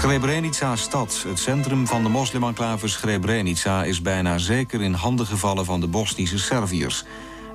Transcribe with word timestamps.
Srebrenica-stad, 0.00 1.24
het 1.28 1.38
centrum 1.38 1.86
van 1.86 2.02
de 2.02 2.08
moslimenclave 2.08 2.88
Srebrenica... 2.88 3.84
is 3.84 4.02
bijna 4.02 4.38
zeker 4.38 4.82
in 4.82 4.92
handen 4.92 5.26
gevallen 5.26 5.64
van 5.64 5.80
de 5.80 5.86
Bosnische 5.86 6.38
Serviërs. 6.38 7.04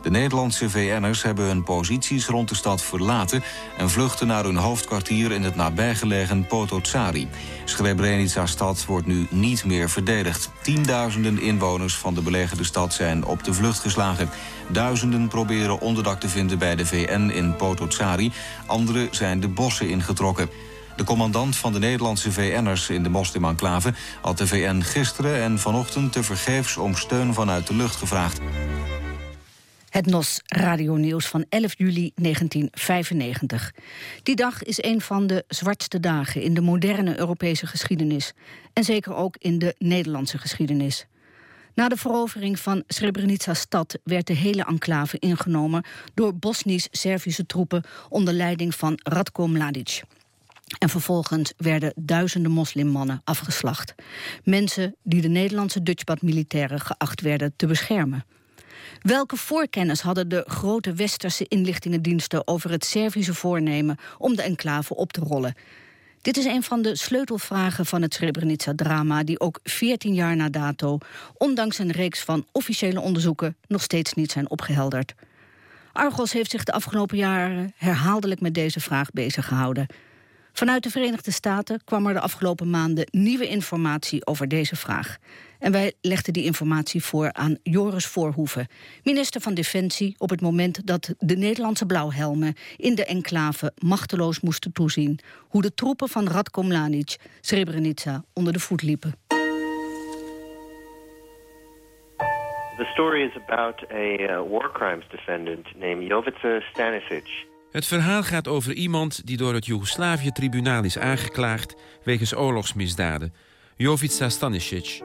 De 0.02 0.10
Nederlandse 0.10 0.70
VN'ers 0.70 1.24
hebben 1.24 1.46
hun 1.46 1.64
posities 1.64 2.28
rond 2.28 2.50
de 2.50 2.56
stad 2.56 2.84
verlaten... 2.84 3.44
en 3.78 3.90
vluchten 3.90 4.28
naar 4.28 4.44
hun 4.44 4.56
hoofdkwartier 4.56 5.32
in 5.32 5.44
het 5.44 5.56
nabijgelegen 5.56 6.48
Potocari. 6.48 7.28
Srebrenica-stad 7.64 8.86
wordt 8.86 9.08
nu 9.08 9.28
niet 9.30 9.66
meer 9.66 9.90
verdedigd. 9.90 10.50
Tienduizenden 10.62 11.42
inwoners 11.42 11.96
van 11.96 12.14
de 12.14 12.22
belegerde 12.22 12.64
stad 12.64 12.94
zijn 12.94 13.26
op 13.26 13.44
de 13.44 13.54
vlucht 13.54 13.80
geslagen. 13.80 14.30
Duizenden 14.68 15.28
proberen 15.28 15.80
onderdak 15.80 16.20
te 16.20 16.30
vinden 16.30 16.58
bij 16.58 16.76
de 16.76 16.86
VN 16.86 17.32
in 17.34 17.56
Potocari. 17.56 18.32
Anderen 18.66 19.08
zijn 19.12 19.40
de 19.40 19.48
bossen 19.48 19.90
ingetrokken. 19.90 20.50
De 20.96 21.04
commandant 21.04 21.56
van 21.56 21.74
de 21.74 21.80
Nederlandse 21.80 22.32
VN'ers 22.32 22.90
in 22.90 23.04
de 23.04 23.10
moslimenclave... 23.10 23.94
had 24.22 24.38
de 24.38 24.48
VN 24.48 24.82
gisteren 24.82 25.42
en 25.42 25.60
vanochtend 25.60 26.12
tevergeefs 26.12 26.78
om 26.78 26.96
steun 26.96 27.34
vanuit 27.34 27.68
de 27.68 27.76
lucht 27.76 27.96
gevraagd. 27.96 28.40
Het 29.90 30.06
NOS 30.06 30.42
radionieuws 30.46 31.26
van 31.26 31.46
11 31.50 31.78
juli 31.78 32.12
1995. 32.16 33.74
Die 34.24 34.36
dag 34.36 34.64
is 34.64 34.84
een 34.84 35.02
van 35.02 35.28
de 35.28 35.44
zwartste 35.48 36.00
dagen 36.00 36.42
in 36.42 36.54
de 36.54 36.62
moderne 36.62 37.20
Europese 37.20 37.68
geschiedenis. 37.68 38.34
En 38.74 38.84
zeker 38.84 39.16
ook 39.16 39.36
in 39.40 39.60
de 39.60 39.76
Nederlandse 39.78 40.38
geschiedenis. 40.38 41.06
Na 41.74 41.88
de 41.88 41.98
verovering 41.98 42.60
van 42.60 42.84
Srebrenica-stad 42.88 43.98
werd 44.04 44.28
de 44.28 44.34
hele 44.34 44.66
enclave 44.66 45.20
ingenomen... 45.20 45.86
door 46.14 46.36
Bosnisch-Servische 46.36 47.46
troepen 47.46 47.84
onder 48.10 48.34
leiding 48.34 48.76
van 48.76 49.00
Radko 49.04 49.48
Mladic. 49.48 50.04
En 50.80 50.90
vervolgens 50.90 51.54
werden 51.58 51.94
duizenden 51.96 52.52
moslimmannen 52.52 53.22
afgeslacht. 53.24 53.96
Mensen 54.44 54.96
die 55.04 55.22
de 55.22 55.28
Nederlandse 55.28 55.84
Dutchbad-militairen 55.84 56.80
geacht 56.80 57.22
werden 57.22 57.54
te 57.56 57.68
beschermen. 57.68 58.26
Welke 59.02 59.38
voorkennis 59.38 60.02
hadden 60.02 60.30
de 60.30 60.44
grote 60.48 60.94
westerse 60.94 61.46
inlichtingendiensten 61.48 62.48
over 62.48 62.72
het 62.72 62.86
Servische 62.86 63.34
voornemen 63.34 63.98
om 64.18 64.36
de 64.36 64.42
enclave 64.42 64.96
op 64.96 65.14
te 65.14 65.22
rollen? 65.22 65.56
Dit 66.22 66.38
is 66.38 66.46
een 66.46 66.64
van 66.64 66.82
de 66.82 66.96
sleutelvragen 66.96 67.86
van 67.86 68.02
het 68.02 68.14
Srebrenica-drama... 68.14 69.24
die 69.24 69.40
ook 69.40 69.60
14 69.64 70.14
jaar 70.14 70.36
na 70.36 70.50
dato, 70.50 70.98
ondanks 71.38 71.78
een 71.78 71.92
reeks 71.92 72.24
van 72.24 72.46
officiële 72.52 73.00
onderzoeken... 73.00 73.58
nog 73.68 73.82
steeds 73.82 74.14
niet 74.14 74.32
zijn 74.32 74.50
opgehelderd. 74.50 75.14
Argos 75.92 76.32
heeft 76.32 76.52
zich 76.52 76.64
de 76.64 76.72
afgelopen 76.72 77.18
jaren 77.18 77.74
herhaaldelijk 77.76 78.42
met 78.42 78.54
deze 78.54 78.80
vraag 78.80 79.12
bezig 79.12 79.48
gehouden. 79.48 79.88
Vanuit 80.56 80.84
de 80.84 80.90
Verenigde 80.90 81.32
Staten 81.32 81.82
kwam 81.86 82.08
er 82.08 82.14
de 82.14 82.20
afgelopen 82.20 82.70
maanden 82.70 83.08
nieuwe 83.12 83.48
informatie 83.48 84.26
over 84.26 84.48
deze 84.48 84.76
vraag. 84.76 85.18
En 85.60 85.72
wij 85.72 85.94
legden 86.02 86.34
die 86.34 86.44
informatie 86.44 87.04
voor 87.04 87.34
aan 87.34 87.58
Joris 87.64 88.06
Voorhoeven, 88.06 88.68
minister 89.04 89.42
van 89.42 89.54
Defensie, 89.54 90.16
op 90.18 90.30
het 90.30 90.42
moment 90.42 90.88
dat 90.88 91.14
de 91.20 91.36
Nederlandse 91.36 91.86
blauwhelmen 91.86 92.56
in 92.78 92.96
de 92.96 93.06
enclave 93.06 93.74
machteloos 93.78 94.40
moesten 94.40 94.72
toezien 94.72 95.20
hoe 95.48 95.62
de 95.62 95.74
troepen 95.74 96.10
van 96.10 96.28
Radko 96.28 96.64
Mladic 96.64 97.16
Srebrenica 97.42 98.24
onder 98.34 98.54
de 98.54 98.60
voet 98.60 98.82
liepen. 98.82 99.14
The 102.78 102.90
story 102.94 103.22
is 103.22 103.36
about 103.48 103.92
a 103.92 104.20
uh, 104.20 104.50
war 104.50 104.72
crimes 104.72 105.06
defendant 105.10 105.76
named 105.76 106.08
Jovica 106.08 106.62
Stanisic. 106.72 107.54
Het 107.76 107.88
verhaal 107.88 108.24
gaat 108.24 108.48
over 108.48 108.74
iemand 108.74 109.28
die 109.28 109.38
door 109.38 109.54
het 109.54 109.66
Joegoslavië-tribunaal 109.66 110.84
is 110.84 110.98
aangeklaagd... 110.98 111.76
wegens 112.04 112.36
oorlogsmisdaden, 112.36 113.34
Jovica 113.76 114.30
Stanisic. 114.30 115.02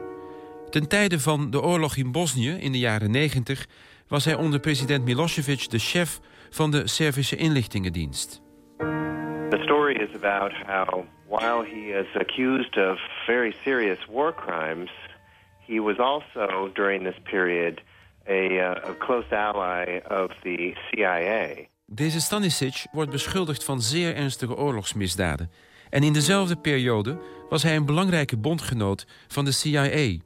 Ten 0.69 0.87
tijde 0.87 1.19
van 1.19 1.49
de 1.49 1.61
oorlog 1.61 1.95
in 1.95 2.11
Bosnië 2.11 2.51
in 2.51 2.71
de 2.71 2.79
jaren 2.79 3.11
90... 3.11 3.67
was 4.07 4.25
hij 4.25 4.35
onder 4.35 4.59
president 4.59 5.05
Milosevic 5.05 5.69
de 5.69 5.79
chef 5.79 6.19
van 6.49 6.71
de 6.71 6.87
Servische 6.87 7.35
inlichtingendienst. 7.35 8.41
The 9.49 9.59
story 9.63 9.95
is 9.95 10.15
about 10.15 10.51
how, 10.67 11.05
while 11.27 11.65
he 11.65 11.99
is 11.99 12.21
accused 12.21 12.77
of 12.77 12.99
very 13.25 13.55
serious 13.63 14.05
war 14.09 14.35
crimes... 14.35 14.91
he 15.67 15.81
was 15.81 15.97
also, 15.97 16.69
during 16.73 17.03
this 17.03 17.19
period, 17.23 17.81
a, 18.27 18.45
uh, 18.45 18.89
a 18.89 18.95
close 18.97 19.35
ally 19.35 20.01
of 20.09 20.31
the 20.43 20.73
CIA... 20.89 21.69
Deze 21.93 22.21
Stanisic 22.21 22.85
wordt 22.91 23.11
beschuldigd 23.11 23.63
van 23.63 23.81
zeer 23.81 24.15
ernstige 24.15 24.55
oorlogsmisdaden. 24.55 25.51
En 25.89 26.03
in 26.03 26.13
dezelfde 26.13 26.55
periode 26.55 27.17
was 27.49 27.63
hij 27.63 27.75
een 27.75 27.85
belangrijke 27.85 28.37
bondgenoot 28.37 29.05
van 29.27 29.45
de 29.45 29.51
CIA. 29.51 30.17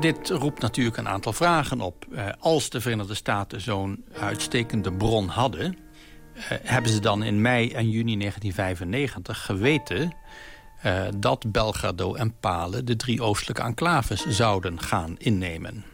Dit 0.00 0.28
roept 0.28 0.60
natuurlijk 0.60 0.96
een 0.96 1.08
aantal 1.08 1.32
vragen 1.32 1.80
op. 1.80 2.06
Eh, 2.10 2.26
als 2.38 2.70
de 2.70 2.80
Verenigde 2.80 3.14
Staten 3.14 3.60
zo'n 3.60 4.04
uitstekende 4.18 4.92
bron 4.92 5.28
hadden... 5.28 5.76
Eh, 6.34 6.42
hebben 6.62 6.90
ze 6.90 7.00
dan 7.00 7.22
in 7.22 7.40
mei 7.40 7.72
en 7.72 7.90
juni 7.90 8.16
1995 8.16 9.44
geweten... 9.44 10.12
Eh, 10.82 11.02
dat 11.16 11.52
Belgrado 11.52 12.14
en 12.14 12.38
Palen 12.40 12.84
de 12.84 12.96
drie 12.96 13.22
oostelijke 13.22 13.62
enclaves 13.62 14.26
zouden 14.26 14.80
gaan 14.80 15.14
innemen. 15.18 15.84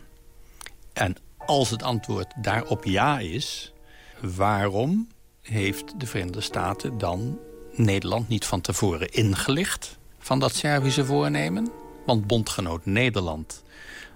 En 0.92 1.16
als 1.36 1.70
het 1.70 1.82
antwoord 1.82 2.32
daarop 2.36 2.84
ja 2.84 3.19
is 3.19 3.72
waarom 4.20 5.08
heeft 5.40 6.00
de 6.00 6.06
Verenigde 6.06 6.40
Staten 6.40 6.98
dan 6.98 7.38
Nederland 7.72 8.28
niet 8.28 8.44
van 8.44 8.60
tevoren 8.60 9.12
ingelicht 9.12 9.98
van 10.18 10.38
dat 10.38 10.54
Servische 10.54 11.04
voornemen? 11.04 11.70
Want 12.06 12.26
bondgenoot 12.26 12.86
Nederland 12.86 13.62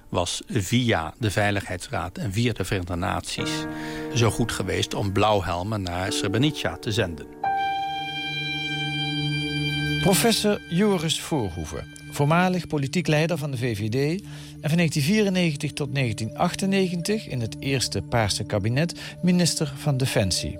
was 0.08 0.42
via 0.46 1.14
de 1.18 1.30
Veiligheidsraad 1.30 2.18
en 2.18 2.32
via 2.32 2.52
de 2.52 2.64
Verenigde 2.64 2.96
Naties 2.96 3.50
zo 4.14 4.30
goed 4.30 4.52
geweest 4.52 4.94
om 4.94 5.12
blauwhelmen 5.12 5.82
naar 5.82 6.12
Srebrenica 6.12 6.76
te 6.76 6.92
zenden. 6.92 7.26
Professor 10.00 10.60
Joris 10.68 11.20
Voorhoeven, 11.20 11.86
voormalig 12.12 12.66
politiek 12.66 13.06
leider 13.06 13.38
van 13.38 13.50
de 13.50 13.56
VVD 13.56 14.20
en 14.60 14.68
van 14.68 14.76
1994 14.76 15.72
tot 15.72 15.94
1998 15.94 17.28
in 17.28 17.40
het 17.40 17.56
eerste 17.58 18.02
Paarse 18.02 18.44
kabinet 18.44 19.00
minister 19.22 19.72
van 19.76 19.96
Defensie. 19.96 20.58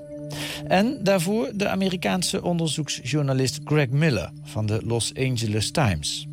En 0.67 0.99
daarvoor 1.03 1.51
de 1.55 1.69
Amerikaanse 1.69 2.43
onderzoeksjournalist 2.43 3.61
Greg 3.65 3.89
Miller 3.89 4.31
van 4.43 4.67
de 4.67 4.81
Los 4.85 5.15
Angeles 5.15 5.71
Times. 5.71 6.27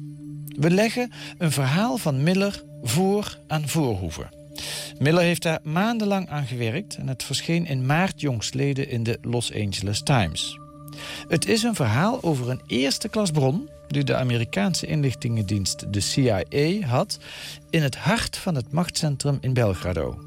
We 0.47 0.69
leggen 0.69 1.12
een 1.38 1.51
verhaal 1.51 1.97
van 1.97 2.24
Miller 2.24 2.63
voor 2.84 3.40
aan 3.47 3.68
Voorhoeven. 3.68 4.30
Miller 5.00 5.24
heeft 5.24 5.44
daar 5.44 5.59
maandenlang 5.63 6.30
aan 6.30 6.46
gewerkt 6.46 6.96
en 6.96 7.07
het 7.07 7.24
verscheen 7.24 7.66
in 7.66 7.86
maart 7.86 8.22
jongstleden 8.22 8.90
in 8.90 9.03
de 9.03 9.18
Los 9.22 9.53
Angeles 9.53 10.01
Times. 10.03 10.59
Het 11.28 11.47
is 11.47 11.63
een 11.63 11.75
verhaal 11.75 12.24
over 12.24 12.50
een 12.50 12.62
eerste 12.68 13.09
klas 13.09 13.31
bron 13.31 13.69
die 13.92 14.04
de 14.04 14.16
Amerikaanse 14.16 14.86
inlichtingendienst, 14.86 15.94
de 15.94 16.00
CIA, 16.00 16.88
had 16.88 17.20
in 17.70 17.82
het 17.82 17.96
hart 17.96 18.38
van 18.38 18.56
het 18.56 18.72
machtscentrum 18.72 19.38
in 19.42 19.54
Belgrado. 19.54 20.20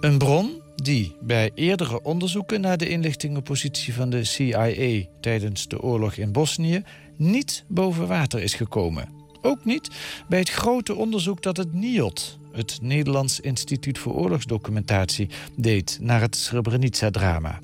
Een 0.00 0.18
bron 0.18 0.50
die 0.74 1.16
bij 1.20 1.50
eerdere 1.54 2.02
onderzoeken 2.02 2.60
naar 2.60 2.76
de 2.76 2.88
inlichtingenpositie 2.88 3.94
van 3.94 4.10
de 4.10 4.24
CIA 4.24 5.02
tijdens 5.20 5.68
de 5.68 5.80
oorlog 5.80 6.14
in 6.14 6.32
Bosnië 6.32 6.82
niet 7.16 7.64
boven 7.68 8.06
water 8.06 8.42
is 8.42 8.54
gekomen. 8.54 9.08
Ook 9.42 9.64
niet 9.64 9.90
bij 10.28 10.38
het 10.38 10.50
grote 10.50 10.94
onderzoek 10.94 11.42
dat 11.42 11.56
het 11.56 11.72
NIOD, 11.72 12.38
het 12.52 12.78
Nederlands 12.82 13.40
Instituut 13.40 13.98
voor 13.98 14.14
Oorlogsdocumentatie, 14.14 15.28
deed 15.56 15.98
naar 16.00 16.20
het 16.20 16.36
Srebrenica-drama. 16.36 17.60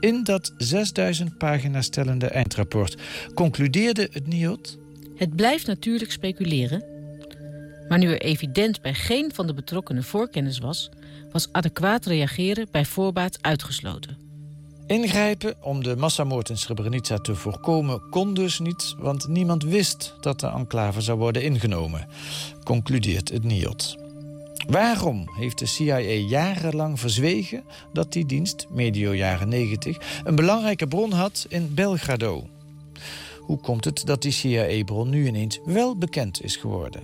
In 0.00 0.24
dat 0.24 0.52
6000 0.56 1.38
pagina's 1.38 1.84
stellende 1.84 2.26
eindrapport 2.26 2.96
concludeerde 3.34 4.08
het 4.12 4.26
NIOD... 4.26 4.78
Het 5.16 5.36
blijft 5.36 5.66
natuurlijk 5.66 6.12
speculeren... 6.12 6.84
maar 7.88 7.98
nu 7.98 8.06
er 8.06 8.20
evident 8.20 8.82
bij 8.82 8.94
geen 8.94 9.30
van 9.34 9.46
de 9.46 9.54
betrokkenen 9.54 10.04
voorkennis 10.04 10.58
was... 10.58 10.90
was 11.32 11.48
adequaat 11.52 12.06
reageren 12.06 12.68
bij 12.70 12.84
voorbaat 12.84 13.38
uitgesloten. 13.40 14.16
Ingrijpen 14.86 15.54
om 15.62 15.82
de 15.82 15.96
massamoord 15.96 16.48
in 16.48 16.58
Srebrenica 16.58 17.18
te 17.18 17.34
voorkomen 17.34 18.08
kon 18.10 18.34
dus 18.34 18.58
niet... 18.58 18.94
want 18.98 19.28
niemand 19.28 19.62
wist 19.62 20.14
dat 20.20 20.40
de 20.40 20.46
enclave 20.46 21.00
zou 21.00 21.18
worden 21.18 21.42
ingenomen, 21.42 22.08
concludeert 22.64 23.28
het 23.28 23.44
NIOD. 23.44 24.07
Waarom 24.68 25.30
heeft 25.36 25.58
de 25.58 25.66
CIA 25.66 25.98
jarenlang 26.12 27.00
verzwegen 27.00 27.64
dat 27.92 28.12
die 28.12 28.26
dienst, 28.26 28.66
medio 28.70 29.14
jaren 29.14 29.48
90, 29.48 30.22
een 30.24 30.34
belangrijke 30.34 30.86
bron 30.86 31.12
had 31.12 31.46
in 31.48 31.74
Belgrado? 31.74 32.48
Hoe 33.40 33.58
komt 33.58 33.84
het 33.84 34.02
dat 34.06 34.22
die 34.22 34.32
CIA-bron 34.32 35.08
nu 35.08 35.26
ineens 35.26 35.58
wel 35.64 35.96
bekend 35.96 36.42
is 36.42 36.56
geworden? 36.56 37.02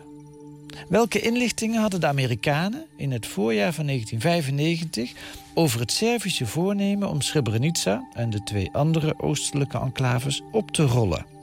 Welke 0.89 1.21
inlichtingen 1.21 1.81
hadden 1.81 2.01
de 2.01 2.07
Amerikanen 2.07 2.87
in 2.97 3.13
het 3.13 3.27
voorjaar 3.27 3.73
van 3.73 3.87
1995 3.87 5.13
over 5.55 5.81
het 5.81 5.93
Servische 5.93 6.47
voornemen 6.47 7.09
om 7.09 7.21
Srebrenica 7.21 8.09
en 8.13 8.31
de 8.31 8.43
twee 8.43 8.71
andere 8.73 9.15
oostelijke 9.19 9.79
enclaves 9.79 10.43
op 10.53 10.71
te 10.71 10.83
rollen? 10.83 11.34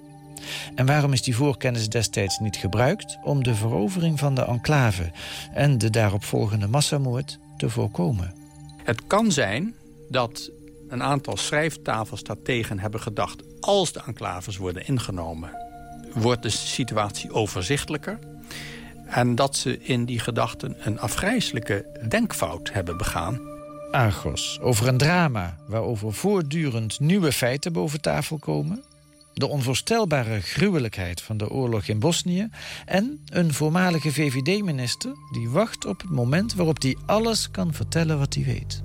En 0.75 0.85
waarom 0.85 1.13
is 1.13 1.21
die 1.21 1.35
voorkennis 1.35 1.89
destijds 1.89 2.39
niet 2.39 2.55
gebruikt 2.55 3.17
om 3.23 3.43
de 3.43 3.55
verovering 3.55 4.19
van 4.19 4.35
de 4.35 4.45
enclave 4.45 5.11
en 5.53 5.77
de 5.77 5.89
daaropvolgende 5.89 6.67
massamoord 6.67 7.39
te 7.57 7.69
voorkomen? 7.69 8.33
Het 8.83 9.07
kan 9.07 9.31
zijn 9.31 9.75
dat 10.09 10.51
een 10.87 11.03
aantal 11.03 11.37
schrijftafels 11.37 12.23
daartegen 12.23 12.79
hebben 12.79 12.99
gedacht... 12.99 13.43
als 13.59 13.93
de 13.93 14.01
enclaves 14.05 14.57
worden 14.57 14.87
ingenomen, 14.87 15.49
wordt 16.13 16.43
de 16.43 16.49
situatie 16.49 17.33
overzichtelijker. 17.33 18.19
En 19.05 19.35
dat 19.35 19.55
ze 19.55 19.79
in 19.79 20.05
die 20.05 20.19
gedachten 20.19 20.75
een 20.79 20.99
afgrijzelijke 20.99 21.85
denkfout 22.07 22.73
hebben 22.73 22.97
begaan. 22.97 23.39
Argos, 23.91 24.59
over 24.61 24.87
een 24.87 24.97
drama 24.97 25.57
waarover 25.67 26.13
voortdurend 26.13 26.99
nieuwe 26.99 27.31
feiten 27.31 27.73
boven 27.73 28.01
tafel 28.01 28.37
komen... 28.37 28.83
de 29.33 29.47
onvoorstelbare 29.47 30.41
gruwelijkheid 30.41 31.21
van 31.21 31.37
de 31.37 31.49
oorlog 31.49 31.87
in 31.87 31.99
Bosnië... 31.99 32.49
en 32.85 33.19
een 33.25 33.53
voormalige 33.53 34.11
VVD-minister 34.11 35.11
die 35.31 35.49
wacht 35.49 35.85
op 35.85 36.01
het 36.01 36.09
moment 36.09 36.53
waarop 36.53 36.81
hij 36.81 36.97
alles 37.05 37.51
kan 37.51 37.73
vertellen 37.73 38.19
wat 38.19 38.33
hij 38.33 38.43
weet. 38.43 38.83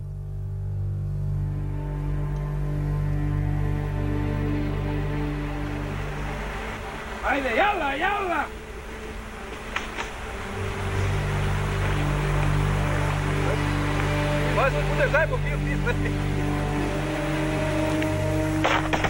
Haydi 7.20 7.54
yalla 7.54 7.96
yalla. 7.96 8.46
Pił. 18.72 19.05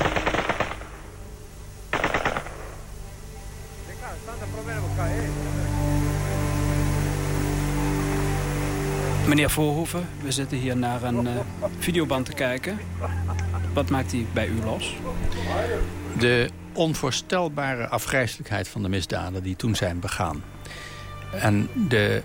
Meneer 9.29 9.51
Voorhoeven, 9.51 10.07
we 10.23 10.33
zitten 10.33 10.59
hier 10.59 10.77
naar 10.77 11.03
een 11.03 11.25
uh, 11.25 11.31
videoband 11.79 12.27
te 12.27 12.33
kijken. 12.33 12.79
Wat 13.73 13.91
maakt 13.91 14.11
die 14.11 14.27
bij 14.33 14.49
u 14.49 14.65
los? 14.65 14.97
De 16.19 16.51
onvoorstelbare 16.73 17.89
afgrijzelijkheid 17.89 18.69
van 18.69 18.83
de 18.83 18.89
misdaden 18.89 19.43
die 19.43 19.57
toen 19.57 19.75
zijn 19.75 20.01
begaan. 20.01 20.43
En 21.33 21.69
de 21.89 22.23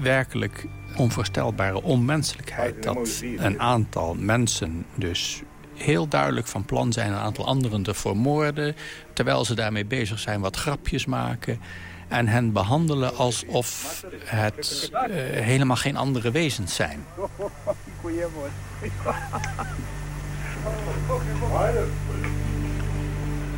werkelijk 0.00 0.66
onvoorstelbare 0.96 1.82
onmenselijkheid 1.82 2.82
dat 2.82 3.22
een 3.36 3.60
aantal 3.60 4.14
mensen 4.14 4.86
dus 4.94 5.42
heel 5.74 6.08
duidelijk 6.08 6.46
van 6.46 6.64
plan 6.64 6.92
zijn 6.92 7.12
een 7.12 7.18
aantal 7.18 7.46
anderen 7.46 7.82
te 7.82 7.94
vermoorden... 7.94 8.76
terwijl 9.12 9.44
ze 9.44 9.54
daarmee 9.54 9.84
bezig 9.84 10.18
zijn 10.18 10.40
wat 10.40 10.56
grapjes 10.56 11.06
maken... 11.06 11.60
en 12.08 12.28
hen 12.28 12.52
behandelen 12.52 13.16
alsof 13.16 14.00
het 14.24 14.90
uh, 14.92 15.00
helemaal 15.42 15.76
geen 15.76 15.96
andere 15.96 16.30
wezens 16.30 16.74
zijn. 16.74 17.06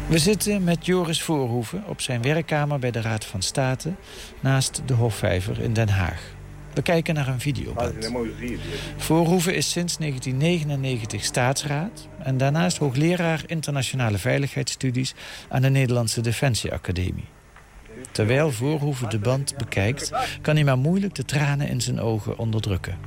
We 0.08 0.18
zitten 0.18 0.64
met 0.64 0.86
Joris 0.86 1.22
Voorhoeven 1.22 1.84
op 1.86 2.00
zijn 2.00 2.22
werkkamer 2.22 2.78
bij 2.78 2.90
de 2.90 3.00
Raad 3.00 3.24
van 3.24 3.42
State... 3.42 3.94
naast 4.40 4.82
de 4.86 4.94
Hofvijver 4.94 5.60
in 5.60 5.72
Den 5.72 5.88
Haag. 5.88 6.34
We 6.74 6.82
kijken 6.82 7.14
naar 7.14 7.28
een 7.28 7.40
videoband. 7.40 8.12
Voorhoeven 8.96 9.54
is 9.54 9.70
sinds 9.70 9.96
1999 9.96 11.24
staatsraad... 11.24 12.08
en 12.18 12.36
daarnaast 12.36 12.78
hoogleraar 12.78 13.42
internationale 13.46 14.18
veiligheidsstudies... 14.18 15.14
aan 15.48 15.62
de 15.62 15.70
Nederlandse 15.70 16.20
Defensieacademie. 16.20 17.35
Terwijl 18.16 18.50
Voorhoeven 18.50 19.10
de 19.10 19.18
band 19.18 19.56
bekijkt... 19.56 20.12
kan 20.42 20.54
hij 20.54 20.64
maar 20.64 20.78
moeilijk 20.78 21.14
de 21.14 21.24
tranen 21.24 21.68
in 21.68 21.80
zijn 21.80 22.00
ogen 22.00 22.38
onderdrukken. 22.38 22.98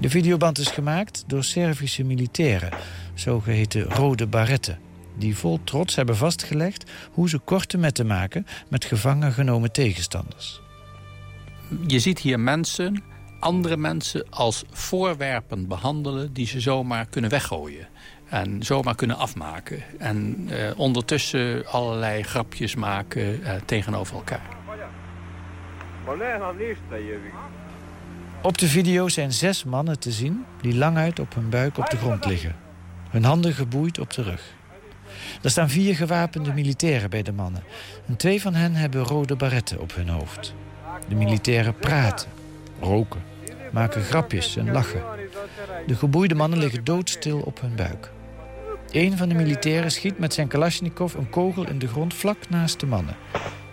De 0.00 0.10
videoband 0.10 0.58
is 0.58 0.68
gemaakt 0.68 1.24
door 1.26 1.44
Servische 1.44 2.04
militairen... 2.04 2.70
zogeheten 3.14 3.82
rode 3.82 4.26
baretten 4.26 4.78
die 5.18 5.36
vol 5.36 5.60
trots 5.64 5.94
hebben 5.94 6.16
vastgelegd 6.16 6.90
hoe 7.12 7.28
ze 7.28 7.38
korte 7.38 7.78
metten 7.78 8.06
maken 8.06 8.46
met 8.68 8.84
gevangen 8.84 9.32
genomen 9.32 9.72
tegenstanders. 9.72 10.60
Je 11.86 11.98
ziet 11.98 12.18
hier 12.18 12.40
mensen, 12.40 13.02
andere 13.40 13.76
mensen 13.76 14.26
als 14.30 14.64
voorwerpen 14.70 15.68
behandelen 15.68 16.32
die 16.32 16.46
ze 16.46 16.60
zomaar 16.60 17.06
kunnen 17.06 17.30
weggooien. 17.30 17.88
En 18.32 18.62
zomaar 18.62 18.94
kunnen 18.94 19.16
afmaken. 19.16 19.82
En 19.98 20.46
eh, 20.50 20.78
ondertussen 20.78 21.66
allerlei 21.66 22.22
grapjes 22.22 22.74
maken 22.74 23.44
eh, 23.44 23.54
tegenover 23.64 24.16
elkaar. 24.16 24.48
Op 28.42 28.58
de 28.58 28.68
video 28.68 29.08
zijn 29.08 29.32
zes 29.32 29.64
mannen 29.64 29.98
te 29.98 30.10
zien 30.10 30.44
die 30.60 30.74
languit 30.74 31.18
op 31.18 31.34
hun 31.34 31.48
buik 31.48 31.78
op 31.78 31.90
de 31.90 31.96
grond 31.96 32.24
liggen. 32.24 32.56
Hun 33.10 33.24
handen 33.24 33.52
geboeid 33.52 33.98
op 33.98 34.12
de 34.12 34.22
rug. 34.22 34.54
Er 35.42 35.50
staan 35.50 35.68
vier 35.68 35.96
gewapende 35.96 36.52
militairen 36.52 37.10
bij 37.10 37.22
de 37.22 37.32
mannen. 37.32 37.62
En 38.06 38.16
twee 38.16 38.40
van 38.40 38.54
hen 38.54 38.74
hebben 38.74 39.02
rode 39.02 39.36
baretten 39.36 39.80
op 39.80 39.94
hun 39.94 40.08
hoofd. 40.08 40.54
De 41.08 41.14
militairen 41.14 41.74
praten, 41.74 42.28
roken, 42.80 43.22
maken 43.72 44.02
grapjes 44.02 44.56
en 44.56 44.72
lachen. 44.72 45.02
De 45.86 45.94
geboeide 45.94 46.34
mannen 46.34 46.58
liggen 46.58 46.84
doodstil 46.84 47.40
op 47.40 47.60
hun 47.60 47.74
buik. 47.74 48.10
Een 48.92 49.16
van 49.16 49.28
de 49.28 49.34
militairen 49.34 49.90
schiet 49.90 50.18
met 50.18 50.34
zijn 50.34 50.48
kalasjnikov 50.48 51.14
een 51.14 51.30
kogel 51.30 51.68
in 51.68 51.78
de 51.78 51.88
grond 51.88 52.14
vlak 52.14 52.48
naast 52.48 52.80
de 52.80 52.86
mannen. 52.86 53.16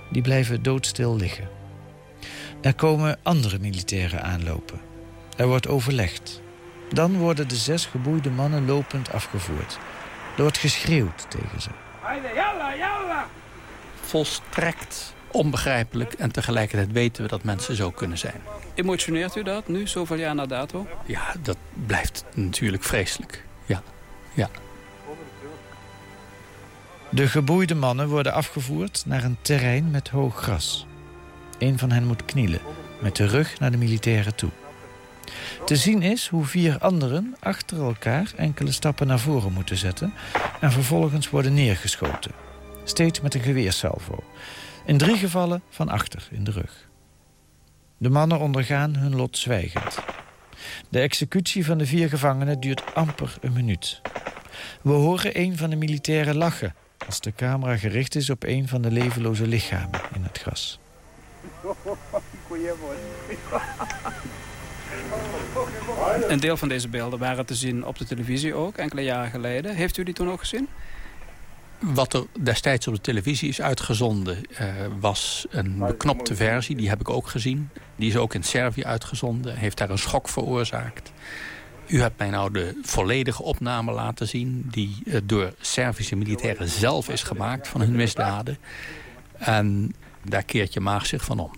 Die 0.10 0.22
blijven 0.22 0.64
doodstil 0.64 1.16
liggen. 1.16 1.50
Er 2.62 2.76
komen 2.76 3.20
andere 3.24 3.60
militairen 3.60 4.24
aanlopen. 4.24 4.80
Er 5.38 5.48
wordt 5.48 5.68
overlegd. 5.68 6.42
Dan 6.94 7.18
worden 7.18 7.48
de 7.48 7.56
zes 7.56 7.86
geboeide 7.86 8.30
mannen 8.30 8.66
lopend 8.66 9.12
afgevoerd. 9.12 9.80
Er 10.36 10.42
wordt 10.42 10.58
geschreeuwd 10.58 11.26
tegen 11.30 11.62
ze. 11.62 11.70
Volstrekt 14.02 15.14
onbegrijpelijk 15.32 16.14
en 16.14 16.32
tegelijkertijd 16.32 16.92
weten 16.92 17.24
we 17.24 17.30
dat 17.30 17.44
mensen 17.44 17.76
zo 17.76 17.92
kunnen 17.92 18.18
zijn. 18.18 18.42
Emotioneert 18.74 19.36
u 19.36 19.44
dat 19.44 19.68
nu, 19.68 19.88
zoveel 19.88 20.18
jaar 20.18 20.36
na 20.36 20.46
dato? 20.46 20.88
Ja, 21.06 21.36
dat 21.42 21.58
blijft 21.86 22.26
natuurlijk 22.34 22.84
vreselijk. 22.84 23.46
Ja, 23.66 23.84
ja. 24.34 24.50
De 27.12 27.28
geboeide 27.28 27.76
mannen 27.76 28.08
worden 28.08 28.34
afgevoerd 28.34 29.04
naar 29.06 29.24
een 29.24 29.38
terrein 29.42 29.92
met 29.92 30.10
hoog 30.10 30.36
gras. 30.36 30.86
Een 31.58 31.78
van 31.78 31.92
hen 31.92 32.06
moet 32.06 32.26
knielen, 32.26 32.60
met 33.02 33.16
de 33.16 33.26
rug 33.26 33.60
naar 33.60 33.72
de 33.72 33.78
militairen 33.78 34.36
toe. 34.36 34.50
Te 35.66 35.76
zien 35.76 36.02
is 36.02 36.28
hoe 36.28 36.46
vier 36.46 36.78
anderen 36.80 37.36
achter 37.40 37.82
elkaar 37.82 38.32
enkele 38.36 38.72
stappen 38.72 39.08
naar 39.08 39.20
voren 39.20 39.54
moeten 39.54 39.78
zetten... 39.78 40.14
en 40.62 40.72
vervolgens 40.72 41.30
worden 41.30 41.54
neergeschoten. 41.54 42.32
Steeds 42.84 43.22
met 43.22 43.34
een 43.34 43.42
geweersalvo. 43.42 44.24
In 44.86 44.98
drie 44.98 45.18
gevallen 45.18 45.62
van 45.70 45.90
achter 45.90 46.28
in 46.32 46.44
de 46.44 46.52
rug. 46.52 46.90
De 47.98 48.10
mannen 48.10 48.40
ondergaan 48.40 48.96
hun 48.96 49.16
lot 49.16 49.38
zwijgend. 49.38 50.00
De 50.90 51.00
executie 51.00 51.66
van 51.66 51.78
de 51.78 51.86
vier 51.86 52.10
gevangenen 52.10 52.60
duurt 52.60 52.96
amper 52.96 53.38
een 53.42 53.54
minuut. 53.54 54.02
We 54.82 54.92
horen 54.92 55.40
een 55.40 55.58
van 55.58 55.70
de 55.70 55.76
militairen 55.76 56.36
lachen... 56.36 56.74
als 57.06 57.20
de 57.20 57.34
camera 57.36 57.78
gericht 57.78 58.16
is 58.16 58.30
op 58.30 58.44
een 58.44 58.68
van 58.68 58.82
de 58.82 58.92
levenloze 58.92 59.48
lichamen 59.48 60.02
in 60.16 60.24
het 60.24 60.38
gras. 60.38 60.80
Een 66.28 66.40
deel 66.40 66.58
van 66.58 66.70
deze 66.70 66.88
beelden 66.88 67.20
waren 67.20 67.46
te 67.46 67.56
zien 67.56 67.86
op 67.86 67.98
de 67.98 68.06
televisie 68.06 68.54
ook, 68.54 68.78
enkele 68.78 69.02
jaren 69.02 69.32
geleden. 69.32 69.76
Heeft 69.76 69.98
u 69.98 70.04
die 70.04 70.14
toen 70.14 70.32
ook 70.32 70.40
gezien? 70.40 70.68
Wat 71.80 72.14
er 72.14 72.26
destijds 72.40 72.88
op 72.88 72.94
de 72.94 73.02
televisie 73.02 73.50
is 73.50 73.62
uitgezonden 73.62 74.42
uh, 74.52 74.58
was 75.00 75.46
een 75.50 75.78
beknopte 75.78 76.36
versie. 76.36 76.76
Die 76.76 76.90
heb 76.90 77.00
ik 77.00 77.10
ook 77.10 77.28
gezien. 77.28 77.70
Die 77.96 78.10
is 78.10 78.18
ook 78.18 78.34
in 78.34 78.44
Servië 78.44 78.84
uitgezonden. 78.84 79.56
Heeft 79.56 79.78
daar 79.78 79.90
een 79.90 79.98
schok 79.98 80.30
veroorzaakt. 80.30 81.12
U 81.90 82.02
hebt 82.02 82.18
mij 82.18 82.30
nou 82.30 82.52
de 82.52 82.80
volledige 82.82 83.44
opname 83.44 83.92
laten 83.92 84.28
zien... 84.28 84.68
die 84.72 84.98
uh, 85.06 85.18
door 85.24 85.54
Servische 85.60 86.16
militairen 86.16 86.70
zelf 86.70 87.10
is 87.10 87.24
gemaakt 87.24 87.68
van 87.68 87.82
hun 87.82 87.96
misdaden. 87.96 88.58
En 89.38 89.96
daar 90.24 90.44
keert 90.44 90.74
je 90.74 90.80
maag 90.80 91.06
zich 91.06 91.24
van 91.24 91.40
om. 91.40 91.52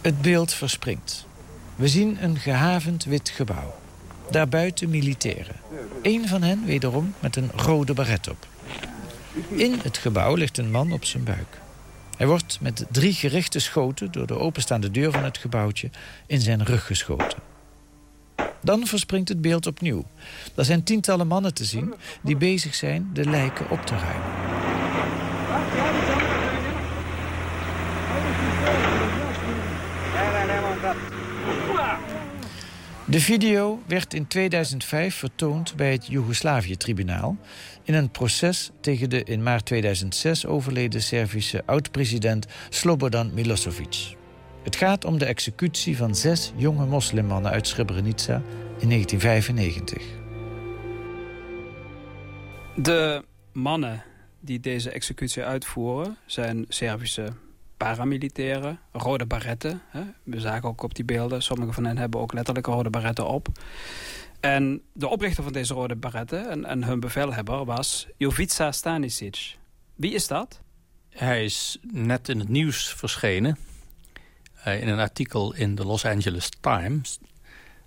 Het 0.00 0.22
beeld 0.22 0.52
verspringt. 0.52 1.26
We 1.76 1.88
zien 1.88 2.24
een 2.24 2.36
gehavend 2.36 3.04
wit 3.04 3.28
gebouw. 3.28 3.74
Daarbuiten 4.30 4.90
militairen. 4.90 5.56
Eén 6.02 6.28
van 6.28 6.42
hen 6.42 6.64
wederom 6.64 7.14
met 7.20 7.36
een 7.36 7.50
rode 7.54 7.94
baret 7.94 8.28
op. 8.28 8.46
In 9.48 9.78
het 9.82 9.98
gebouw 9.98 10.34
ligt 10.34 10.58
een 10.58 10.70
man 10.70 10.92
op 10.92 11.04
zijn 11.04 11.24
buik. 11.24 11.58
Hij 12.16 12.26
wordt 12.26 12.58
met 12.60 12.84
drie 12.90 13.12
gerichte 13.12 13.58
schoten 13.58 14.12
door 14.12 14.26
de 14.26 14.38
openstaande 14.38 14.90
deur 14.90 15.12
van 15.12 15.24
het 15.24 15.38
gebouwtje 15.38 15.90
in 16.26 16.40
zijn 16.40 16.64
rug 16.64 16.86
geschoten. 16.86 17.47
Dan 18.60 18.86
verspringt 18.86 19.28
het 19.28 19.40
beeld 19.40 19.66
opnieuw. 19.66 20.04
Er 20.54 20.64
zijn 20.64 20.82
tientallen 20.82 21.26
mannen 21.26 21.54
te 21.54 21.64
zien 21.64 21.94
die 22.22 22.36
bezig 22.36 22.74
zijn 22.74 23.10
de 23.12 23.24
lijken 23.24 23.70
op 23.70 23.86
te 23.86 23.94
ruimen. 23.94 24.48
De 33.04 33.20
video 33.20 33.82
werd 33.86 34.14
in 34.14 34.26
2005 34.26 35.14
vertoond 35.14 35.76
bij 35.76 35.92
het 35.92 36.06
Joegoslavië-tribunaal... 36.06 37.36
in 37.82 37.94
een 37.94 38.10
proces 38.10 38.70
tegen 38.80 39.10
de 39.10 39.24
in 39.24 39.42
maart 39.42 39.64
2006 39.64 40.46
overleden 40.46 41.02
Servische 41.02 41.62
oud-president 41.66 42.46
Slobodan 42.68 43.34
Milosevic. 43.34 44.17
Het 44.68 44.76
gaat 44.76 45.04
om 45.04 45.18
de 45.18 45.24
executie 45.24 45.96
van 45.96 46.14
zes 46.14 46.52
jonge 46.56 46.86
moslimmannen 46.86 47.50
uit 47.50 47.66
Srebrenica 47.66 48.42
in 48.78 48.88
1995. 48.88 50.02
De 52.76 53.24
mannen 53.52 54.02
die 54.40 54.60
deze 54.60 54.90
executie 54.90 55.44
uitvoeren 55.44 56.16
zijn 56.26 56.64
Servische 56.68 57.32
paramilitairen, 57.76 58.78
rode 58.92 59.26
baretten. 59.26 59.82
Hè. 59.88 60.02
We 60.22 60.40
zagen 60.40 60.68
ook 60.68 60.82
op 60.82 60.94
die 60.94 61.04
beelden, 61.04 61.42
sommige 61.42 61.72
van 61.72 61.84
hen 61.84 61.98
hebben 61.98 62.20
ook 62.20 62.32
letterlijk 62.32 62.66
rode 62.66 62.90
baretten 62.90 63.26
op. 63.26 63.48
En 64.40 64.82
de 64.92 65.08
oprichter 65.08 65.42
van 65.44 65.52
deze 65.52 65.74
rode 65.74 65.96
baretten 65.96 66.50
en, 66.50 66.64
en 66.64 66.84
hun 66.84 67.00
bevelhebber 67.00 67.64
was 67.64 68.06
Jovica 68.16 68.72
Stanisic. 68.72 69.56
Wie 69.94 70.14
is 70.14 70.26
dat? 70.26 70.60
Hij 71.08 71.44
is 71.44 71.78
net 71.82 72.28
in 72.28 72.38
het 72.38 72.48
nieuws 72.48 72.94
verschenen. 72.94 73.56
Uh, 74.68 74.80
in 74.80 74.88
een 74.88 74.98
artikel 74.98 75.54
in 75.54 75.74
de 75.74 75.84
Los 75.84 76.04
Angeles 76.04 76.48
Times... 76.60 77.18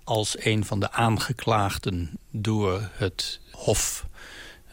als 0.04 0.46
een 0.46 0.66
van 0.66 0.80
de 0.80 0.92
aangeklaagden 0.92 2.20
door 2.32 2.90
het 2.94 3.40
Hof... 3.52 4.06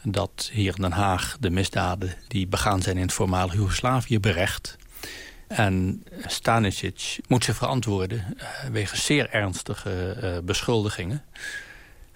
dat 0.03 0.49
hier 0.51 0.73
in 0.75 0.81
Den 0.81 0.91
Haag 0.91 1.37
de 1.39 1.49
misdaden 1.49 2.15
die 2.27 2.47
begaan 2.47 2.81
zijn 2.81 2.95
in 2.95 3.01
het 3.01 3.13
voormalige 3.13 3.57
Joegoslavië 3.57 4.19
berecht. 4.19 4.77
En 5.47 6.03
Stanisic 6.25 7.19
moet 7.27 7.43
zich 7.43 7.55
verantwoorden 7.55 8.25
uh, 8.37 8.43
wegens 8.71 9.05
zeer 9.05 9.29
ernstige 9.29 10.17
uh, 10.23 10.37
beschuldigingen... 10.43 11.23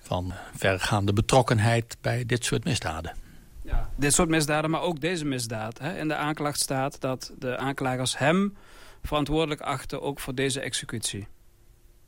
van 0.01 0.33
vergaande 0.55 1.13
betrokkenheid 1.13 1.97
bij 2.01 2.25
dit 2.25 2.45
soort 2.45 2.63
misdaden. 2.63 3.15
Ja, 3.61 3.89
dit 3.95 4.13
soort 4.13 4.29
misdaden, 4.29 4.69
maar 4.69 4.81
ook 4.81 5.01
deze 5.01 5.25
misdaad. 5.25 5.79
Hè? 5.79 5.97
In 5.97 6.07
de 6.07 6.15
aanklacht 6.15 6.59
staat 6.59 7.01
dat 7.01 7.31
de 7.39 7.57
aanklagers 7.57 8.17
hem 8.17 8.55
verantwoordelijk 9.03 9.61
achten... 9.61 10.01
ook 10.01 10.19
voor 10.19 10.35
deze 10.35 10.59
executie. 10.59 11.27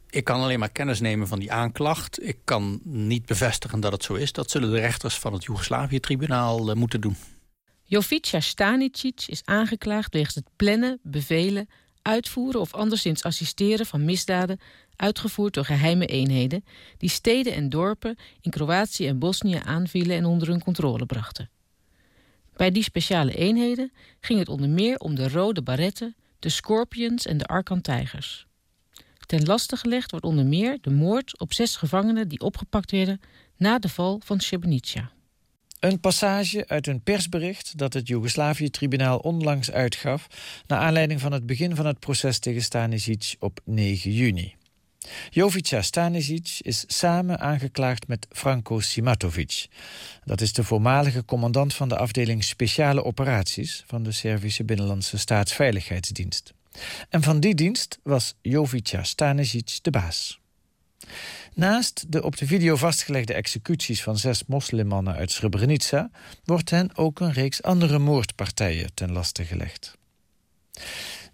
Ik 0.09 0.23
kan 0.23 0.41
alleen 0.41 0.59
maar 0.59 0.71
kennis 0.71 0.99
nemen 0.99 1.27
van 1.27 1.39
die 1.39 1.51
aanklacht. 1.51 2.27
Ik 2.27 2.37
kan 2.43 2.79
niet 2.83 3.25
bevestigen 3.25 3.79
dat 3.79 3.91
het 3.91 4.03
zo 4.03 4.13
is. 4.13 4.31
Dat 4.31 4.51
zullen 4.51 4.71
de 4.71 4.79
rechters 4.79 5.19
van 5.19 5.33
het 5.33 5.43
Joegoslavië-tribunaal 5.43 6.69
uh, 6.69 6.75
moeten 6.75 7.01
doen. 7.01 7.15
Jovica 7.83 8.39
Stanicic 8.39 9.23
is 9.27 9.41
aangeklaagd 9.45 10.13
wegens 10.13 10.35
het 10.35 10.49
plannen, 10.55 10.99
bevelen, 11.03 11.69
uitvoeren 12.01 12.61
of 12.61 12.73
anderszins 12.73 13.23
assisteren 13.23 13.85
van 13.85 14.05
misdaden 14.05 14.59
uitgevoerd 14.95 15.53
door 15.53 15.65
geheime 15.65 16.05
eenheden 16.05 16.65
die 16.97 17.09
steden 17.09 17.53
en 17.53 17.69
dorpen 17.69 18.17
in 18.41 18.51
Kroatië 18.51 19.07
en 19.07 19.19
Bosnië 19.19 19.59
aanvielen 19.63 20.17
en 20.17 20.25
onder 20.25 20.47
hun 20.47 20.63
controle 20.63 21.05
brachten. 21.05 21.49
Bij 22.55 22.71
die 22.71 22.83
speciale 22.83 23.35
eenheden 23.35 23.91
ging 24.19 24.39
het 24.39 24.49
onder 24.49 24.69
meer 24.69 24.97
om 24.97 25.15
de 25.15 25.29
rode 25.29 25.61
baretten, 25.61 26.15
de 26.39 26.49
Scorpions 26.49 27.25
en 27.25 27.37
de 27.37 27.45
Arkan-tijgers. 27.45 28.47
Ten 29.25 29.43
laste 29.43 29.77
gelegd 29.77 30.11
wordt 30.11 30.25
onder 30.25 30.45
meer 30.45 30.77
de 30.81 30.91
moord 30.91 31.39
op 31.39 31.53
zes 31.53 31.75
gevangenen 31.75 32.27
die 32.27 32.39
opgepakt 32.39 32.91
werden 32.91 33.19
na 33.57 33.79
de 33.79 33.89
val 33.89 34.21
van 34.23 34.39
Srebrenica. 34.39 35.11
Een 35.79 35.99
passage 35.99 36.67
uit 36.67 36.87
een 36.87 37.01
persbericht 37.01 37.77
dat 37.77 37.93
het 37.93 38.07
Joegoslavië-tribunaal 38.07 39.17
onlangs 39.17 39.71
uitgaf... 39.71 40.27
naar 40.67 40.79
aanleiding 40.79 41.21
van 41.21 41.31
het 41.31 41.45
begin 41.45 41.75
van 41.75 41.85
het 41.85 41.99
proces 41.99 42.39
tegen 42.39 42.61
Stanisic 42.61 43.35
op 43.39 43.59
9 43.65 44.11
juni. 44.11 44.55
Jovica 45.29 45.81
Stanisic 45.81 46.57
is 46.61 46.83
samen 46.87 47.39
aangeklaagd 47.39 48.07
met 48.07 48.27
Franko 48.31 48.79
Simatovic. 48.79 49.67
Dat 50.23 50.41
is 50.41 50.53
de 50.53 50.63
voormalige 50.63 51.25
commandant 51.25 51.73
van 51.73 51.89
de 51.89 51.97
afdeling 51.97 52.43
Speciale 52.43 53.03
Operaties... 53.03 53.83
van 53.87 54.03
de 54.03 54.11
Servische 54.11 54.63
Binnenlandse 54.63 55.17
Staatsveiligheidsdienst. 55.17 56.53
En 57.09 57.21
van 57.21 57.39
die 57.39 57.55
dienst 57.55 57.99
was 58.03 58.33
Jovica 58.41 59.03
Stanisic 59.03 59.79
de 59.81 59.91
baas. 59.91 60.39
Naast 61.53 62.11
de 62.11 62.23
op 62.23 62.37
de 62.37 62.47
video 62.47 62.75
vastgelegde 62.75 63.33
executies 63.33 64.03
van 64.03 64.17
zes 64.17 64.45
moslimmannen 64.45 65.15
uit 65.15 65.31
Srebrenica... 65.31 66.09
wordt 66.43 66.69
hen 66.69 66.97
ook 66.97 67.19
een 67.19 67.33
reeks 67.33 67.63
andere 67.63 67.99
moordpartijen 67.99 68.93
ten 68.93 69.11
laste 69.11 69.43
gelegd. 69.43 69.97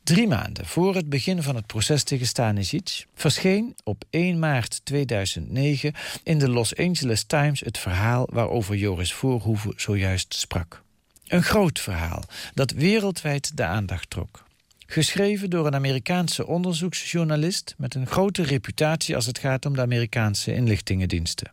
Drie 0.03 0.27
maanden 0.27 0.65
voor 0.65 0.95
het 0.95 1.09
begin 1.09 1.43
van 1.43 1.55
het 1.55 1.65
proces 1.65 2.03
tegen 2.03 2.25
Stanisic... 2.25 3.05
verscheen 3.13 3.75
op 3.83 4.03
1 4.09 4.39
maart 4.39 4.81
2009 4.83 5.93
in 6.23 6.39
de 6.39 6.49
Los 6.49 6.75
Angeles 6.75 7.23
Times 7.23 7.59
het 7.59 7.77
verhaal... 7.77 8.27
waarover 8.31 8.75
Joris 8.75 9.13
Voorhoeven 9.13 9.73
zojuist 9.75 10.33
sprak. 10.33 10.81
Een 11.27 11.43
groot 11.43 11.79
verhaal 11.79 12.23
dat 12.53 12.71
wereldwijd 12.71 13.57
de 13.57 13.63
aandacht 13.63 14.09
trok. 14.09 14.43
Geschreven 14.85 15.49
door 15.49 15.67
een 15.67 15.75
Amerikaanse 15.75 16.47
onderzoeksjournalist... 16.47 17.75
met 17.77 17.95
een 17.95 18.07
grote 18.07 18.43
reputatie 18.43 19.15
als 19.15 19.25
het 19.25 19.39
gaat 19.39 19.65
om 19.65 19.73
de 19.73 19.81
Amerikaanse 19.81 20.53
inlichtingendiensten. 20.53 21.51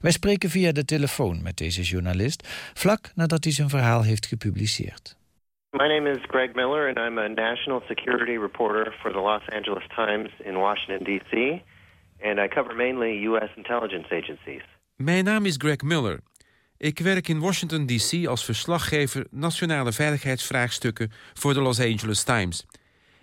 Wij 0.00 0.12
spreken 0.12 0.50
via 0.50 0.72
de 0.72 0.84
telefoon 0.84 1.42
met 1.42 1.56
deze 1.56 1.82
journalist... 1.82 2.48
vlak 2.74 3.12
nadat 3.14 3.44
hij 3.44 3.52
zijn 3.52 3.68
verhaal 3.68 4.02
heeft 4.02 4.26
gepubliceerd. 4.26 5.18
My 5.72 5.86
name 5.86 6.08
is 6.08 6.18
Greg 6.26 6.56
Miller 6.56 6.88
and 6.88 6.98
I'm 6.98 7.16
a 7.18 7.28
national 7.28 7.82
security 7.86 8.38
reporter 8.38 8.92
for 9.00 9.12
the 9.12 9.20
Los 9.20 9.42
Angeles 9.52 9.84
Times 9.94 10.30
in 10.44 10.58
Washington, 10.58 11.04
D.C. 11.04 11.62
And 12.20 12.40
I 12.40 12.48
cover 12.48 12.74
mainly 12.74 13.18
U.S. 13.28 13.50
intelligence 13.56 14.06
agencies. 14.10 14.62
Mijn 14.96 15.24
naam 15.24 15.46
is 15.46 15.56
Greg 15.58 15.82
Miller. 15.82 16.20
Ik 16.76 16.98
werk 16.98 17.28
in 17.28 17.40
Washington, 17.40 17.86
D.C. 17.86 18.26
als 18.26 18.44
verslaggever 18.44 19.26
nationale 19.30 19.92
veiligheidsvraagstukken 19.92 21.10
voor 21.34 21.54
de 21.54 21.60
Los 21.60 21.80
Angeles 21.80 22.24
Times. 22.24 22.66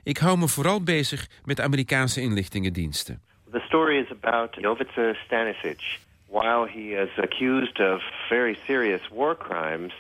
Ik 0.04 0.18
hou 0.18 0.38
me 0.38 0.48
vooral 0.48 0.84
bezig 0.84 1.27
met 1.44 1.62
Amerikaanse 1.62 2.22
inlichtingendiensten. 2.22 3.22
The 3.51 3.60
story 3.60 3.98
is 3.98 4.12
about 4.12 4.56
Jovica 4.56 5.13
Stanisic. 5.13 6.00
While 6.30 6.68
he 6.68 7.01
is 7.04 7.10
accused 7.18 7.80
of 7.80 8.01
very 8.30 8.58
serious 8.66 9.08
war 9.10 9.38
crimes, 9.38 9.94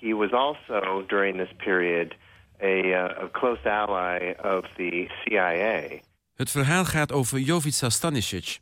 he 0.00 0.14
was 0.14 0.32
also 0.32 1.04
during 1.06 1.36
this 1.36 1.52
period 1.56 2.14
a, 2.60 2.92
uh, 2.92 3.24
a 3.24 3.28
close 3.28 3.64
ally 3.64 4.34
of 4.42 4.64
the 4.76 5.08
CIA. 5.24 6.00
Het 6.34 6.50
verhaal 6.50 6.84
gaat 6.84 7.12
over 7.12 7.38
Jovica 7.38 7.88
Stanisic. 7.88 8.58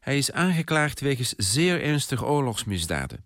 Hij 0.00 0.16
is 0.16 0.32
aangeklaagd 0.32 1.00
wegens 1.00 1.34
zeer 1.36 1.82
ernstige 1.82 2.24
oorlogsmisdaden. 2.24 3.24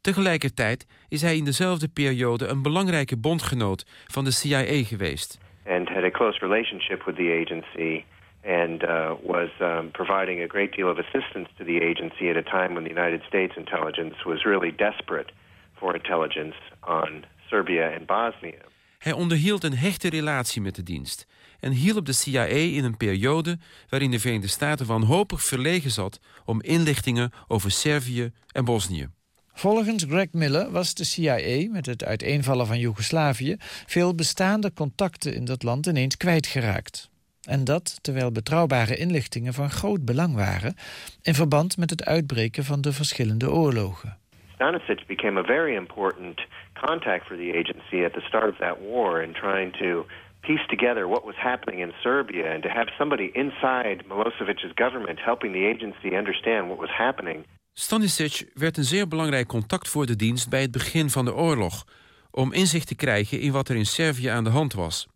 Tegelijkertijd 0.00 0.86
is 1.08 1.22
hij 1.22 1.36
in 1.36 1.44
dezelfde 1.44 1.88
periode 1.88 2.46
een 2.46 2.62
belangrijke 2.62 3.16
bondgenoot 3.16 3.86
van 4.06 4.24
de 4.24 4.30
CIA 4.30 4.84
geweest. 4.84 5.38
And 5.66 5.88
had 5.88 6.04
a 6.04 6.10
close 6.10 6.38
relationship 6.38 7.04
with 7.04 7.16
the 7.16 7.44
agency 7.46 8.04
and 8.44 8.82
uh, 8.82 9.12
was 9.22 9.50
um, 9.60 9.90
providing 9.90 10.42
a 10.42 10.46
great 10.46 10.72
deal 10.76 10.90
of 10.90 10.98
assistance 10.98 11.48
to 11.58 11.64
the 11.64 11.80
agency 11.80 12.30
at 12.30 12.36
a 12.36 12.42
time 12.42 12.74
when 12.74 12.84
the 12.84 13.00
United 13.00 13.22
States 13.22 13.56
intelligence 13.56 14.24
was 14.24 14.44
really 14.44 14.72
desperate 14.76 15.32
for 15.80 15.94
intelligence 15.94 16.56
on 16.80 17.24
Serbia 17.48 17.86
and 17.96 18.06
Bosnia. 18.06 18.62
Hij 18.98 19.12
onderhield 19.12 19.64
een 19.64 19.76
hechte 19.76 20.08
relatie 20.08 20.62
met 20.62 20.74
de 20.74 20.82
dienst 20.82 21.26
en 21.60 21.72
hielp 21.72 22.06
de 22.06 22.12
CIA 22.12 22.44
in 22.44 22.84
een 22.84 22.96
periode 22.96 23.58
waarin 23.88 24.10
de 24.10 24.18
Verenigde 24.18 24.48
Staten 24.48 24.86
wanhopig 24.86 25.42
verlegen 25.42 25.90
zat 25.90 26.20
om 26.44 26.62
inlichtingen 26.62 27.32
over 27.48 27.70
Servië 27.70 28.32
en 28.52 28.64
Bosnië. 28.64 29.08
Volgens 29.52 30.04
Greg 30.08 30.32
Miller 30.32 30.70
was 30.70 30.94
de 30.94 31.04
CIA 31.04 31.70
met 31.70 31.86
het 31.86 32.04
uiteenvallen 32.04 32.66
van 32.66 32.78
Joegoslavië 32.78 33.56
veel 33.86 34.14
bestaande 34.14 34.72
contacten 34.72 35.34
in 35.34 35.44
dat 35.44 35.62
land 35.62 35.86
ineens 35.86 36.16
kwijtgeraakt. 36.16 37.10
En 37.40 37.64
dat 37.64 37.98
terwijl 38.00 38.32
betrouwbare 38.32 38.96
inlichtingen 38.96 39.54
van 39.54 39.70
groot 39.70 40.04
belang 40.04 40.34
waren 40.34 40.74
in 41.22 41.34
verband 41.34 41.76
met 41.76 41.90
het 41.90 42.04
uitbreken 42.04 42.64
van 42.64 42.80
de 42.80 42.92
verschillende 42.92 43.50
oorlogen. 43.50 44.19
Stanisic 44.60 45.06
became 45.08 45.38
a 45.38 45.42
very 45.42 45.74
important 45.74 46.40
contact 46.74 47.26
for 47.26 47.36
the 47.36 47.50
agency 47.52 48.04
at 48.04 48.12
the 48.12 48.20
start 48.28 48.48
of 48.48 48.58
that 48.58 48.80
war 48.80 49.22
in 49.22 49.32
trying 49.32 49.72
to 49.78 50.04
piece 50.42 50.66
together 50.68 51.08
what 51.08 51.24
was 51.24 51.36
happening 51.36 51.80
in 51.80 51.92
Serbia 52.02 52.52
and 52.54 52.62
to 52.62 52.68
have 52.68 52.88
somebody 52.98 53.30
inside 53.34 54.04
Milosevic's 54.08 54.72
government 54.74 55.18
helping 55.18 55.52
the 55.52 55.66
agency 55.66 56.16
understand 56.16 56.68
what 56.68 56.78
was 56.78 56.90
happening. 56.90 57.44
Stanisic 57.72 58.50
werd 58.54 58.76
een 58.76 58.84
zeer 58.84 59.08
belangrijk 59.08 59.46
contact 59.46 59.88
voor 59.88 60.06
de 60.06 60.16
dienst 60.16 60.48
bij 60.48 60.60
het 60.60 60.70
begin 60.70 61.10
van 61.10 61.24
de 61.24 61.34
oorlog... 61.34 61.84
om 62.30 62.52
inzicht 62.52 62.86
te 62.86 62.94
krijgen 62.94 63.40
in 63.40 63.52
wat 63.52 63.68
er 63.68 63.76
in 63.76 63.86
Servië 63.86 64.26
aan 64.26 64.44
de 64.44 64.50
hand 64.50 64.72
was. 64.72 65.06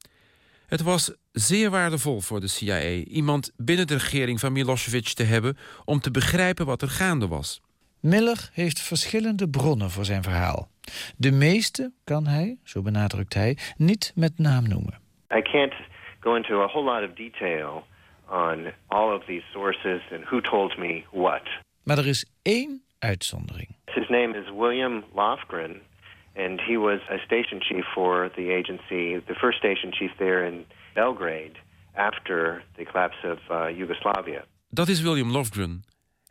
Het 0.66 0.82
was 0.82 1.14
zeer 1.32 1.70
waardevol 1.70 2.20
voor 2.20 2.40
de 2.40 2.48
CIA 2.48 2.90
iemand 2.92 3.52
binnen 3.56 3.86
de 3.86 3.94
regering 3.94 4.40
van 4.40 4.52
Milosevic 4.52 5.08
te 5.08 5.22
hebben... 5.22 5.56
om 5.84 6.00
te 6.00 6.10
begrijpen 6.10 6.66
wat 6.66 6.82
er 6.82 6.88
gaande 6.88 7.28
was. 7.28 7.60
Miller 8.04 8.48
heeft 8.52 8.80
verschillende 8.80 9.48
bronnen 9.48 9.90
voor 9.90 10.04
zijn 10.04 10.22
verhaal. 10.22 10.68
De 11.16 11.32
meeste 11.32 11.92
kan 12.04 12.26
hij, 12.26 12.58
zo 12.62 12.82
benadrukt 12.82 13.34
hij, 13.34 13.56
niet 13.76 14.12
met 14.14 14.38
naam 14.38 14.68
noemen. 14.68 14.98
I 15.36 15.42
can't 15.42 15.74
go 16.20 16.34
into 16.34 16.62
a 16.62 16.66
whole 16.66 16.84
lot 16.84 17.10
of 17.10 17.16
detail 17.16 17.86
on 18.30 18.72
all 18.86 19.14
of 19.14 19.24
these 19.24 19.44
sources 19.52 20.02
and 20.12 20.24
who 20.24 20.40
told 20.40 20.76
me 20.76 21.02
what. 21.10 21.42
Maar 21.82 21.98
er 21.98 22.06
is 22.06 22.30
één 22.42 22.82
uitzondering. 22.98 23.68
His 23.84 24.08
name 24.08 24.38
is 24.38 24.50
William 24.50 25.04
Lofgren, 25.14 25.80
and 26.36 26.60
he 26.60 26.78
was 26.78 27.00
a 27.10 27.18
station 27.18 27.60
chief 27.60 27.84
for 27.84 28.30
the 28.34 28.54
agency, 28.58 29.22
the 29.26 29.34
first 29.34 29.58
station 29.58 29.92
chief 29.92 30.16
there 30.16 30.46
in 30.46 30.64
Belgrade 30.94 31.58
after 31.94 32.64
the 32.76 32.84
collapse 32.84 33.30
of 33.30 33.38
uh, 33.50 33.76
Yugoslavia. 33.76 34.44
Dat 34.68 34.88
is 34.88 35.02
William 35.02 35.30
Lofgren. 35.30 35.84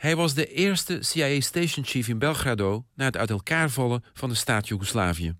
Hij 0.03 0.15
was 0.15 0.33
de 0.33 0.45
eerste 0.45 1.03
CIA 1.03 1.39
station 1.39 1.86
chief 1.86 2.07
in 2.07 2.19
Belgrado 2.19 2.83
na 2.95 3.05
het 3.05 3.17
uit 3.17 3.29
elkaar 3.29 3.69
vallen 3.69 4.03
van 4.13 4.29
de 4.29 4.36
staat 4.36 4.67
Joegoslavië. 4.67 5.33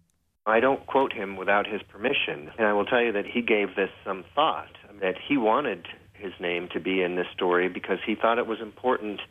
I 0.58 0.60
don't 0.60 0.86
quote 0.86 1.15
him 1.15 1.36
without 1.38 1.65
his 1.65 1.82
permission, 1.91 2.38
and 2.58 2.67
I 2.70 2.74
will 2.74 2.86
tell 2.86 3.03
you 3.03 3.13
that 3.13 3.25
he 3.34 3.41
gave 3.46 3.74
this 3.75 3.89
some 4.05 4.24
thought. 4.34 4.74
That 5.00 5.17
he 5.27 5.38
wanted 5.39 5.88
his 6.12 6.34
name 6.39 6.67
to 6.67 6.79
be 6.79 6.89
in 6.89 7.15
this 7.15 7.32
story 7.34 7.72
because 7.72 8.03
he 8.05 8.15
thought 8.15 8.38
it 8.38 8.48
was 8.48 8.60
important 8.60 9.22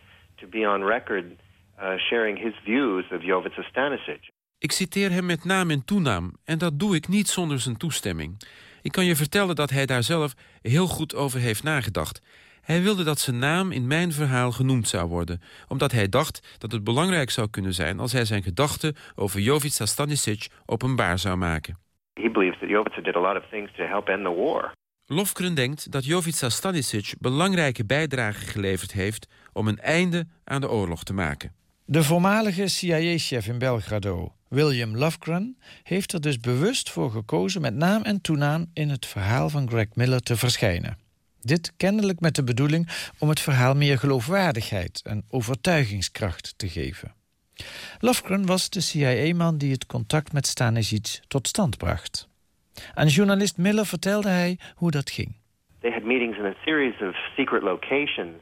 to 0.41 0.47
be 0.47 0.69
on 0.69 0.85
record 0.85 1.25
uh, 1.25 1.97
sharing 1.97 2.39
his 2.39 2.55
views 2.65 3.05
of 3.13 3.23
Jovica 3.23 3.63
Stanisic. 3.63 4.31
Ik 4.59 4.73
citeer 4.73 5.11
hem 5.11 5.27
met 5.27 5.45
naam 5.45 5.71
en 5.71 5.85
toenaam 5.85 6.33
en 6.45 6.59
dat 6.59 6.79
doe 6.79 6.95
ik 6.95 7.09
niet 7.09 7.29
zonder 7.29 7.61
zijn 7.61 7.77
toestemming. 7.77 8.43
Ik 8.83 8.93
kan 8.93 9.05
je 9.05 9.17
vertellen 9.17 9.55
dat 9.55 9.71
hij 9.71 9.87
daar 9.87 10.03
zelf 10.03 10.35
heel 10.63 10.87
goed 10.87 11.15
over 11.15 11.41
heeft 11.41 11.63
nagedacht. 11.63 12.21
Hij 12.73 12.83
wilde 12.83 13.05
dat 13.05 13.19
zijn 13.19 13.39
naam 13.39 13.73
in 13.73 13.87
mijn 13.87 14.13
verhaal 14.13 14.53
genoemd 14.53 14.89
zou 14.89 15.09
worden... 15.09 15.41
omdat 15.69 15.93
hij 15.93 16.09
dacht 16.09 16.57
dat 16.59 16.73
het 16.73 16.85
belangrijk 16.85 17.31
zou 17.31 17.51
kunnen 17.51 17.75
zijn... 17.75 18.01
als 18.01 18.13
hij 18.13 18.25
zijn 18.25 18.43
gedachten 18.43 18.97
over 19.15 19.41
Jovica 19.41 19.87
Stanisic 19.87 20.49
openbaar 20.67 21.19
zou 21.19 21.37
maken. 21.37 21.79
He 22.13 22.31
believes 22.31 22.59
that 22.61 22.69
Jovica 22.69 23.01
did 23.01 23.17
a 23.17 23.21
lot 23.21 23.37
of 23.37 23.49
things 23.51 23.73
to 23.77 23.83
help 23.83 24.09
end 24.09 24.25
the 24.25 24.35
war. 24.35 24.73
Lofgren 25.07 25.55
denkt 25.55 25.91
dat 25.93 26.05
Jovica 26.05 26.49
Stanisic 26.49 27.15
belangrijke 27.19 27.85
bijdrage 27.85 28.47
geleverd 28.47 28.93
heeft... 28.93 29.29
om 29.53 29.69
een 29.69 29.79
einde 29.79 30.27
aan 30.45 30.61
de 30.61 30.71
oorlog 30.71 31.05
te 31.05 31.13
maken. 31.13 31.53
De 31.85 32.03
voormalige 32.03 32.69
CIA-chef 32.69 33.47
in 33.47 33.59
Belgrado, 33.59 34.33
William 34.49 34.97
Lofgren, 34.97 35.59
heeft 35.83 36.13
er 36.13 36.21
dus 36.21 36.39
bewust 36.39 36.91
voor 36.91 37.11
gekozen 37.11 37.61
met 37.61 37.75
naam 37.75 38.03
en 38.03 38.21
toenaam 38.21 38.67
in 38.75 38.89
het 38.89 39.07
verhaal 39.07 39.49
van 39.49 39.69
Greg 39.69 39.89
Miller 39.95 40.21
te 40.21 40.37
verschijnen. 40.37 41.02
Dit 41.45 41.73
kennelijk 41.77 42.21
met 42.21 42.35
de 42.35 42.45
bedoeling 42.45 42.89
om 43.19 43.29
het 43.29 43.41
verhaal 43.41 43.75
meer 43.75 43.99
geloofwaardigheid 43.99 45.03
en 45.05 45.25
overtuigingskracht 45.31 46.59
te 46.59 46.69
geven. 46.69 47.15
Lofgren 48.01 48.47
was 48.47 48.71
de 48.71 48.81
CIA-man 48.81 49.59
die 49.59 49.73
het 49.73 49.87
contact 49.87 50.33
met 50.33 50.47
Stanisic 50.47 51.21
tot 51.29 51.49
stand 51.49 51.77
bracht. 51.77 52.29
Aan 52.95 53.07
journalist 53.07 53.59
Miller 53.59 53.87
vertelde 53.87 54.29
hij 54.29 54.59
hoe 54.75 54.91
dat 54.91 55.11
ging. 55.11 55.35
They 55.81 55.91
had 55.91 56.03
meetings 56.03 56.39
in 56.39 56.45
a 56.45 56.55
series 56.65 57.01
of 57.01 57.17
secret 57.37 57.63
locations 57.63 58.41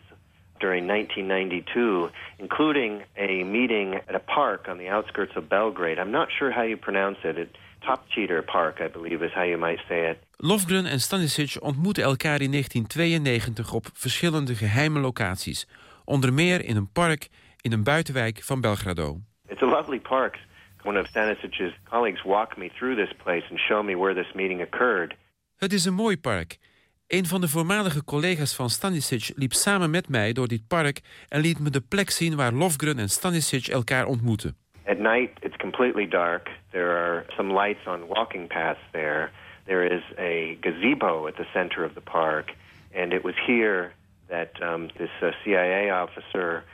during 0.59 0.87
1992, 0.87 2.11
including 2.37 3.03
a 3.17 3.45
meeting 3.45 3.95
at 3.95 4.15
a 4.15 4.23
park 4.35 4.69
on 4.69 4.77
the 4.77 4.91
outskirts 4.91 5.37
of 5.37 5.49
Belgrade. 5.49 6.01
I'm 6.01 6.11
not 6.11 6.31
sure 6.31 6.53
how 6.53 6.65
you 6.65 6.77
pronounce 6.77 7.29
it. 7.29 7.37
it 7.37 7.57
Top 7.81 8.01
Cheater 8.09 8.43
Park, 8.43 8.81
I 8.81 8.89
believe 8.89 9.25
is 9.25 9.33
how 9.33 9.45
you 9.45 9.59
might 9.59 9.81
say 9.89 10.11
it. 10.11 10.19
Lofgren 10.37 10.87
en 10.87 11.01
Stanisic 11.01 11.57
ontmoetten 11.61 12.05
elkaar 12.05 12.41
in 12.41 12.51
1992 12.51 13.73
op 13.73 13.87
verschillende 13.93 14.55
geheime 14.55 15.01
locaties. 15.01 15.69
Onder 16.05 16.33
meer 16.33 16.65
in 16.65 16.77
een 16.77 16.93
park 16.93 17.29
in 17.61 17.73
een 17.73 17.83
buitenwijk 17.83 18.43
van 18.43 18.61
Belgrado. 18.61 19.21
It's 19.49 19.63
a 19.63 19.67
lovely 19.67 20.01
park. 20.01 20.39
One 20.85 21.01
of 21.01 21.07
Stanisic's 21.07 21.75
colleagues 21.89 22.23
walked 22.23 22.57
me 22.57 22.71
through 22.71 23.05
this 23.05 23.13
place 23.23 23.47
and 23.51 23.59
showed 23.59 23.85
me 23.85 23.97
where 23.97 24.23
this 24.23 24.33
meeting 24.33 24.63
occurred. 24.63 25.15
Het 25.57 25.73
is 25.73 25.85
een 25.85 25.95
mooi 25.95 26.19
park. 26.19 26.59
Een 27.07 27.27
van 27.27 27.41
de 27.41 27.49
voormalige 27.49 28.05
collega's 28.05 28.55
van 28.55 28.71
Stanisic 28.71 29.33
liep 29.35 29.53
samen 29.53 29.91
met 29.91 30.09
mij 30.09 30.33
door 30.33 30.49
dit 30.49 30.67
park... 30.67 31.01
en 31.29 31.41
liet 31.41 31.59
me 31.59 31.71
de 31.71 31.81
plek 31.81 32.11
zien 32.11 32.37
waar 32.37 32.53
Lofgren 32.53 32.99
en 32.99 33.09
Stanisic 33.09 33.67
elkaar 33.67 34.07
ontmoeten. 34.07 34.57
At 34.91 34.99
night, 34.99 35.33
it's 35.43 35.57
completely 35.57 36.07
dark. 36.07 36.45
There 36.73 36.91
are 37.03 37.25
some 37.37 37.51
lights 37.63 37.85
on 37.87 38.09
walking 38.09 38.49
paths 38.49 38.87
there. 38.93 39.31
There 39.71 39.85
is 39.97 40.03
a 40.19 40.59
gazebo 40.63 41.29
at 41.29 41.37
the 41.37 41.47
center 41.55 41.85
of 41.85 41.95
the 41.95 42.01
park. 42.01 42.47
And 42.93 43.13
it 43.13 43.23
was 43.23 43.37
here 43.47 43.93
that 44.29 44.53
um, 44.61 44.91
this 44.99 45.15
uh, 45.23 45.31
CIA 45.45 45.91
officer 45.91 46.65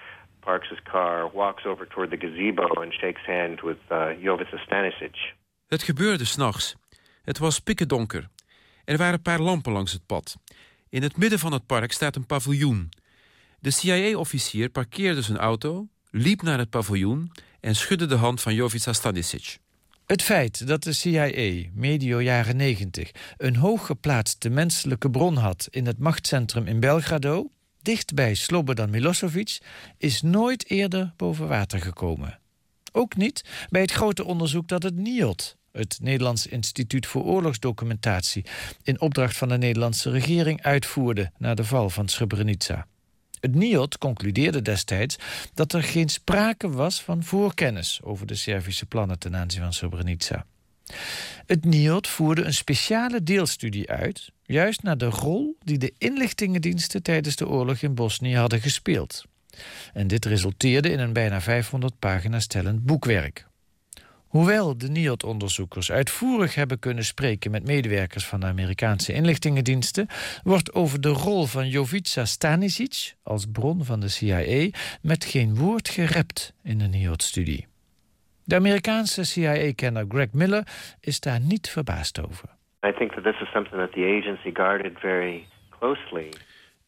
parks 0.41 0.69
his 0.71 0.81
car, 0.93 1.29
walks 1.29 1.67
over 1.67 1.85
toward 1.85 2.11
the 2.11 2.17
gazebo 2.17 2.67
and 2.83 2.91
shakes 3.01 3.21
hands 3.27 3.61
with 3.63 3.81
uh, 3.91 4.15
Jovica 4.25 4.59
Stanisic. 4.67 5.17
Het 5.67 5.83
gebeurde 5.83 6.25
s'nachts. 6.25 6.77
Het 7.25 7.39
was 7.39 7.61
pikkendonker. 7.61 8.29
Er 8.85 8.97
waren 8.97 9.15
een 9.15 9.23
paar 9.23 9.41
lampen 9.41 9.73
langs 9.73 9.93
het 9.93 10.07
pad. 10.07 10.37
In 10.89 11.03
het 11.03 11.17
midden 11.17 11.39
van 11.39 11.53
het 11.53 11.67
park 11.67 11.93
staat 11.93 12.17
een 12.17 12.27
paviljoen. 12.27 12.89
De 13.61 13.71
CIA-officier 13.71 14.69
parkeerde 14.69 15.23
zijn 15.23 15.39
auto, 15.39 15.87
liep 16.11 16.43
naar 16.43 16.59
het 16.59 16.71
paviljoen 16.71 17.31
en 17.67 17.77
schudde 17.77 18.07
de 18.07 18.15
hand 18.15 18.41
van 18.41 18.55
Jovica 18.55 18.93
Stanisic. 18.93 19.59
Het 20.05 20.23
feit 20.23 20.67
dat 20.67 20.83
de 20.83 20.93
CIA, 20.93 21.69
medio 21.73 22.21
jaren 22.21 22.57
90, 22.57 23.11
een 23.37 23.57
hooggeplaatste 23.57 24.49
menselijke 24.49 25.11
bron 25.11 25.37
had 25.37 25.69
in 25.71 25.87
het 25.87 25.99
machtscentrum 25.99 26.67
in 26.67 26.81
Belgrado, 26.81 27.51
dicht 27.83 28.15
bij 28.15 28.35
Slobodan 28.35 28.91
Milosevic, 28.91 29.59
is 29.99 30.23
nooit 30.23 30.71
eerder 30.71 31.13
boven 31.17 31.49
water 31.49 31.81
gekomen. 31.81 32.39
Ook 32.93 33.17
niet 33.17 33.45
bij 33.69 33.81
het 33.81 33.93
grote 33.93 34.25
onderzoek 34.25 34.69
dat 34.69 34.83
het 34.83 34.97
NIOD, 34.97 35.57
het 35.73 35.99
Nederlands 36.03 36.47
Instituut 36.47 37.07
voor 37.07 37.25
Oorlogsdocumentatie, 37.25 38.45
in 38.83 39.01
opdracht 39.01 39.37
van 39.37 39.49
de 39.49 39.59
Nederlandse 39.59 40.11
regering 40.11 40.63
uitvoerde 40.63 41.31
na 41.39 41.55
de 41.55 41.65
val 41.65 41.91
van 41.91 42.09
Srebrenica. 42.09 42.87
Het 43.47 43.55
NIOD 43.55 43.99
concludeerde 43.99 44.63
destijds 44.63 45.17
dat 45.55 45.73
er 45.73 45.83
geen 45.83 46.09
sprake 46.09 46.71
was 46.71 47.03
van 47.03 47.25
voorkennis 47.25 48.01
over 48.03 48.27
de 48.27 48.35
Servische 48.35 48.87
plannen 48.87 49.19
ten 49.19 49.37
aanzien 49.37 49.63
van 49.63 49.73
Srebrenica. 49.73 50.47
Het 51.47 51.65
NIOD 51.65 52.09
voerde 52.09 52.43
een 52.43 52.55
speciale 52.55 53.23
deelstudie 53.23 53.91
uit, 53.91 54.31
juist 54.43 54.83
naar 54.83 54.99
de 54.99 55.07
rol 55.07 55.57
die 55.65 55.79
de 55.79 55.93
inlichtingendiensten 55.99 57.03
tijdens 57.03 57.37
de 57.37 57.49
oorlog 57.49 57.79
in 57.83 57.95
Bosnië 57.95 58.37
hadden 58.37 58.61
gespeeld. 58.61 59.25
En 59.93 60.07
dit 60.07 60.25
resulteerde 60.25 60.91
in 60.91 60.99
een 60.99 61.13
bijna 61.13 61.41
500 61.41 61.99
pagina's 61.99 62.47
tellend 62.47 62.85
boekwerk. 62.85 63.47
Hoewel 64.27 64.79
de 64.79 64.89
NIOD-onderzoekers 64.89 65.93
uitvoerig 65.93 66.55
hebben 66.55 66.79
kunnen 66.79 67.05
spreken 67.05 67.51
met 67.51 67.67
medewerkers 67.67 68.27
van 68.27 68.41
de 68.41 68.47
Amerikaanse 68.47 69.13
inlichtingendiensten, 69.13 70.07
wordt 70.43 70.75
over 70.75 71.01
de 71.01 71.09
rol 71.09 71.45
van 71.45 71.69
Jovica 71.69 72.25
Stanisic 72.25 73.15
als 73.23 73.47
bron 73.53 73.85
van 73.85 74.01
de 74.01 74.09
CIA 74.09 74.69
met 75.03 75.25
geen 75.25 75.57
woord 75.57 75.89
gerept 75.89 76.55
in 76.63 76.79
de 76.79 76.85
NIOD-studie. 76.85 77.67
De 78.45 78.55
Amerikaanse 78.55 79.25
CIA-kenner 79.25 80.05
Greg 80.09 80.33
Miller 80.33 80.67
is 81.01 81.21
daar 81.21 81.41
niet 81.41 81.71
verbaasd 81.71 82.25
over. 82.25 82.49
I 82.87 82.93
think 82.93 83.13
that 83.13 83.25
this 83.25 83.41
is 83.41 83.49
something 83.53 83.77
that 83.77 83.93
the 83.93 84.05
agency 84.19 84.51
guarded 84.53 84.99
very 85.01 85.47
closely. 85.79 86.29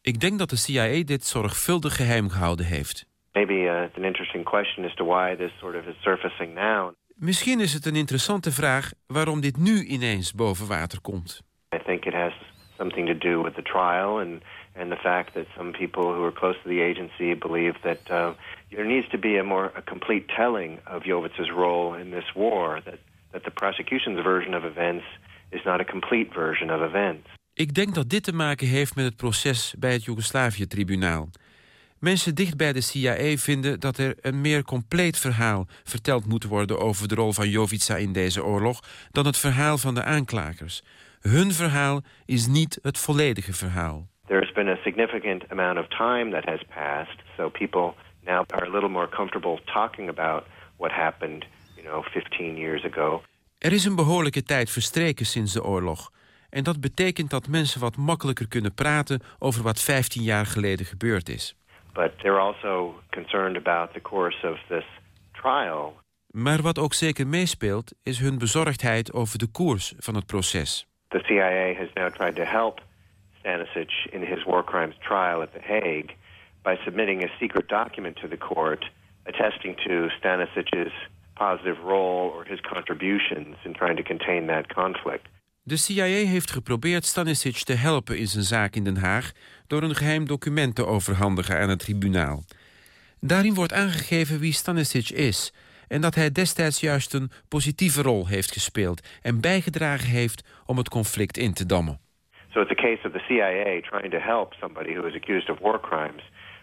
Ik 0.02 0.20
denk 0.20 0.38
dat 0.38 0.50
de 0.50 0.56
CIA 0.56 1.02
dit 1.04 1.24
zorgvuldig 1.24 1.96
geheim 1.96 2.28
gehouden 2.28 2.66
heeft. 2.66 3.06
Maybe 3.32 3.52
uh, 3.52 3.82
it's 3.82 3.96
an 3.96 4.04
interesting 4.04 4.44
question 4.44 4.84
as 4.84 4.94
to 4.94 5.04
why 5.04 5.36
this 5.36 5.50
sort 5.58 5.74
of 5.74 5.86
is 5.86 6.02
surfacing 6.02 6.54
now. 6.54 6.94
Misschien 7.18 7.60
is 7.60 7.72
het 7.72 7.86
een 7.86 7.96
interessante 7.96 8.52
vraag 8.52 8.90
waarom 9.06 9.40
dit 9.40 9.56
nu 9.56 9.84
ineens 9.84 10.32
boven 10.32 10.66
water 10.66 11.00
komt. 11.00 11.42
I 11.74 11.78
think 11.84 12.04
it 12.04 12.12
has 12.12 12.32
something 12.76 13.06
to 13.06 13.18
do 13.30 13.42
with 13.42 13.54
the 13.54 13.62
trial 13.62 14.20
and 14.20 14.42
and 14.80 14.90
the 14.90 14.96
fact 14.96 15.34
that 15.34 15.46
some 15.56 15.70
people 15.70 16.02
who 16.02 16.22
are 16.22 16.32
close 16.32 16.58
to 16.62 16.68
the 16.68 16.82
agency 16.82 17.38
believe 17.38 17.74
that 17.80 17.98
uh, 18.10 18.30
there 18.70 18.86
needs 18.86 19.08
to 19.08 19.18
be 19.18 19.38
a 19.38 19.42
more 19.42 19.70
a 19.76 19.82
complete 19.82 20.24
telling 20.36 20.78
of 20.94 21.02
Jovica's 21.02 21.50
role 21.50 22.00
in 22.00 22.10
this 22.10 22.32
war. 22.34 22.82
That 22.84 22.98
that 23.32 23.42
the 23.42 23.50
prosecution's 23.50 24.20
version 24.22 24.54
of 24.54 24.64
events 24.64 25.04
is 25.50 25.62
not 25.64 25.80
a 25.80 25.84
complete 25.84 26.30
version 26.32 26.70
of 26.70 26.80
events. 26.80 27.28
Ik 27.54 27.74
denk 27.74 27.94
dat 27.94 28.08
dit 28.08 28.22
te 28.22 28.32
maken 28.32 28.66
heeft 28.66 28.94
met 28.94 29.04
het 29.04 29.16
proces 29.16 29.74
bij 29.78 29.92
het 29.92 30.04
Joegoslavië-tribunaal. 30.04 31.28
Mensen 32.00 32.34
dicht 32.34 32.56
bij 32.56 32.72
de 32.72 32.80
CIA 32.80 33.36
vinden 33.36 33.80
dat 33.80 33.98
er 33.98 34.14
een 34.20 34.40
meer 34.40 34.62
compleet 34.62 35.18
verhaal 35.18 35.66
verteld 35.84 36.26
moet 36.26 36.44
worden 36.44 36.78
over 36.78 37.08
de 37.08 37.14
rol 37.14 37.32
van 37.32 37.48
Jovica 37.48 37.96
in 37.96 38.12
deze 38.12 38.44
oorlog 38.44 38.80
dan 39.10 39.26
het 39.26 39.38
verhaal 39.38 39.78
van 39.78 39.94
de 39.94 40.02
aanklagers. 40.02 40.82
Hun 41.20 41.52
verhaal 41.52 42.02
is 42.26 42.46
niet 42.46 42.78
het 42.82 42.98
volledige 42.98 43.52
verhaal. 43.52 44.06
There's 44.26 44.52
been 44.52 44.68
a 44.68 44.76
significant 44.82 45.44
amount 45.48 45.78
of 45.78 45.88
time 45.88 46.30
that 46.30 46.44
has 46.44 46.60
passed, 46.74 47.22
so 47.36 47.50
people 47.50 47.94
now 48.24 48.44
are 48.46 48.66
a 48.66 48.70
little 48.70 48.88
more 48.88 49.08
comfortable 49.08 49.60
talking 49.64 50.08
about 50.08 50.44
what 50.76 50.90
happened, 50.90 51.44
you 51.76 51.86
know, 51.86 52.04
15 52.04 52.56
years 52.56 52.84
ago. 52.84 53.22
Er 53.58 53.72
is 53.72 53.84
een 53.84 53.96
behoorlijke 53.96 54.42
tijd 54.42 54.70
verstreken 54.70 55.26
sinds 55.26 55.52
de 55.52 55.64
oorlog. 55.64 56.10
En 56.50 56.64
dat 56.64 56.80
betekent 56.80 57.30
dat 57.30 57.48
mensen 57.48 57.80
wat 57.80 57.96
makkelijker 57.96 58.48
kunnen 58.48 58.74
praten 58.74 59.20
over 59.38 59.62
wat 59.62 59.80
15 59.80 60.22
jaar 60.22 60.46
geleden 60.46 60.86
gebeurd 60.86 61.28
is. 61.28 61.57
But 61.98 62.12
they're 62.22 62.40
also 62.40 62.94
concerned 63.10 63.56
about 63.56 63.92
the 63.92 64.00
course 64.00 64.46
of 64.46 64.56
this 64.68 64.84
trial. 65.32 65.96
Maar 66.30 66.62
wat 66.62 66.78
ook 66.78 66.94
zeker 66.94 67.26
meespeelt 67.26 67.92
is 68.02 68.18
hun 68.18 68.38
bezorgdheid 68.38 69.12
over 69.12 69.38
de 69.38 69.46
koers 69.46 69.94
van 69.98 70.14
het 70.14 70.26
proces. 70.26 70.86
The 71.08 71.22
CIA 71.26 71.74
has 71.74 71.88
now 71.94 72.14
tried 72.14 72.34
to 72.34 72.42
help 72.42 72.80
Stanisic 73.38 73.90
in 74.10 74.22
his 74.22 74.44
war 74.44 74.64
crimes 74.64 74.94
trial 74.98 75.42
at 75.42 75.52
The 75.52 75.60
Hague 75.62 76.14
by 76.62 76.76
submitting 76.84 77.24
a 77.24 77.28
secret 77.38 77.68
document 77.68 78.16
to 78.16 78.28
the 78.28 78.38
court 78.38 78.90
attesting 79.22 79.76
to 79.76 80.08
Stanisic's 80.08 80.92
positive 81.34 81.78
role 81.84 82.32
or 82.34 82.44
his 82.44 82.60
contributions 82.60 83.56
in 83.64 83.72
trying 83.72 83.96
to 83.96 84.02
contain 84.02 84.46
that 84.46 84.74
conflict. 84.74 85.28
De 85.62 85.76
CIA 85.76 86.26
heeft 86.26 86.50
geprobeerd 86.50 87.04
Stanisic 87.04 87.56
te 87.56 87.72
helpen 87.72 88.18
in 88.18 88.26
zijn 88.26 88.44
zaak 88.44 88.74
in 88.74 88.84
Den 88.84 88.96
Haag 88.96 89.32
door 89.68 89.82
een 89.82 89.94
geheim 89.94 90.26
document 90.26 90.74
te 90.74 90.86
overhandigen 90.86 91.58
aan 91.58 91.68
het 91.68 91.78
tribunaal. 91.78 92.44
Daarin 93.20 93.54
wordt 93.54 93.72
aangegeven 93.72 94.38
wie 94.38 94.52
Stanisic 94.52 95.10
is 95.10 95.52
en 95.88 96.00
dat 96.00 96.14
hij 96.14 96.32
destijds 96.32 96.80
juist 96.80 97.14
een 97.14 97.30
positieve 97.48 98.02
rol 98.02 98.26
heeft 98.26 98.52
gespeeld 98.52 99.06
en 99.22 99.40
bijgedragen 99.40 100.08
heeft 100.08 100.62
om 100.66 100.76
het 100.76 100.88
conflict 100.88 101.36
in 101.36 101.52
te 101.52 101.66
dammen. 101.66 102.00
So 102.52 102.60
it's 102.60 102.70
a 102.70 102.74
case 102.74 103.06
of 103.06 103.12
the 103.12 103.24
CIA 103.28 103.80
trying 103.80 104.10
to 104.10 104.18
help 104.18 104.52
somebody 104.52 104.94
who 104.94 105.06
is 105.06 105.14
accused 105.14 105.50
of 105.50 105.58
war 105.58 105.80
crimes 105.80 106.22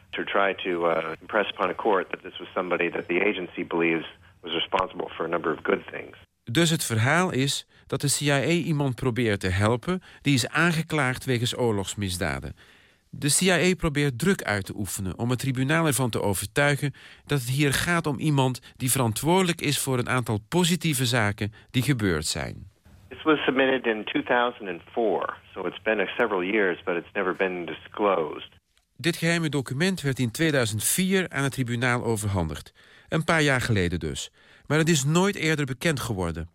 to 0.10 0.24
try 0.24 0.54
to 0.54 0.90
uh, 0.90 1.12
impress 1.20 1.50
upon 1.50 1.70
a 1.70 1.76
court 1.76 2.10
that 2.10 2.22
this 2.22 2.38
was 2.40 2.48
somebody 2.54 2.90
that 2.90 3.08
the 3.08 3.22
agency 3.26 3.66
believes 3.68 4.06
was 4.42 4.54
responsible 4.54 5.10
for 5.10 5.26
a 5.26 5.30
number 5.30 5.52
of 5.52 5.60
good 5.64 5.88
things. 5.92 6.18
Dus 6.52 6.70
het 6.70 6.86
verhaal 6.86 7.32
is 7.32 7.68
dat 7.88 8.02
de 8.02 8.08
CIA 8.08 8.48
iemand 8.48 8.96
probeert 8.96 9.40
te 9.40 9.48
helpen 9.48 10.02
die 10.22 10.34
is 10.34 10.48
aangeklaagd 10.48 11.26
wegens 11.26 11.58
oorlogsmisdaden. 11.58 12.56
De 13.18 13.30
CIA 13.30 13.76
probeert 13.76 14.20
druk 14.20 14.44
uit 14.44 14.66
te 14.66 14.74
oefenen 14.76 15.18
om 15.18 15.30
het 15.30 15.40
tribunaal 15.40 15.86
ervan 15.86 16.10
te 16.10 16.22
overtuigen 16.22 16.94
dat 17.26 17.40
het 17.40 17.50
hier 17.50 17.74
gaat 17.74 18.08
om 18.08 18.20
iemand 18.20 18.74
die 18.76 18.92
verantwoordelijk 18.92 19.62
is 19.62 19.80
voor 19.80 19.98
een 19.98 20.10
aantal 20.10 20.40
positieve 20.50 21.06
zaken 21.06 21.54
die 21.72 21.82
gebeurd 21.84 22.26
zijn. 22.26 22.70
This 23.10 23.24
was 23.24 23.40
submitted 23.40 23.86
in 23.86 24.04
2004, 24.04 25.34
so 25.54 25.68
it's 25.68 25.82
been 25.82 26.00
a 26.00 26.06
several 26.06 26.44
years, 26.44 26.84
but 26.84 26.96
it's 26.96 27.12
never 27.14 27.36
been 27.36 27.66
disclosed. 27.66 28.50
Dit 28.98 29.16
geheime 29.18 29.50
document 29.50 30.02
werd 30.02 30.20
in 30.20 30.32
2004 30.32 31.30
aan 31.30 31.44
het 31.44 31.52
tribunaal 31.52 32.04
overhandigd. 32.04 32.74
Een 33.10 33.24
paar 33.24 33.42
jaar 33.42 33.62
geleden 33.62 34.00
dus. 34.00 34.32
Maar 34.68 34.78
het 34.78 34.90
is 34.90 35.04
nooit 35.04 35.36
eerder 35.36 35.66
bekend 35.66 36.00
geworden. 36.00 36.50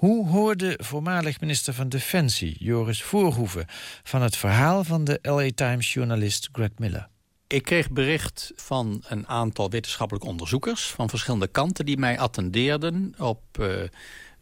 Hoe 0.00 0.28
hoorde 0.28 0.78
voormalig 0.82 1.40
minister 1.40 1.74
van 1.74 1.88
Defensie 1.88 2.56
Joris 2.58 3.02
Voorhoeven... 3.02 3.64
van 4.02 4.22
het 4.22 4.36
verhaal 4.36 4.84
van 4.84 5.04
de 5.04 5.18
LA 5.22 5.48
Times-journalist 5.54 6.48
Greg 6.52 6.70
Miller? 6.78 7.08
Ik 7.46 7.62
kreeg 7.62 7.90
bericht 7.90 8.52
van 8.54 9.02
een 9.08 9.28
aantal 9.28 9.70
wetenschappelijke 9.70 10.28
onderzoekers... 10.28 10.86
van 10.86 11.08
verschillende 11.08 11.46
kanten 11.46 11.86
die 11.86 11.98
mij 11.98 12.18
attendeerden 12.18 13.14
op 13.18 13.42
uh, 13.60 13.82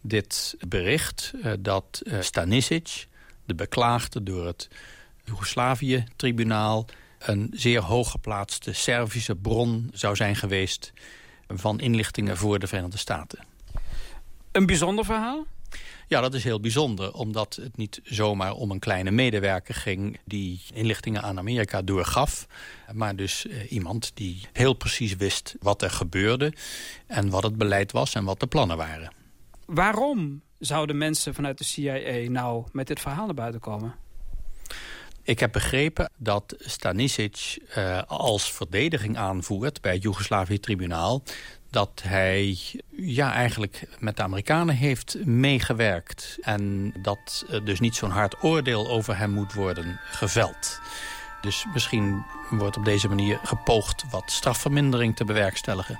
dit 0.01 0.57
bericht... 0.69 1.33
Uh, 1.35 1.53
dat 1.61 2.03
uh, 2.05 2.21
Stanisic, 2.21 3.07
de 3.45 3.55
beklaagde 3.55 4.23
door 4.23 4.47
het 4.47 4.69
Joegoslavië-tribunaal... 5.25 6.87
een 7.19 7.51
zeer 7.55 7.81
hooggeplaatste 7.81 8.73
Servische 8.73 9.37
bron 9.37 9.91
zou 9.93 10.17
zijn 10.17 10.37
geweest... 10.37 10.93
van 11.49 11.81
inlichtingen 11.81 12.37
voor 12.37 12.59
de 12.59 12.67
Verenigde 12.67 12.99
Staten. 12.99 13.57
Een 14.59 14.67
bijzonder 14.67 15.05
verhaal? 15.05 15.47
Ja, 16.07 16.21
dat 16.21 16.35
is 16.35 16.45
heel 16.45 16.61
bijzonder, 16.61 17.13
omdat 17.13 17.59
het 17.63 17.77
niet 17.77 18.01
zomaar 18.05 18.53
om 18.53 18.71
een 18.71 18.79
kleine 18.79 19.11
medewerker 19.11 19.75
ging... 19.75 20.19
die 20.25 20.63
inlichtingen 20.75 21.23
aan 21.23 21.39
Amerika 21.39 21.83
doorgaf. 21.83 22.47
Maar 22.93 23.17
dus 23.17 23.47
eh, 23.47 23.73
iemand 23.73 24.11
die 24.15 24.47
heel 24.53 24.73
precies 24.73 25.17
wist 25.17 25.55
wat 25.61 25.83
er 25.83 25.91
gebeurde... 25.91 26.53
en 27.07 27.31
wat 27.31 27.43
het 27.43 27.57
beleid 27.57 27.93
was 27.93 28.15
en 28.15 28.25
wat 28.25 28.41
de 28.41 28.47
plannen 28.47 28.77
waren. 28.77 29.13
Waarom 29.67 30.43
zouden 30.59 30.99
mensen 30.99 31.35
vanuit 31.35 31.59
de 31.59 31.65
CIA 31.65 32.31
nou 32.31 32.65
met 32.73 32.87
dit 32.87 33.01
verhaal 33.01 33.27
naar 33.27 33.35
buiten 33.35 33.61
komen? 33.61 33.95
Ik 35.29 35.41
heb 35.41 35.53
begrepen 35.53 36.11
dat 36.17 36.55
Stanisic 36.59 37.59
uh, 37.77 38.03
als 38.07 38.53
verdediging 38.53 39.17
aanvoert 39.17 39.81
bij 39.81 39.93
het 39.93 40.03
Joegoslavië-tribunaal 40.03 41.23
dat 41.71 42.03
hij 42.03 42.59
ja, 42.91 43.33
eigenlijk 43.33 43.89
met 43.99 44.17
de 44.17 44.23
Amerikanen 44.23 44.75
heeft 44.75 45.25
meegewerkt. 45.25 46.39
En 46.41 46.93
dat 47.03 47.47
dus 47.65 47.81
niet 47.81 47.95
zo'n 47.95 48.11
hard 48.11 48.43
oordeel 48.43 48.89
over 48.89 49.17
hem 49.17 49.31
moet 49.31 49.53
worden 49.53 50.01
geveld. 50.05 50.81
Dus 51.41 51.67
misschien 51.73 52.25
wordt 52.51 52.77
op 52.77 52.85
deze 52.85 53.09
manier 53.09 53.39
gepoogd 53.43 54.05
wat 54.11 54.31
strafvermindering 54.31 55.17
te 55.17 55.25
bewerkstelligen. 55.25 55.99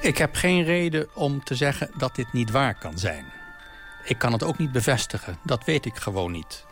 Ik 0.00 0.18
heb 0.18 0.34
geen 0.34 0.64
reden 0.64 1.08
om 1.14 1.44
te 1.44 1.54
zeggen 1.54 1.90
dat 1.96 2.14
dit 2.14 2.32
niet 2.32 2.50
waar 2.50 2.74
kan 2.74 2.98
zijn. 2.98 3.24
Ik 4.04 4.18
kan 4.18 4.32
het 4.32 4.42
ook 4.42 4.58
niet 4.58 4.72
bevestigen, 4.72 5.38
dat 5.42 5.64
weet 5.64 5.84
ik 5.84 5.96
gewoon 5.96 6.32
niet. 6.32 6.66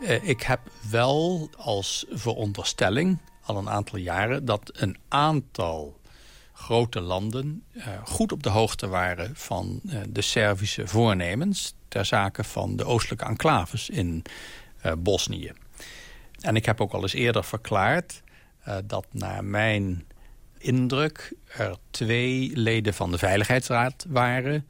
Uh, 0.00 0.28
ik 0.28 0.42
heb 0.42 0.60
wel 0.90 1.50
als 1.56 2.06
veronderstelling 2.10 3.18
al 3.42 3.56
een 3.56 3.70
aantal 3.70 3.98
jaren... 3.98 4.44
dat 4.44 4.70
een 4.72 4.96
aantal 5.08 6.00
grote 6.52 7.00
landen 7.00 7.62
uh, 7.72 7.84
goed 8.04 8.32
op 8.32 8.42
de 8.42 8.48
hoogte 8.48 8.88
waren... 8.88 9.36
van 9.36 9.80
uh, 9.84 10.00
de 10.08 10.22
Servische 10.22 10.86
voornemens 10.86 11.74
ter 11.88 12.04
zake 12.04 12.44
van 12.44 12.76
de 12.76 12.84
oostelijke 12.84 13.24
enclaves 13.24 13.90
in 13.90 14.22
Bosnië. 14.98 15.52
En 16.40 16.56
ik 16.56 16.66
heb 16.66 16.80
ook 16.80 16.92
al 16.92 17.02
eens 17.02 17.12
eerder 17.12 17.44
verklaard 17.44 18.22
dat 18.84 19.06
naar 19.10 19.44
mijn 19.44 20.06
indruk... 20.58 21.32
er 21.46 21.76
twee 21.90 22.50
leden 22.54 22.94
van 22.94 23.10
de 23.10 23.18
Veiligheidsraad 23.18 24.04
waren 24.08 24.66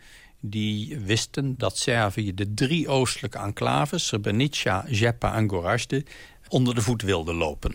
die 0.48 0.98
wisten 0.98 1.54
dat 1.58 1.78
Servië 1.78 2.34
de 2.34 2.54
drie 2.54 2.88
oostelijke 2.88 3.38
enclaves... 3.38 4.06
Srebrenica, 4.06 4.84
Zepa 4.88 5.34
en 5.34 5.48
Gorazde 5.48 6.04
onder 6.48 6.74
de 6.74 6.82
voet 6.82 7.02
wilde 7.02 7.34
lopen. 7.34 7.74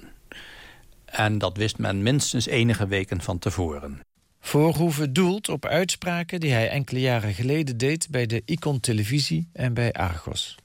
En 1.05 1.37
dat 1.37 1.57
wist 1.57 1.77
men 1.77 2.03
minstens 2.03 2.45
enige 2.45 2.87
weken 2.87 3.21
van 3.21 3.39
tevoren. 3.39 3.99
Voorhoeven 4.39 5.13
doelt 5.13 5.49
op 5.49 5.65
uitspraken 5.65 6.39
die 6.39 6.51
hij 6.51 6.69
enkele 6.69 6.99
jaren 6.99 7.33
geleden 7.33 7.77
deed... 7.77 8.07
bij 8.09 8.25
de 8.25 8.41
Icon 8.45 8.79
Televisie 8.79 9.47
en 9.53 9.73
bij 9.73 9.93
Argos. 9.93 10.55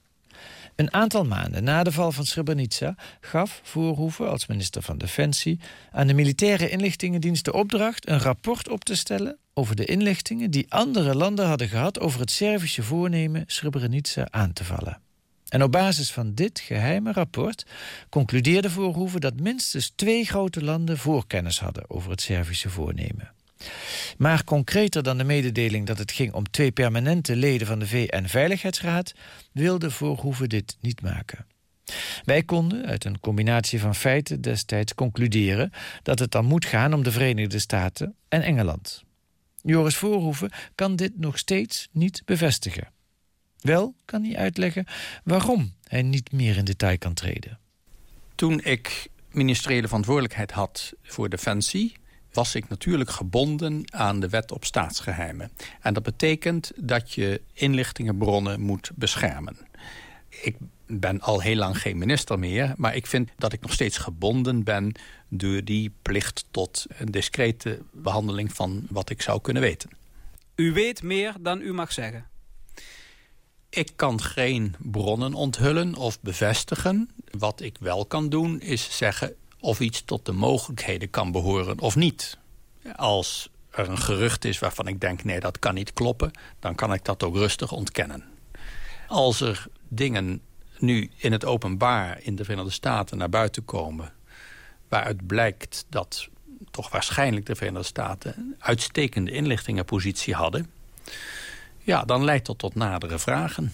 Een 0.77 0.93
aantal 0.93 1.25
maanden 1.25 1.63
na 1.63 1.83
de 1.83 1.91
val 1.91 2.11
van 2.11 2.25
Srebrenica 2.25 2.95
gaf 3.21 3.59
Voorhoeven 3.63 4.29
als 4.29 4.47
minister 4.47 4.81
van 4.81 4.97
Defensie 4.97 5.59
aan 5.91 6.07
de 6.07 6.13
militaire 6.13 6.69
inlichtingendienst 6.69 7.45
de 7.45 7.53
opdracht 7.53 8.09
een 8.09 8.19
rapport 8.19 8.69
op 8.69 8.83
te 8.83 8.95
stellen 8.95 9.37
over 9.53 9.75
de 9.75 9.85
inlichtingen 9.85 10.51
die 10.51 10.65
andere 10.69 11.15
landen 11.15 11.47
hadden 11.47 11.67
gehad 11.67 11.99
over 11.99 12.19
het 12.19 12.31
Servische 12.31 12.83
voornemen 12.83 13.43
Srebrenica 13.47 14.27
aan 14.29 14.53
te 14.53 14.63
vallen. 14.63 15.01
En 15.47 15.63
op 15.63 15.71
basis 15.71 16.11
van 16.11 16.33
dit 16.33 16.59
geheime 16.59 17.11
rapport 17.11 17.65
concludeerde 18.09 18.69
Voorhoeven 18.69 19.21
dat 19.21 19.39
minstens 19.39 19.91
twee 19.95 20.25
grote 20.25 20.63
landen 20.63 20.97
voorkennis 20.97 21.59
hadden 21.59 21.89
over 21.89 22.11
het 22.11 22.21
Servische 22.21 22.69
voornemen. 22.69 23.31
Maar 24.17 24.43
concreter 24.43 25.03
dan 25.03 25.17
de 25.17 25.23
mededeling 25.23 25.87
dat 25.87 25.97
het 25.97 26.11
ging 26.11 26.33
om 26.33 26.49
twee 26.51 26.71
permanente 26.71 27.35
leden 27.35 27.67
van 27.67 27.79
de 27.79 27.87
VN-veiligheidsraad, 27.87 29.13
wilde 29.51 29.91
Voorhoeven 29.91 30.49
dit 30.49 30.77
niet 30.81 31.01
maken. 31.01 31.45
Wij 32.23 32.43
konden 32.43 32.85
uit 32.85 33.05
een 33.05 33.19
combinatie 33.19 33.79
van 33.79 33.95
feiten 33.95 34.41
destijds 34.41 34.93
concluderen 34.93 35.71
dat 36.03 36.19
het 36.19 36.31
dan 36.31 36.45
moet 36.45 36.65
gaan 36.65 36.93
om 36.93 37.03
de 37.03 37.11
Verenigde 37.11 37.59
Staten 37.59 38.15
en 38.29 38.41
Engeland. 38.41 39.03
Joris 39.61 39.95
Voorhoeven 39.95 40.51
kan 40.75 40.95
dit 40.95 41.19
nog 41.19 41.37
steeds 41.37 41.87
niet 41.91 42.21
bevestigen. 42.25 42.91
Wel 43.61 43.95
kan 44.05 44.23
hij 44.23 44.37
uitleggen 44.37 44.85
waarom 45.23 45.73
hij 45.87 46.01
niet 46.01 46.31
meer 46.31 46.57
in 46.57 46.65
detail 46.65 46.97
kan 46.97 47.13
treden. 47.13 47.59
Toen 48.35 48.63
ik 48.63 49.07
ministeriële 49.31 49.87
verantwoordelijkheid 49.87 50.51
had 50.51 50.93
voor 51.01 51.29
Defensie 51.29 51.97
was 52.37 52.55
ik 52.55 52.69
natuurlijk 52.69 53.09
gebonden 53.09 53.83
aan 53.93 54.19
de 54.19 54.29
wet 54.29 54.51
op 54.51 54.65
staatsgeheimen. 54.65 55.51
En 55.81 55.93
dat 55.93 56.03
betekent 56.03 56.71
dat 56.75 57.13
je 57.13 57.41
inlichtingenbronnen 57.53 58.61
moet 58.61 58.91
beschermen. 58.95 59.57
Ik 60.29 60.55
ben 60.87 61.21
al 61.21 61.41
heel 61.41 61.55
lang 61.55 61.81
geen 61.81 61.97
minister 61.97 62.39
meer... 62.39 62.73
maar 62.75 62.95
ik 62.95 63.07
vind 63.07 63.29
dat 63.37 63.53
ik 63.53 63.61
nog 63.61 63.73
steeds 63.73 63.97
gebonden 63.97 64.63
ben... 64.63 64.91
door 65.29 65.63
die 65.63 65.91
plicht 66.01 66.45
tot 66.51 66.85
een 66.97 67.11
discrete 67.11 67.81
behandeling 67.91 68.53
van 68.53 68.85
wat 68.89 69.09
ik 69.09 69.21
zou 69.21 69.41
kunnen 69.41 69.61
weten. 69.61 69.89
U 70.55 70.73
weet 70.73 71.03
meer 71.03 71.33
dan 71.39 71.61
u 71.61 71.73
mag 71.73 71.91
zeggen? 71.93 72.25
Ik 73.69 73.91
kan 73.95 74.21
geen 74.21 74.75
bronnen 74.77 75.33
onthullen 75.33 75.95
of 75.95 76.21
bevestigen. 76.21 77.09
Wat 77.37 77.61
ik 77.61 77.77
wel 77.79 78.05
kan 78.05 78.29
doen 78.29 78.61
is 78.61 78.97
zeggen 78.97 79.35
of 79.67 79.79
iets 79.79 80.01
tot 80.05 80.25
de 80.25 80.31
mogelijkheden 80.31 81.09
kan 81.09 81.31
behoren 81.31 81.79
of 81.79 81.95
niet. 81.95 82.37
Als 82.95 83.49
er 83.69 83.89
een 83.89 83.97
gerucht 83.97 84.45
is 84.45 84.59
waarvan 84.59 84.87
ik 84.87 85.01
denk... 85.01 85.23
nee, 85.23 85.39
dat 85.39 85.59
kan 85.59 85.73
niet 85.73 85.93
kloppen, 85.93 86.31
dan 86.59 86.75
kan 86.75 86.93
ik 86.93 87.05
dat 87.05 87.23
ook 87.23 87.35
rustig 87.35 87.71
ontkennen. 87.71 88.23
Als 89.07 89.41
er 89.41 89.67
dingen 89.87 90.41
nu 90.77 91.11
in 91.15 91.31
het 91.31 91.45
openbaar 91.45 92.19
in 92.21 92.35
de 92.35 92.43
Verenigde 92.43 92.71
Staten 92.71 93.17
naar 93.17 93.29
buiten 93.29 93.65
komen... 93.65 94.13
waaruit 94.87 95.27
blijkt 95.27 95.85
dat 95.89 96.27
toch 96.71 96.89
waarschijnlijk 96.89 97.45
de 97.45 97.55
Verenigde 97.55 97.87
Staten... 97.87 98.33
een 98.37 98.55
uitstekende 98.59 99.31
inlichtingenpositie 99.31 100.33
hadden... 100.33 100.69
ja, 101.77 102.03
dan 102.03 102.23
leidt 102.23 102.45
dat 102.45 102.57
tot 102.57 102.75
nadere 102.75 103.19
vragen. 103.19 103.73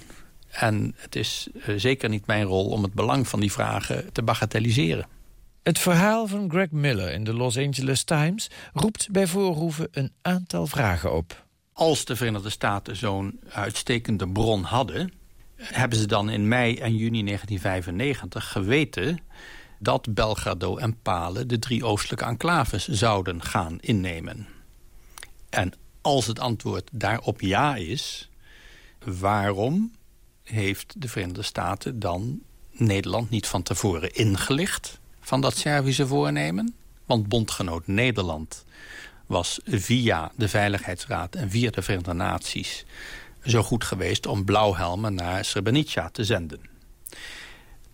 En 0.49 0.95
het 0.97 1.15
is 1.15 1.47
uh, 1.53 1.75
zeker 1.77 2.09
niet 2.09 2.25
mijn 2.25 2.45
rol 2.45 2.69
om 2.69 2.83
het 2.83 2.93
belang 2.93 3.27
van 3.27 3.39
die 3.39 3.51
vragen 3.51 4.11
te 4.11 4.23
bagatelliseren. 4.23 5.07
Het 5.63 5.79
verhaal 5.79 6.27
van 6.27 6.49
Greg 6.49 6.71
Miller 6.71 7.11
in 7.11 7.23
de 7.23 7.33
Los 7.33 7.57
Angeles 7.57 8.03
Times... 8.03 8.49
roept 8.73 9.11
bij 9.11 9.27
voorhoeven 9.27 9.87
een 9.91 10.11
aantal 10.21 10.67
vragen 10.67 11.13
op. 11.13 11.45
Als 11.73 12.05
de 12.05 12.15
Verenigde 12.15 12.49
Staten 12.49 12.95
zo'n 12.95 13.39
uitstekende 13.49 14.27
bron 14.27 14.63
hadden... 14.63 15.13
hebben 15.55 15.97
ze 15.97 16.05
dan 16.05 16.29
in 16.29 16.47
mei 16.47 16.77
en 16.77 16.95
juni 16.95 17.23
1995 17.23 18.51
geweten 18.51 19.19
dat 19.79 20.13
Belgrado 20.13 20.77
en 20.77 21.01
Palen 21.01 21.47
de 21.47 21.59
drie 21.59 21.85
oostelijke 21.85 22.25
enclaves 22.25 22.87
zouden 22.87 23.41
gaan 23.41 23.77
innemen. 23.79 24.47
En 25.49 25.73
als 26.01 26.27
het 26.27 26.39
antwoord 26.39 26.89
daarop 26.91 27.41
ja 27.41 27.75
is, 27.75 28.29
waarom 29.05 29.91
heeft 30.43 31.01
de 31.01 31.07
Verenigde 31.07 31.41
Staten 31.41 31.99
dan 31.99 32.41
Nederland 32.71 33.29
niet 33.29 33.47
van 33.47 33.63
tevoren 33.63 34.13
ingelicht 34.13 35.01
van 35.23 35.41
dat 35.41 35.57
Servische 35.57 36.07
voornemen? 36.07 36.75
Want 37.05 37.27
bondgenoot 37.27 37.87
Nederland 37.87 38.65
was 39.25 39.59
via 39.65 40.31
de 40.35 40.47
Veiligheidsraad 40.47 41.35
en 41.35 41.49
via 41.49 41.69
de 41.69 41.81
Verenigde 41.81 42.13
Naties 42.13 42.85
zo 43.43 43.63
goed 43.63 43.83
geweest 43.83 44.25
om 44.25 44.45
blauwhelmen 44.45 45.15
naar 45.15 45.45
Srebrenica 45.45 46.09
te 46.09 46.23
zenden. 46.23 46.61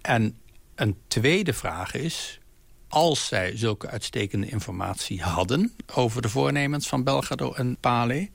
En 0.02 0.38
een 0.76 0.98
tweede 1.08 1.54
vraag 1.54 1.94
is... 1.94 2.40
als 2.88 3.28
zij 3.28 3.58
zulke 3.58 3.88
uitstekende 3.90 4.48
informatie 4.48 5.22
hadden... 5.22 5.74
over 5.94 6.22
de 6.22 6.30
voornemens 6.30 6.88
van 6.88 7.04
Belgrado 7.04 7.54
en 7.54 7.78
Pale... 7.80 8.30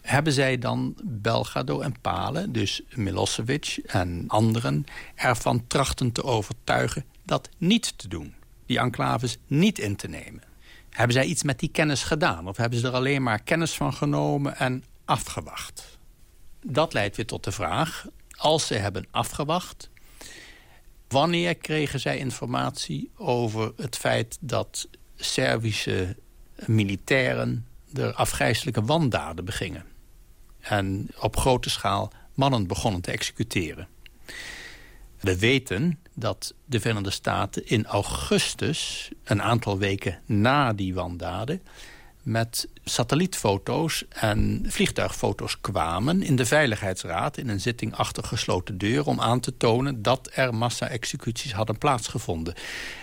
hebben 0.00 0.32
zij 0.32 0.58
dan 0.58 0.94
Belgrado 1.04 1.80
en 1.80 2.00
Pale, 2.00 2.50
dus 2.50 2.82
Milosevic 2.94 3.78
en 3.86 4.24
anderen... 4.26 4.84
ervan 5.14 5.66
trachten 5.66 6.12
te 6.12 6.22
overtuigen 6.24 7.04
dat 7.26 7.48
niet 7.58 7.98
te 7.98 8.08
doen. 8.08 8.34
Die 8.66 8.78
enclaves 8.78 9.38
niet 9.46 9.78
in 9.78 9.96
te 9.96 10.08
nemen. 10.08 10.42
Hebben 10.90 11.16
zij 11.16 11.24
iets 11.24 11.42
met 11.42 11.58
die 11.58 11.68
kennis 11.68 12.02
gedaan? 12.02 12.48
Of 12.48 12.56
hebben 12.56 12.78
ze 12.78 12.86
er 12.86 12.92
alleen 12.92 13.22
maar 13.22 13.42
kennis 13.42 13.72
van 13.72 13.94
genomen 13.94 14.56
en 14.56 14.84
afgewacht? 15.04 15.98
Dat 16.62 16.92
leidt 16.92 17.16
weer 17.16 17.26
tot 17.26 17.44
de 17.44 17.52
vraag... 17.52 18.06
als 18.30 18.66
ze 18.66 18.74
hebben 18.74 19.06
afgewacht 19.10 19.90
Wanneer 21.08 21.54
kregen 21.54 22.00
zij 22.00 22.18
informatie 22.18 23.10
over 23.16 23.72
het 23.76 23.96
feit 23.96 24.38
dat 24.40 24.88
Servische 25.16 26.16
militairen 26.66 27.66
er 27.92 28.12
afgrijzelijke 28.12 28.82
wandaden 28.82 29.44
begingen? 29.44 29.84
En 30.60 31.08
op 31.20 31.36
grote 31.36 31.70
schaal 31.70 32.12
mannen 32.34 32.66
begonnen 32.66 33.00
te 33.00 33.10
executeren. 33.10 33.88
We 35.20 35.38
weten 35.38 35.98
dat 36.18 36.54
de 36.64 36.80
Verenigde 36.80 37.10
Staten 37.10 37.66
in 37.66 37.86
augustus, 37.86 39.10
een 39.24 39.42
aantal 39.42 39.78
weken 39.78 40.18
na 40.26 40.72
die 40.72 40.94
wandaden 40.94 41.62
met 42.22 42.68
satellietfoto's 42.84 44.04
en 44.08 44.64
vliegtuigfoto's 44.66 45.60
kwamen 45.60 46.22
in 46.22 46.36
de 46.36 46.46
Veiligheidsraad... 46.46 47.36
in 47.36 47.48
een 47.48 47.60
zitting 47.60 47.94
achter 47.94 48.24
gesloten 48.24 48.78
deur 48.78 49.06
om 49.06 49.20
aan 49.20 49.40
te 49.40 49.56
tonen... 49.56 50.02
dat 50.02 50.30
er 50.34 50.54
massa-executies 50.54 51.52
hadden 51.52 51.78
plaatsgevonden. 51.78 52.54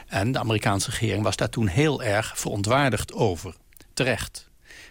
En 0.07 0.31
de 0.31 0.39
Amerikaanse 0.39 0.89
regering 0.89 1.23
was 1.23 1.35
daar 1.35 1.49
toen 1.49 1.67
heel 1.67 2.03
erg 2.03 2.39
verontwaardigd 2.39 3.13
over. 3.13 3.55
Terecht. 3.93 4.49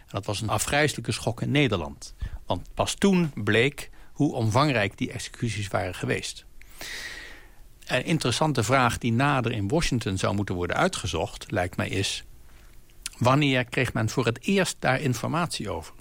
Dat 0.08 0.26
was 0.26 0.40
een 0.40 0.48
afgrijzelijke 0.48 1.12
schok 1.12 1.42
in 1.42 1.50
Nederland. 1.50 2.14
Want 2.46 2.68
pas 2.74 2.94
toen 2.94 3.32
bleek 3.34 3.90
hoe 4.12 4.34
omvangrijk 4.34 4.98
die 4.98 5.12
executies 5.12 5.68
waren 5.68 5.94
geweest. 5.94 6.44
Een 7.86 8.04
interessante 8.04 8.62
vraag 8.62 8.98
die 8.98 9.12
nader 9.12 9.52
in 9.52 9.68
Washington 9.68 10.18
zou 10.18 10.34
moeten 10.34 10.54
worden 10.54 10.76
uitgezocht... 10.76 11.50
lijkt 11.50 11.76
mij 11.76 11.88
is 11.88 12.24
Wanneer 13.18 13.64
kreeg 13.64 13.92
men 13.92 14.08
voor 14.08 14.26
het 14.26 14.38
eerst 14.40 14.76
daar 14.78 15.00
informatie 15.00 15.70
over? 15.70 15.94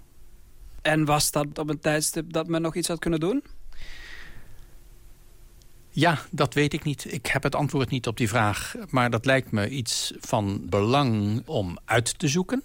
En 0.81 1.05
was 1.05 1.31
dat 1.31 1.59
op 1.59 1.69
een 1.69 1.79
tijdstip 1.79 2.33
dat 2.33 2.47
men 2.47 2.61
nog 2.61 2.75
iets 2.75 2.87
had 2.87 2.99
kunnen 2.99 3.19
doen? 3.19 3.43
Ja, 5.89 6.19
dat 6.31 6.53
weet 6.53 6.73
ik 6.73 6.83
niet. 6.83 7.13
Ik 7.13 7.25
heb 7.25 7.43
het 7.43 7.55
antwoord 7.55 7.89
niet 7.89 8.07
op 8.07 8.17
die 8.17 8.29
vraag. 8.29 8.75
Maar 8.89 9.09
dat 9.09 9.25
lijkt 9.25 9.51
me 9.51 9.69
iets 9.69 10.13
van 10.19 10.65
belang 10.69 11.41
om 11.47 11.77
uit 11.85 12.19
te 12.19 12.27
zoeken. 12.27 12.63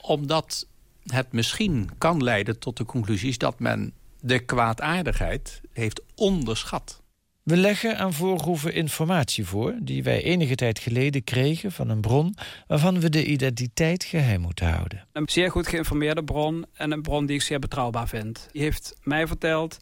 Omdat 0.00 0.66
het 1.04 1.32
misschien 1.32 1.90
kan 1.98 2.22
leiden 2.22 2.58
tot 2.58 2.76
de 2.76 2.84
conclusies... 2.84 3.38
dat 3.38 3.58
men 3.58 3.92
de 4.20 4.38
kwaadaardigheid 4.38 5.60
heeft 5.72 6.02
onderschat. 6.14 7.02
We 7.44 7.56
leggen 7.56 7.98
aan 7.98 8.12
Voorhoeven 8.12 8.74
informatie 8.74 9.46
voor... 9.46 9.74
die 9.80 10.02
wij 10.02 10.22
enige 10.22 10.54
tijd 10.54 10.78
geleden 10.78 11.24
kregen 11.24 11.72
van 11.72 11.88
een 11.88 12.00
bron... 12.00 12.36
waarvan 12.66 13.00
we 13.00 13.08
de 13.08 13.24
identiteit 13.24 14.04
geheim 14.04 14.40
moeten 14.40 14.68
houden. 14.68 15.06
Een 15.12 15.28
zeer 15.28 15.50
goed 15.50 15.68
geïnformeerde 15.68 16.24
bron 16.24 16.66
en 16.72 16.90
een 16.90 17.02
bron 17.02 17.26
die 17.26 17.36
ik 17.36 17.42
zeer 17.42 17.58
betrouwbaar 17.58 18.08
vind. 18.08 18.48
Die 18.52 18.62
heeft 18.62 18.96
mij 19.02 19.26
verteld 19.26 19.78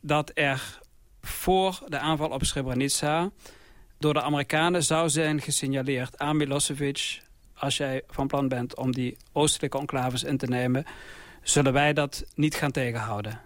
dat 0.00 0.30
er 0.34 0.80
voor 1.22 1.82
de 1.88 1.98
aanval 1.98 2.28
op 2.28 2.44
Srebrenica... 2.44 3.30
door 3.98 4.14
de 4.14 4.22
Amerikanen 4.22 4.82
zou 4.82 5.08
zijn 5.08 5.40
gesignaleerd 5.40 6.18
aan 6.18 6.36
Milosevic... 6.36 7.22
als 7.54 7.76
jij 7.76 8.02
van 8.06 8.26
plan 8.26 8.48
bent 8.48 8.76
om 8.76 8.92
die 8.92 9.16
oostelijke 9.32 9.78
enclaves 9.78 10.24
in 10.24 10.36
te 10.36 10.46
nemen... 10.46 10.84
zullen 11.42 11.72
wij 11.72 11.92
dat 11.92 12.24
niet 12.34 12.54
gaan 12.54 12.70
tegenhouden. 12.70 13.40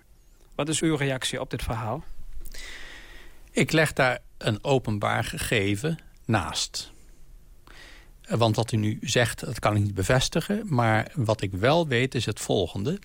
Wat 0.55 0.69
is 0.69 0.81
uw 0.81 0.97
reactie 0.97 1.41
op 1.41 1.51
dit 1.51 1.63
verhaal? 1.63 2.05
Ik 3.55 3.73
leg 3.73 3.93
daar 3.93 4.19
een 4.39 4.65
openbaar 4.65 5.25
gegeven 5.25 5.99
naast. 6.25 6.93
Want 8.29 8.57
wat 8.57 8.73
u 8.73 8.77
nu 8.77 8.99
zegt, 9.01 9.41
dat 9.41 9.59
kan 9.59 9.77
ik 9.77 9.83
niet 9.83 9.95
bevestigen. 9.95 10.63
Maar 10.69 11.13
wat 11.15 11.41
ik 11.41 11.53
wel 11.53 11.89
weet 11.89 12.15
is 12.15 12.27
het 12.27 12.41
volgende. 12.41 12.99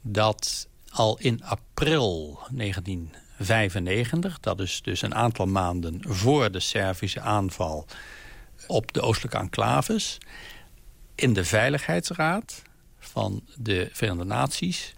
Dat 0.00 0.68
al 0.90 1.18
in 1.18 1.44
april 1.44 2.38
1995, 2.50 4.40
dat 4.40 4.60
is 4.60 4.82
dus 4.82 5.02
een 5.02 5.14
aantal 5.14 5.46
maanden 5.46 6.00
voor 6.08 6.50
de 6.50 6.60
Servische 6.60 7.20
aanval 7.20 7.86
op 8.66 8.92
de 8.92 9.00
oostelijke 9.00 9.38
enclaves... 9.38 10.18
in 11.14 11.32
de 11.32 11.44
Veiligheidsraad 11.44 12.62
van 12.98 13.42
de 13.56 13.88
Verenigde 13.92 14.24
Naties 14.24 14.94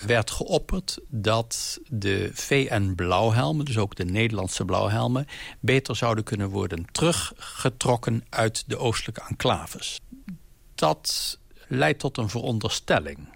werd 0.00 0.30
geopperd 0.30 0.98
dat 1.08 1.80
de 1.88 2.30
VN-blauwhelmen, 2.32 3.64
dus 3.64 3.78
ook 3.78 3.94
de 3.94 4.04
Nederlandse 4.04 4.64
blauwhelmen... 4.64 5.26
beter 5.60 5.96
zouden 5.96 6.24
kunnen 6.24 6.48
worden 6.48 6.84
teruggetrokken 6.92 8.24
uit 8.28 8.64
de 8.66 8.78
oostelijke 8.78 9.24
enclaves. 9.28 10.00
Dat 10.74 11.38
leidt 11.68 11.98
tot 11.98 12.18
een 12.18 12.28
veronderstelling. 12.28 13.28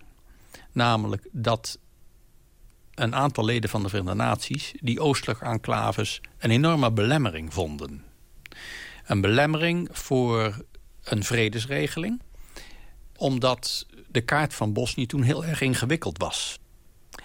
Namelijk 0.73 1.29
dat 1.33 1.79
een 2.95 3.15
aantal 3.15 3.45
leden 3.45 3.71
van 3.71 3.83
de 3.83 3.89
Verenigde 3.89 4.17
Naties... 4.17 4.73
die 4.81 5.01
oostelijke 5.01 5.45
enclaves 5.45 6.21
een 6.39 6.51
enorme 6.51 6.93
belemmering 6.93 7.53
vonden. 7.55 8.05
Een 9.07 9.21
belemmering 9.21 9.89
voor 9.93 10.65
een 11.05 11.25
vredesregeling 11.25 12.21
omdat 13.21 13.87
de 14.13 14.21
kaart 14.21 14.55
van 14.55 14.73
Bosnië 14.73 15.07
toen 15.07 15.23
heel 15.23 15.45
erg 15.45 15.61
ingewikkeld 15.61 16.19
was. 16.19 16.59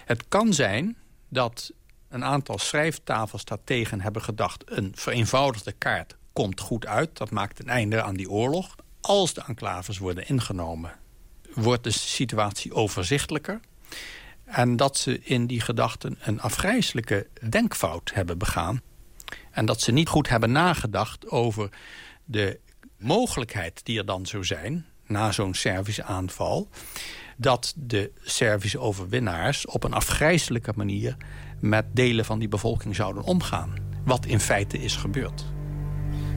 Het 0.04 0.28
kan 0.28 0.52
zijn 0.52 0.96
dat 1.28 1.72
een 2.08 2.24
aantal 2.24 2.58
schrijftafelstrategen 2.58 4.00
hebben 4.00 4.22
gedacht... 4.22 4.62
een 4.66 4.92
vereenvoudigde 4.94 5.72
kaart 5.72 6.16
komt 6.32 6.60
goed 6.60 6.86
uit. 6.86 7.16
Dat 7.16 7.30
maakt 7.30 7.58
een 7.58 7.68
einde 7.68 8.02
aan 8.02 8.14
die 8.14 8.30
oorlog. 8.30 8.74
Als 9.00 9.34
de 9.34 9.42
enclaves 9.46 9.98
worden 9.98 10.28
ingenomen, 10.28 10.92
wordt 11.54 11.84
de 11.84 11.90
situatie 11.90 12.72
overzichtelijker. 12.72 13.60
En 14.44 14.76
dat 14.76 14.96
ze 14.96 15.20
in 15.22 15.46
die 15.46 15.60
gedachten 15.60 16.18
een 16.20 16.40
afgrijzelijke 16.40 17.26
denkfout 17.48 18.10
hebben 18.14 18.38
begaan. 18.38 18.82
En 19.50 19.66
dat 19.66 19.80
ze 19.80 19.92
niet 19.92 20.08
goed 20.08 20.28
hebben 20.28 20.52
nagedacht 20.52 21.30
over 21.30 21.70
de 22.24 22.60
mogelijkheid 22.98 23.84
die 23.84 23.98
er 23.98 24.06
dan 24.06 24.26
zou 24.26 24.44
zijn 24.44 24.86
na 25.06 25.32
zo'n 25.32 25.54
Servische 25.54 26.04
aanval... 26.04 26.68
dat 27.36 27.74
de 27.76 28.10
Servische 28.20 28.78
overwinnaars 28.78 29.66
op 29.66 29.84
een 29.84 29.92
afgrijzelijke 29.92 30.72
manier... 30.76 31.16
met 31.60 31.84
delen 31.92 32.24
van 32.24 32.38
die 32.38 32.48
bevolking 32.48 32.96
zouden 32.96 33.22
omgaan. 33.22 33.74
Wat 34.04 34.26
in 34.26 34.40
feite 34.40 34.78
is 34.78 34.96
gebeurd. 34.96 35.44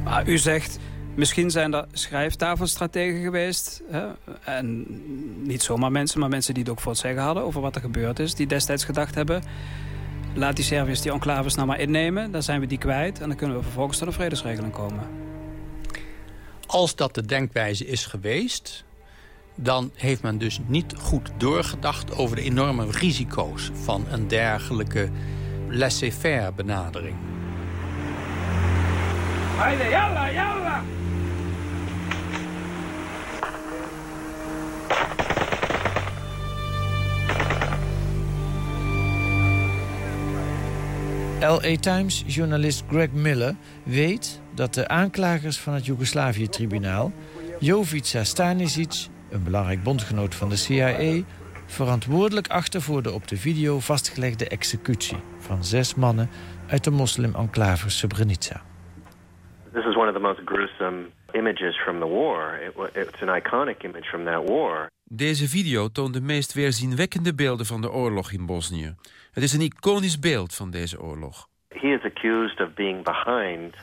Maar 0.04 0.28
u 0.28 0.38
zegt, 0.38 0.80
misschien 1.16 1.52
zijn 1.52 1.74
er 1.74 1.86
schrijftafelstrategen 1.92 3.22
geweest. 3.22 3.82
Hè? 3.90 4.08
En 4.44 4.86
niet 5.48 5.64
zomaar 5.64 5.92
mensen, 5.92 6.20
maar 6.20 6.30
mensen 6.30 6.54
die 6.54 6.64
het 6.64 6.72
ook 6.72 6.80
voor 6.80 6.92
het 6.92 7.02
zeggen 7.02 7.22
hadden... 7.22 7.44
over 7.44 7.62
wat 7.62 7.76
er 7.76 7.82
gebeurd 7.82 8.20
is, 8.20 8.36
die 8.36 8.48
destijds 8.48 8.84
gedacht 8.84 9.16
hebben... 9.16 9.44
laat 10.34 10.56
die 10.56 10.66
Serviërs 10.66 11.02
die 11.02 11.12
enclaves 11.12 11.56
nou 11.56 11.68
maar 11.68 11.80
innemen. 11.80 12.32
Dan 12.32 12.44
zijn 12.44 12.60
we 12.60 12.68
die 12.68 12.78
kwijt 12.78 13.22
en 13.22 13.28
dan 13.28 13.38
kunnen 13.38 13.58
we 13.58 13.64
vervolgens 13.64 13.98
tot 13.98 14.08
een 14.08 14.14
vredesregeling 14.14 14.74
komen. 14.74 15.29
Als 16.70 16.96
dat 16.96 17.16
de 17.16 17.26
denkwijze 17.26 17.86
is 17.86 18.06
geweest... 18.06 18.84
dan 19.56 19.92
heeft 19.96 20.22
men 20.22 20.38
dus 20.38 20.60
niet 20.68 20.94
goed 20.98 21.32
doorgedacht 21.38 22.16
over 22.16 22.36
de 22.36 22.42
enorme 22.42 22.92
risico's... 22.92 23.72
van 23.74 24.06
een 24.10 24.28
dergelijke 24.28 25.10
laissez-faire 25.70 26.54
benadering. 26.54 27.16
Haydi 29.56 29.90
yalla 29.90 30.32
yalla. 30.32 30.84
LA 41.40 41.76
Times-journalist 41.80 42.84
Greg 42.90 43.12
Miller 43.12 43.56
weet 43.84 44.42
dat 44.60 44.74
de 44.74 44.88
aanklagers 44.88 45.60
van 45.60 45.74
het 45.74 45.86
Joegoslavië-tribunaal... 45.86 47.12
Jovica 47.60 48.24
Stanisic, 48.24 49.08
een 49.30 49.44
belangrijk 49.44 49.84
bondgenoot 49.84 50.36
van 50.36 50.50
de 50.50 50.56
CIA... 50.56 51.24
verantwoordelijk 51.66 52.48
achter 52.48 52.82
voor 52.82 53.02
de 53.02 53.12
op 53.12 53.28
de 53.28 53.38
video 53.38 53.80
vastgelegde 53.80 54.48
executie... 54.48 55.18
van 55.38 55.64
zes 55.64 55.96
mannen 55.96 56.30
uit 56.68 56.84
de 56.84 56.92
moslim-enclave 56.92 57.90
Srebrenica. 57.90 58.62
This 59.74 59.86
is 59.86 59.96
one 59.96 60.08
of 60.08 60.14
the 60.14 60.20
most 60.20 60.42
gruesome 60.46 61.10
images 61.32 61.82
from 61.84 62.00
the 62.00 62.08
war. 62.08 62.60
It, 62.66 62.96
it's 62.96 63.22
an 63.22 63.36
iconic 63.38 63.84
image 63.84 64.08
from 64.10 64.26
that 64.26 64.48
war. 64.48 64.90
Deze 65.04 65.48
video 65.48 65.88
toont 65.88 66.14
de 66.14 66.22
meest 66.22 66.54
weerzienwekkende 66.54 67.36
beelden 67.36 67.66
van 67.66 67.82
de 67.82 67.92
oorlog 67.92 68.32
in 68.32 68.46
Bosnië. 68.46 68.96
Het 69.32 69.44
is 69.44 69.54
een 69.54 69.62
iconisch 69.62 70.20
beeld 70.20 70.56
van 70.56 70.70
deze 70.72 71.02
oorlog. 71.02 71.48
He 71.68 71.88
is 71.88 72.04
accused 72.04 72.60
of 72.60 72.74
being 72.74 73.04
behind, 73.04 73.76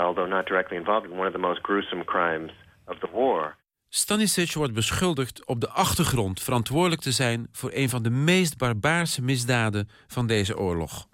although 0.00 0.28
not 0.28 0.46
directly 0.46 0.76
involved, 0.76 1.10
in 1.10 1.18
one 1.18 1.26
of 1.26 1.32
the 1.32 1.38
most 1.38 1.60
gruesome 1.62 2.04
crimes 2.04 2.52
of 2.86 2.98
the 2.98 3.08
war. 3.12 3.56
Stanisic 3.88 4.52
wordt 4.52 4.74
beschuldigd 4.74 5.46
op 5.46 5.60
de 5.60 5.68
achtergrond 5.68 6.42
verantwoordelijk 6.42 7.00
te 7.00 7.10
zijn... 7.10 7.48
voor 7.52 7.70
een 7.72 7.88
van 7.88 8.02
de 8.02 8.10
meest 8.10 8.58
barbaarse 8.58 9.22
misdaden 9.22 9.88
van 10.06 10.26
deze 10.26 10.58
oorlog. 10.58 11.06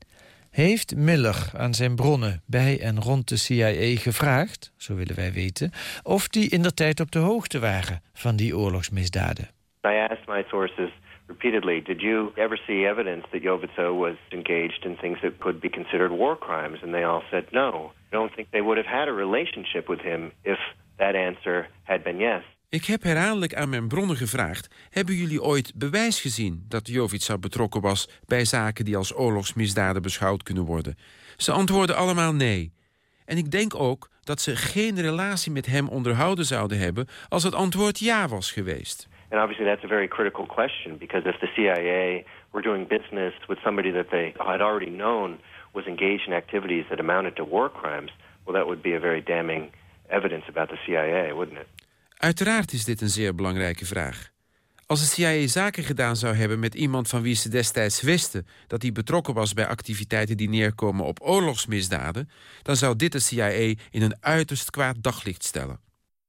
Heeft 0.50 0.96
Miller 0.96 1.50
aan 1.56 1.74
zijn 1.74 1.96
bronnen 1.96 2.42
bij 2.46 2.80
en 2.80 3.00
rond 3.00 3.28
de 3.28 3.36
CIA 3.36 4.00
gevraagd, 4.00 4.72
zo 4.76 4.94
willen 4.94 5.16
wij 5.16 5.32
weten... 5.32 5.70
of 6.02 6.28
die 6.28 6.50
in 6.50 6.62
der 6.62 6.74
tijd 6.74 7.00
op 7.00 7.10
de 7.10 7.18
hoogte 7.18 7.58
waren 7.58 8.02
van 8.12 8.36
die 8.36 8.56
oorlogsmisdaden? 8.56 9.48
I 9.84 10.06
asked 10.10 10.26
my 10.26 10.44
sources 10.48 10.90
repeatedly, 11.28 11.80
did 11.80 12.00
you 12.00 12.32
ever 12.36 12.58
see 12.66 12.84
evidence 12.84 13.24
that 13.32 13.42
Jovica 13.42 13.94
was 13.94 14.16
engaged 14.32 14.84
in 14.84 14.96
things 14.96 15.18
that 15.22 15.38
could 15.38 15.60
be 15.60 15.68
considered 15.68 16.10
war 16.10 16.36
crimes? 16.38 16.82
And 16.82 16.92
they 16.92 17.04
all 17.04 17.22
said 17.30 17.44
no. 17.52 17.92
I 18.12 18.16
don't 18.16 18.34
think 18.34 18.50
they 18.50 18.62
would 18.62 18.76
have 18.76 18.98
had 18.98 19.08
a 19.08 19.12
relationship 19.12 19.88
with 19.88 20.00
him 20.00 20.32
if 20.44 20.58
that 20.98 21.14
answer 21.14 21.68
had 21.82 22.02
been 22.02 22.18
yes. 22.18 22.42
Ik 22.70 22.84
heb 22.84 23.02
herhaaldelijk 23.02 23.54
aan 23.54 23.68
mijn 23.68 23.88
bronnen 23.88 24.16
gevraagd... 24.16 24.68
hebben 24.90 25.14
jullie 25.14 25.42
ooit 25.42 25.72
bewijs 25.74 26.20
gezien 26.20 26.64
dat 26.68 26.88
Jovica 26.88 27.38
betrokken 27.38 27.80
was... 27.80 28.08
bij 28.26 28.44
zaken 28.44 28.84
die 28.84 28.96
als 28.96 29.16
oorlogsmisdaden 29.16 30.02
beschouwd 30.02 30.42
kunnen 30.42 30.64
worden? 30.64 30.98
Ze 31.36 31.52
antwoorden 31.52 31.96
allemaal 31.96 32.34
nee. 32.34 32.72
En 33.24 33.36
ik 33.36 33.50
denk 33.50 33.74
ook 33.74 34.10
dat 34.22 34.40
ze 34.40 34.56
geen 34.56 35.00
relatie 35.00 35.52
met 35.52 35.66
hem 35.66 35.88
onderhouden 35.88 36.44
zouden 36.44 36.78
hebben... 36.78 37.06
als 37.28 37.42
het 37.42 37.54
antwoord 37.54 37.98
ja 37.98 38.28
was 38.28 38.52
geweest. 38.52 39.08
And 39.30 39.40
obviously 39.40 39.64
that's 39.64 39.84
a 39.84 39.88
very 39.88 40.08
critical 40.08 40.46
question 40.46 40.96
because 40.98 41.22
if 41.26 41.36
the 41.40 41.48
CIA 41.54 42.24
were 42.52 42.62
doing 42.62 42.86
business 42.86 43.34
with 43.48 43.58
somebody 43.62 43.90
that 43.92 44.08
they 44.10 44.34
had 44.38 44.60
already 44.60 44.90
known 44.90 45.38
was 45.72 45.86
engaged 45.86 46.26
in 46.26 46.32
activities 46.32 46.84
that 46.88 46.98
amounted 46.98 47.36
to 47.36 47.44
war 47.44 47.70
crimes, 47.70 48.10
well 48.44 48.54
that 48.56 48.66
would 48.66 48.82
be 48.82 48.94
a 48.94 49.00
very 49.00 49.22
damning 49.22 49.70
evidence 50.08 50.44
about 50.48 50.68
the 50.68 50.78
CIA, 50.86 51.32
wouldn't 51.34 51.58
it? 51.58 51.68
Uiteraard 52.18 52.72
is 52.72 52.84
dit 52.84 53.00
een 53.00 53.08
zeer 53.08 53.34
belangrijke 53.34 53.86
vraag. 53.86 54.30
Als 54.86 55.00
de 55.00 55.06
CIA 55.06 55.46
zaken 55.46 55.84
gedaan 55.84 56.16
zou 56.16 56.34
hebben 56.34 56.58
met 56.58 56.74
iemand 56.74 57.08
van 57.08 57.22
wie 57.22 57.34
ze 57.34 57.48
destijds 57.48 58.02
wisten... 58.02 58.46
dat 58.66 58.82
hij 58.82 58.92
betrokken 58.92 59.34
was 59.34 59.54
bij 59.54 59.66
activiteiten 59.66 60.36
die 60.36 60.48
neerkomen 60.48 61.04
op 61.04 61.18
oorlogsmisdaden... 61.22 62.30
dan 62.62 62.76
zou 62.76 62.96
dit 62.96 63.12
de 63.12 63.18
CIA 63.18 63.74
in 63.90 64.02
een 64.02 64.16
uiterst 64.20 64.70
kwaad 64.70 65.02
daglicht 65.02 65.44
stellen. 65.44 65.80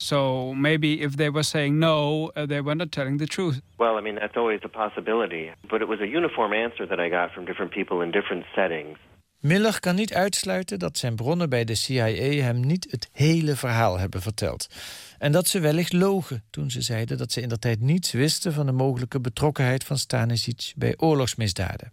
So 0.01 0.53
maybe 0.53 1.01
if 1.01 1.15
they 1.15 1.29
were 1.29 1.43
saying 1.43 1.77
no, 1.79 2.31
uh, 2.35 2.45
they 2.47 2.61
were 2.61 2.75
not 2.75 2.91
telling 2.91 3.19
the 3.19 3.27
truth. 3.27 3.61
Well, 3.77 3.97
I 3.97 4.01
mean, 4.01 4.15
that's 4.15 4.37
always 4.37 4.59
a 4.63 4.69
possibility. 4.69 5.51
But 5.69 5.81
it 5.81 5.87
was 5.87 5.99
a 5.99 6.07
uniform 6.07 6.53
answer 6.53 6.87
that 6.87 6.99
I 6.99 7.09
got 7.09 7.31
from 7.31 7.45
different 7.45 7.71
people 7.71 8.01
in 8.01 8.11
different 8.11 8.45
settings. 8.55 8.97
Miller 9.39 9.79
kan 9.79 9.95
niet 9.95 10.13
uitsluiten 10.13 10.79
dat 10.79 10.97
zijn 10.97 11.15
bronnen 11.15 11.49
bij 11.49 11.63
de 11.63 11.75
CIA 11.75 12.41
hem 12.43 12.59
niet 12.59 12.87
het 12.89 13.09
hele 13.13 13.55
verhaal 13.55 13.99
hebben 13.99 14.21
verteld. 14.21 14.67
En 15.17 15.31
dat 15.31 15.47
ze 15.47 15.59
wellicht 15.59 15.93
logen 15.93 16.43
toen 16.49 16.71
ze 16.71 16.81
zeiden 16.81 17.17
dat 17.17 17.31
ze 17.31 17.41
in 17.41 17.49
der 17.49 17.59
tijd 17.59 17.81
niets 17.81 18.11
wisten 18.11 18.53
van 18.53 18.65
de 18.65 18.71
mogelijke 18.71 19.19
betrokkenheid 19.19 19.83
van 19.83 19.97
Stanisic 19.97 20.73
bij 20.75 20.93
oorlogsmisdaden. 20.97 21.91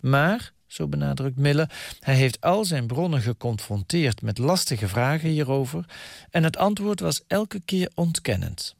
Maar, 0.00 0.52
zo 0.68 0.88
benadrukt 0.88 1.36
Miller, 1.36 1.70
hij 2.00 2.14
heeft 2.14 2.40
al 2.40 2.64
zijn 2.64 2.86
bronnen 2.86 3.20
geconfronteerd 3.20 4.22
met 4.22 4.38
lastige 4.38 4.88
vragen 4.88 5.28
hierover 5.28 5.84
en 6.30 6.44
het 6.44 6.56
antwoord 6.56 7.00
was 7.00 7.24
elke 7.26 7.60
keer 7.64 7.90
ontkennend. 7.94 8.76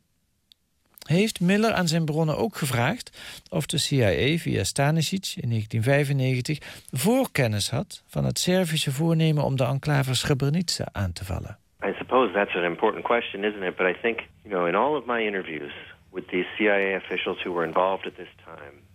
Heeft 1.06 1.40
Miller 1.40 1.72
aan 1.72 1.88
zijn 1.88 2.04
bronnen 2.04 2.36
ook 2.36 2.56
gevraagd 2.56 3.18
of 3.50 3.66
de 3.66 3.78
CIA 3.78 4.36
via 4.38 4.64
Stanisic 4.64 5.32
in 5.36 5.48
1995 5.48 6.58
voorkennis 6.90 7.70
had 7.70 8.02
van 8.06 8.24
het 8.24 8.38
Servische 8.38 8.92
voornemen 8.92 9.44
om 9.44 9.56
de 9.56 9.64
enclave 9.64 10.14
Srebrenica 10.14 10.88
aan 10.92 11.12
te 11.12 11.24
vallen. 11.24 11.58
I 11.84 11.92
suppose 11.98 12.32
that's 12.32 12.54
an 12.54 12.64
important 12.64 13.04
question, 13.04 13.44
isn't 13.44 13.62
it? 13.62 13.76
But 13.76 13.86
I 13.86 13.94
think, 14.00 14.20
you 14.42 14.54
know, 14.54 14.66
in 14.66 14.74
all 14.74 14.96
of 14.96 15.06
my 15.06 15.20
interviews 15.26 15.72
with 16.10 16.28
these 16.28 16.46
CIA 16.56 16.96
officials 16.96 17.42
who 17.42 17.52
were 17.52 17.66
involved 17.66 18.06
at 18.06 18.16
this 18.16 18.34
time, 18.44 18.87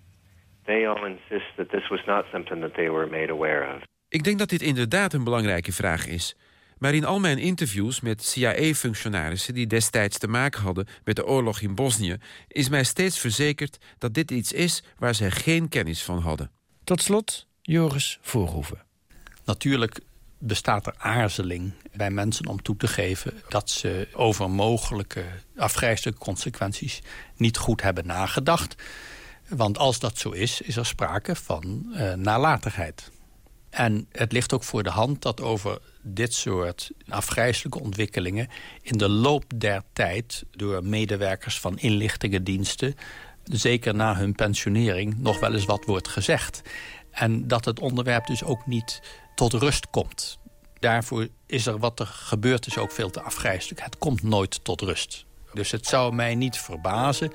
they 0.65 0.88
all 0.88 1.06
insist 1.06 1.56
that 1.56 1.69
this 1.69 1.89
was 1.89 2.06
not 2.06 2.26
something 2.32 2.62
that 2.62 2.73
they 2.73 2.89
were 2.89 3.08
made 3.10 3.32
aware 3.32 3.76
of. 3.76 3.82
Ik 4.10 4.23
denk 4.23 4.39
dat 4.39 4.49
dit 4.49 4.62
inderdaad 4.62 5.13
een 5.13 5.23
belangrijke 5.23 5.71
vraag 5.71 6.08
is. 6.08 6.36
Maar 6.78 6.93
in 6.93 7.06
al 7.06 7.19
mijn 7.19 7.38
interviews 7.38 8.02
met 8.02 8.23
CIA-functionarissen... 8.23 9.54
die 9.54 9.67
destijds 9.67 10.17
te 10.17 10.28
maken 10.28 10.62
hadden 10.62 10.88
met 11.04 11.15
de 11.15 11.26
oorlog 11.26 11.60
in 11.62 11.76
Bosnië... 11.76 12.17
is 12.47 12.69
mij 12.69 12.84
steeds 12.84 13.19
verzekerd 13.19 13.78
dat 13.97 14.13
dit 14.13 14.32
iets 14.32 14.52
is 14.52 14.84
waar 14.97 15.15
zij 15.15 15.32
geen 15.32 15.69
kennis 15.69 16.04
van 16.04 16.19
hadden. 16.19 16.52
Tot 16.84 17.02
slot 17.02 17.47
Joris 17.62 18.19
Voorhoeven. 18.21 18.84
Natuurlijk 19.45 19.99
bestaat 20.38 20.88
er 20.88 20.95
aarzeling 20.97 21.73
bij 21.93 22.12
mensen 22.12 22.47
om 22.47 22.62
toe 22.62 22.78
te 22.78 22.88
geven... 22.88 23.41
dat 23.49 23.69
ze 23.69 24.08
over 24.13 24.49
mogelijke 24.49 25.23
afgrijzelijke 25.56 26.19
consequenties 26.19 27.02
niet 27.36 27.58
goed 27.58 27.82
hebben 27.82 28.08
nagedacht. 28.08 28.76
Want 29.47 29.77
als 29.77 29.99
dat 29.99 30.17
zo 30.17 30.29
is, 30.29 30.62
is 30.62 30.75
er 30.75 30.86
sprake 30.86 31.36
van 31.36 31.86
uh, 31.89 32.13
nalatigheid. 32.13 33.12
En 33.69 34.08
het 34.12 34.32
ligt 34.32 34.53
ook 34.53 34.63
voor 34.63 34.84
de 34.84 34.89
hand 34.89 35.21
dat 35.21 35.41
over 35.41 35.79
dit 36.01 36.34
soort 36.34 36.91
afgrijzelijke 37.08 37.79
ontwikkelingen... 37.79 38.49
in 38.82 38.97
de 38.97 39.10
loop 39.10 39.43
der 39.56 39.84
tijd 39.93 40.43
door 40.51 40.84
medewerkers 40.84 41.60
van 41.60 41.77
inlichtingendiensten... 41.77 42.95
zeker 43.43 43.95
na 43.95 44.15
hun 44.15 44.36
pensionering 44.36 45.17
nog 45.17 45.39
wel 45.39 45.53
eens 45.53 45.65
wat 45.65 45.86
wordt 45.86 46.08
gezegd. 46.08 46.62
En 47.12 47.47
dat 47.47 47.65
het 47.65 47.79
onderwerp 47.79 48.27
dus 48.27 48.43
ook 48.43 48.65
niet 48.65 49.01
tot 49.36 49.53
rust 49.53 49.89
komt. 49.89 50.38
Daarvoor 50.79 51.27
is 51.45 51.65
er 51.65 51.77
wat 51.77 51.99
er 51.99 52.06
gebeurt 52.06 52.65
is 52.65 52.77
ook 52.77 52.91
veel 52.91 53.10
te 53.10 53.21
afgrijzelijk. 53.21 53.82
Het 53.82 53.97
komt 53.97 54.23
nooit 54.23 54.63
tot 54.63 54.82
rust. 54.82 55.25
Dus 55.53 55.71
het 55.71 55.88
zou 55.88 56.15
mij 56.15 56.36
niet 56.36 56.58
verbazen 56.58 57.32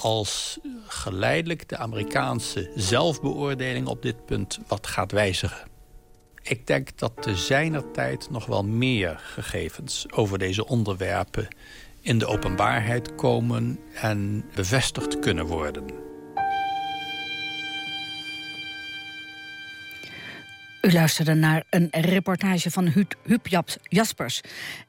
als 0.00 0.58
geleidelijk 0.86 1.68
de 1.68 1.76
Amerikaanse 1.76 2.70
zelfbeoordeling 2.74 3.86
op 3.86 4.02
dit 4.02 4.26
punt 4.26 4.58
wat 4.66 4.86
gaat 4.86 5.12
wijzigen. 5.12 5.68
Ik 6.42 6.66
denk 6.66 6.98
dat 6.98 7.12
te 7.20 7.36
zijner 7.36 7.90
tijd 7.90 8.30
nog 8.30 8.46
wel 8.46 8.64
meer 8.64 9.18
gegevens 9.18 10.06
over 10.10 10.38
deze 10.38 10.66
onderwerpen 10.66 11.48
in 12.00 12.18
de 12.18 12.26
openbaarheid 12.26 13.14
komen 13.14 13.78
en 13.94 14.44
bevestigd 14.54 15.18
kunnen 15.18 15.46
worden. 15.46 16.03
U 20.84 20.92
luisterde 20.92 21.34
naar 21.34 21.64
een 21.70 21.88
reportage 21.90 22.70
van 22.70 22.86
Huub 23.24 23.46
Jaspers. 23.82 24.40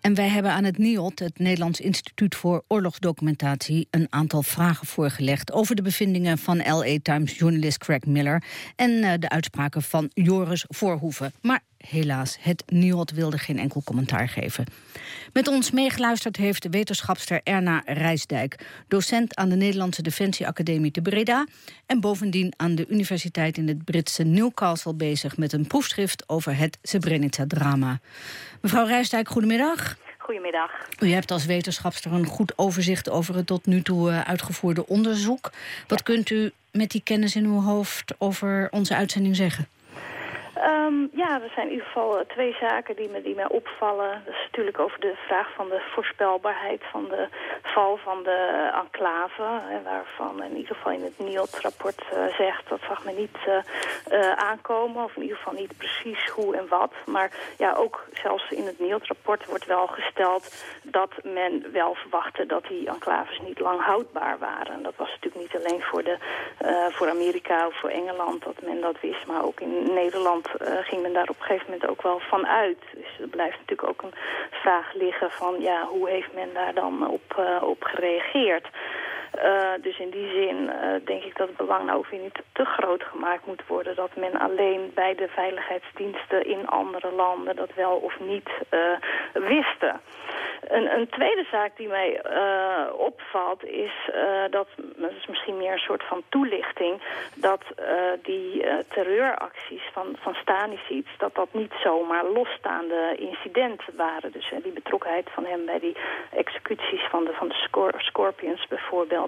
En 0.01 0.15
wij 0.15 0.27
hebben 0.27 0.51
aan 0.51 0.63
het 0.63 0.77
NIOD, 0.77 1.19
het 1.19 1.39
Nederlands 1.39 1.79
Instituut 1.79 2.35
voor 2.35 2.63
Oorlogsdocumentatie... 2.67 3.87
een 3.91 4.07
aantal 4.09 4.43
vragen 4.43 4.87
voorgelegd 4.87 5.51
over 5.51 5.75
de 5.75 5.81
bevindingen 5.81 6.37
van 6.37 6.57
LA 6.57 6.97
Times-journalist 7.01 7.77
Craig 7.77 8.05
Miller... 8.05 8.43
en 8.75 8.91
uh, 8.91 9.13
de 9.19 9.29
uitspraken 9.29 9.81
van 9.81 10.09
Joris 10.13 10.65
Voorhoeven. 10.67 11.33
Maar 11.41 11.61
helaas. 11.89 12.37
Het 12.39 12.63
NIOD 12.67 13.11
wilde 13.11 13.37
geen 13.37 13.59
enkel 13.59 13.81
commentaar 13.83 14.29
geven. 14.29 14.65
Met 15.33 15.47
ons 15.47 15.71
meegeluisterd 15.71 16.37
heeft 16.37 16.61
de 16.61 16.69
wetenschapster 16.69 17.41
Erna 17.43 17.81
Rijsdijk... 17.85 18.65
docent 18.87 19.35
aan 19.35 19.49
de 19.49 19.55
Nederlandse 19.55 20.01
Defensieacademie 20.01 20.91
te 20.91 21.01
Breda... 21.01 21.45
en 21.85 21.99
bovendien 21.99 22.53
aan 22.57 22.75
de 22.75 22.87
universiteit 22.87 23.57
in 23.57 23.67
het 23.67 23.83
Britse 23.83 24.23
Newcastle 24.23 24.93
bezig... 24.93 25.37
met 25.37 25.53
een 25.53 25.67
proefschrift 25.67 26.29
over 26.29 26.57
het 26.57 26.77
Srebrenica-drama. 26.81 27.99
Mevrouw 28.61 28.85
Rijsdijk, 28.85 29.27
goedemiddag. 29.27 29.97
Goedemiddag. 30.17 30.71
U 30.99 31.11
hebt 31.11 31.31
als 31.31 31.45
wetenschapster 31.45 32.11
een 32.11 32.25
goed 32.25 32.57
overzicht 32.57 33.09
over 33.09 33.35
het 33.35 33.47
tot 33.47 33.65
nu 33.65 33.81
toe 33.81 34.11
eh, 34.11 34.21
uitgevoerde 34.21 34.87
onderzoek. 34.87 35.51
Wat 35.87 36.03
kunt 36.03 36.29
u 36.29 36.51
met 36.71 36.91
die 36.91 37.01
kennis 37.03 37.35
in 37.35 37.45
uw 37.45 37.61
hoofd 37.61 38.13
over 38.17 38.67
onze 38.71 38.95
uitzending 38.95 39.35
zeggen? 39.35 39.67
Um, 40.57 41.09
ja, 41.11 41.41
er 41.41 41.51
zijn 41.53 41.65
in 41.65 41.71
ieder 41.71 41.85
geval 41.85 42.19
eh, 42.19 42.25
twee 42.25 42.55
zaken 42.59 42.95
die 42.95 43.09
me, 43.09 43.21
die 43.21 43.35
mij 43.35 43.47
opvallen. 43.47 44.21
Dat 44.25 44.33
is 44.33 44.45
natuurlijk 44.45 44.79
over 44.79 44.99
de 44.99 45.15
vraag 45.27 45.53
van 45.55 45.69
de 45.69 45.81
voorspelbaarheid 45.93 46.81
van 46.91 47.05
de 47.09 47.27
val 47.63 47.97
van 47.97 48.23
de 48.23 48.71
enclave. 48.83 49.43
Hè, 49.43 49.81
waarvan 49.83 50.43
in 50.43 50.55
ieder 50.55 50.75
geval 50.75 50.91
in 50.91 51.03
het 51.03 51.19
NIOT-rapport 51.19 52.01
uh, 52.13 52.35
zegt... 52.35 52.69
dat 52.69 52.79
zag 52.87 53.03
men 53.03 53.15
niet 53.15 53.37
uh, 53.47 54.31
aankomen, 54.31 55.03
of 55.03 55.15
in 55.15 55.21
ieder 55.21 55.37
geval 55.37 55.53
niet 55.53 55.77
precies 55.77 56.29
hoe 56.29 56.55
en 56.55 56.67
wat. 56.67 56.91
Maar 57.05 57.31
ja, 57.57 57.73
ook 57.73 58.05
zelfs 58.13 58.51
in 58.51 58.65
het 58.65 58.79
NIOT-rapport 58.79 59.45
wordt 59.45 59.65
wel 59.65 59.87
gesteld... 59.87 60.65
dat 60.83 61.11
men 61.23 61.71
wel 61.71 61.93
verwachtte 61.93 62.45
dat 62.45 62.63
die 62.63 62.87
enclaves 62.87 63.39
niet 63.39 63.59
lang 63.59 63.81
houdbaar 63.81 64.37
waren. 64.39 64.83
Dat 64.83 64.95
was 64.95 65.09
natuurlijk 65.09 65.53
niet 65.53 65.63
alleen 65.63 65.81
voor, 65.81 66.03
de, 66.03 66.17
voor 66.89 67.09
Amerika 67.09 67.67
of 67.67 67.79
voor 67.79 67.89
Engeland 67.89 68.43
dat 68.43 68.61
men 68.61 68.81
dat 68.81 68.99
wist... 69.01 69.25
maar 69.25 69.43
ook 69.43 69.59
in 69.59 69.93
Nederland 69.93 70.44
uh, 70.61 70.77
ging 70.83 71.01
men 71.01 71.13
daar 71.13 71.29
op 71.29 71.39
een 71.39 71.45
gegeven 71.45 71.71
moment 71.71 71.89
ook 71.89 72.01
wel 72.01 72.19
van 72.19 72.47
uit. 72.47 72.83
Dus 72.93 73.19
er 73.19 73.27
blijft 73.27 73.57
natuurlijk 73.57 73.89
ook 73.89 74.01
een 74.01 74.19
vraag 74.51 74.93
liggen 74.93 75.31
van 75.31 75.61
ja, 75.61 75.85
hoe 75.85 76.09
heeft 76.09 76.33
men 76.33 76.53
daar 76.53 76.73
dan 76.73 77.07
op, 77.07 77.35
uh, 77.39 77.63
op 77.63 77.83
gereageerd. 77.83 78.67
Uh, 79.43 79.69
dus 79.81 79.99
in 79.99 80.09
die 80.09 80.29
zin 80.29 80.57
uh, 80.57 81.05
denk 81.05 81.23
ik 81.23 81.37
dat 81.37 81.47
het 81.47 81.57
belang 81.57 81.85
nou 81.85 82.05
weer 82.09 82.19
niet 82.19 82.41
te 82.51 82.65
groot 82.65 83.03
gemaakt 83.03 83.45
moet 83.45 83.67
worden... 83.67 83.95
dat 83.95 84.15
men 84.15 84.39
alleen 84.39 84.91
bij 84.93 85.15
de 85.15 85.27
veiligheidsdiensten 85.27 86.45
in 86.45 86.67
andere 86.67 87.11
landen 87.11 87.55
dat 87.55 87.73
wel 87.73 87.95
of 87.95 88.19
niet 88.19 88.49
uh, 88.71 88.79
wisten. 89.33 90.01
Een, 90.67 90.97
een, 90.97 91.09
tweede 91.09 91.45
zaak 91.51 91.77
die 91.77 91.87
mij 91.87 92.21
opvalt 92.91 93.63
is 93.63 93.91
dat, 94.49 94.67
dat 94.95 95.11
is 95.11 95.27
misschien 95.27 95.57
meer 95.57 95.71
een 95.71 95.77
soort 95.77 96.03
van 96.03 96.23
toelichting... 96.29 97.01
dat 97.35 97.61
die 98.21 98.65
terreuracties 98.87 99.81
van, 99.93 100.15
van 100.19 100.33
Stanisic, 100.33 101.07
dat 101.17 101.35
dat 101.35 101.53
niet 101.53 101.73
zomaar 101.83 102.25
losstaande 102.25 103.15
incidenten 103.17 103.95
waren. 103.95 104.31
Dus 104.31 104.53
die 104.63 104.71
betrokkenheid 104.71 105.29
van 105.31 105.45
hem 105.45 105.65
bij 105.65 105.79
die 105.79 105.95
executies 106.31 107.01
van 107.09 107.25
de, 107.25 107.33
van 107.33 107.47
de 107.47 107.53
Scor 107.53 107.93
Scorpions 107.97 108.67
bijvoorbeeld 108.67 109.24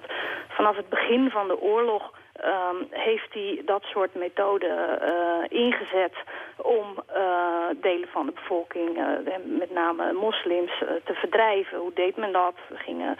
vanaf 0.47 0.75
het 0.75 0.89
begin 0.89 1.29
van 1.29 1.47
de 1.47 1.59
oorlog 1.61 2.13
um, 2.45 2.87
heeft 2.89 3.33
hij 3.33 3.61
dat 3.65 3.83
soort 3.83 4.15
methoden 4.15 4.99
uh, 5.01 5.59
ingezet 5.59 6.13
om 6.57 6.85
uh, 7.15 7.81
delen 7.81 8.07
van 8.07 8.25
de 8.25 8.31
bevolking, 8.31 8.97
uh, 8.97 9.05
met 9.45 9.71
name 9.71 10.13
moslims, 10.13 10.71
te 11.03 11.13
verdrijven. 11.13 11.77
Hoe 11.77 11.93
deed 11.93 12.17
men 12.17 12.31
dat? 12.31 12.53
We 12.67 12.77
gingen 12.77 13.17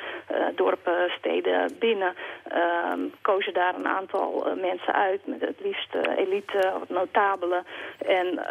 dorpen, 0.55 1.09
steden 1.17 1.75
binnen, 1.79 2.15
ehm, 2.43 2.99
kozen 3.21 3.53
daar 3.53 3.75
een 3.75 3.87
aantal 3.87 4.47
mensen 4.61 4.93
uit, 4.93 5.27
met 5.27 5.41
het 5.41 5.59
liefst 5.59 5.95
elite, 6.17 6.71
wat 6.79 6.89
notabelen, 6.89 7.65
en 8.05 8.45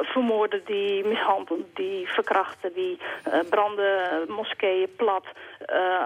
vermoorden 0.00 0.62
die, 0.64 1.04
mishandelden 1.04 1.70
die, 1.74 2.08
verkrachten 2.08 2.72
die, 2.72 2.98
branden 3.50 4.24
moskeeën 4.28 4.94
plat, 4.96 5.24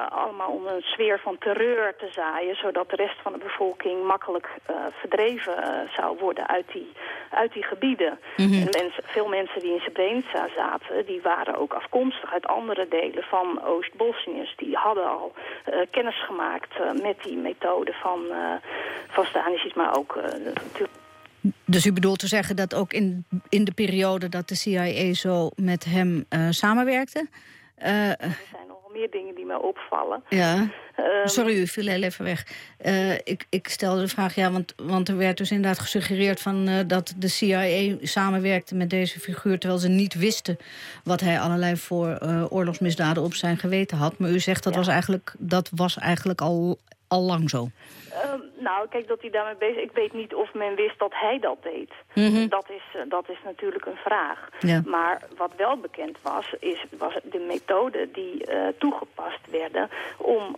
allemaal 0.09 0.51
om 0.51 0.67
een 0.67 0.83
sfeer 0.83 1.21
van 1.21 1.39
terreur 1.39 1.97
te 1.97 2.09
zaaien, 2.11 2.57
zodat 2.57 2.91
de 2.91 2.97
rest 2.97 3.21
van 3.23 3.33
de 3.33 3.39
bevolking 3.39 3.74
makkelijk 4.07 4.49
uh, 4.71 4.77
verdreven 4.93 5.57
uh, 5.59 5.95
zou 5.97 6.19
worden 6.19 6.49
uit 6.49 6.67
die, 6.73 6.93
uit 7.31 7.53
die 7.53 7.63
gebieden. 7.63 8.19
Mm 8.37 8.47
-hmm. 8.47 8.61
En 8.61 8.69
mensen, 8.83 9.03
veel 9.05 9.29
mensen 9.29 9.61
die 9.61 9.73
in 9.73 9.81
Srebrenica 9.81 10.49
zaten, 10.57 11.07
die 11.07 11.21
waren 11.23 11.57
ook 11.57 11.73
afkomstig 11.73 12.33
uit 12.33 12.47
andere 12.47 12.87
delen 12.89 13.23
van 13.23 13.63
Oost-Bosniërs. 13.65 14.55
Die 14.57 14.77
hadden 14.77 15.09
al 15.09 15.33
uh, 15.35 15.75
kennis 15.91 16.25
gemaakt 16.25 17.03
met 17.03 17.23
die 17.23 17.37
methode 17.37 17.93
van, 17.93 18.21
van 19.09 19.25
Stanisic, 19.25 19.75
maar 19.75 19.97
ook 19.97 20.19
natuurlijk 20.55 20.99
dus 21.65 21.87
u 21.87 21.93
bedoelt 21.93 22.19
te 22.19 22.27
zeggen 22.27 22.57
dat 22.57 22.75
ook 22.75 22.93
in, 22.93 23.25
in 23.49 23.65
de 23.65 23.73
periode 23.73 24.29
dat 24.29 24.49
de 24.49 24.55
CIA 24.55 25.15
zo 25.15 25.51
met 25.57 25.85
hem 25.85 26.25
samenwerkte? 26.51 27.29
Er 27.77 28.17
zijn 28.51 28.74
meer 28.95 29.11
dingen 29.11 29.35
die 29.35 29.45
mij 29.45 29.57
opvallen. 29.57 30.23
Ja. 30.29 30.61
Um, 30.99 31.29
Sorry, 31.29 31.59
u 31.59 31.67
viel 31.67 31.87
heel 31.87 32.03
even 32.03 32.25
weg. 32.25 32.47
Uh, 32.87 33.15
ik, 33.15 33.47
ik 33.49 33.69
stelde 33.69 34.01
de 34.01 34.09
vraag, 34.09 34.35
ja, 34.35 34.51
want, 34.51 34.75
want 34.77 35.09
er 35.09 35.17
werd 35.17 35.37
dus 35.37 35.51
inderdaad 35.51 35.79
gesuggereerd... 35.79 36.41
Van, 36.41 36.69
uh, 36.69 36.79
dat 36.87 37.15
de 37.17 37.29
CIA 37.29 37.97
samenwerkte 38.03 38.75
met 38.75 38.91
deze 38.91 39.21
figuur... 39.21 39.59
terwijl 39.59 39.81
ze 39.81 39.89
niet 39.89 40.15
wisten 40.15 40.57
wat 41.05 41.21
hij 41.21 41.41
allerlei 41.41 41.77
voor 41.77 42.19
uh, 42.23 42.45
oorlogsmisdaden 42.49 43.23
op 43.23 43.35
zijn 43.35 43.57
geweten 43.57 43.97
had. 43.97 44.19
Maar 44.19 44.31
u 44.31 44.41
zegt 44.41 44.65
dat, 44.65 44.73
ja. 44.73 44.79
was, 44.79 44.89
eigenlijk, 44.89 45.35
dat 45.39 45.71
was 45.75 45.99
eigenlijk 45.99 46.41
al, 46.41 46.79
al 47.09 47.23
lang 47.23 47.51
zo. 47.51 47.69
Uh, 48.15 48.33
nou, 48.59 48.89
kijk, 48.89 49.09
dat 49.09 49.21
hij 49.21 49.31
daarmee 49.31 49.57
bezig 49.57 49.83
Ik 49.83 49.93
weet 49.93 50.13
niet 50.13 50.35
of 50.35 50.55
men 50.55 50.75
wist 50.75 50.99
dat 50.99 51.13
hij 51.15 51.39
dat 51.39 51.63
deed. 51.63 51.93
Mm 52.15 52.35
-hmm. 52.35 52.49
dat, 52.49 52.71
is, 52.71 52.83
uh, 52.97 53.03
dat 53.09 53.29
is 53.29 53.39
natuurlijk 53.45 53.87
een 53.87 53.97
vraag. 54.05 54.49
Ja. 54.59 54.83
Maar 54.87 55.23
wat 55.37 55.53
wel 55.57 55.77
bekend 55.77 56.19
was, 56.23 56.55
is, 56.59 56.85
was 56.99 57.15
de 57.23 57.39
methode 57.39 58.09
die 58.13 58.51
uh, 58.51 58.69
toegepast 58.79 59.51
werden... 59.51 59.89
om 60.17 60.57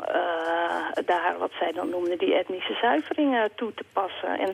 daar, 1.05 1.35
wat 1.39 1.51
zij 1.59 1.73
dan 1.73 1.89
noemden, 1.89 2.19
die 2.19 2.35
etnische 2.35 2.75
zuiveringen 2.81 3.51
toe 3.55 3.75
te 3.75 3.85
passen. 3.93 4.39
En 4.39 4.53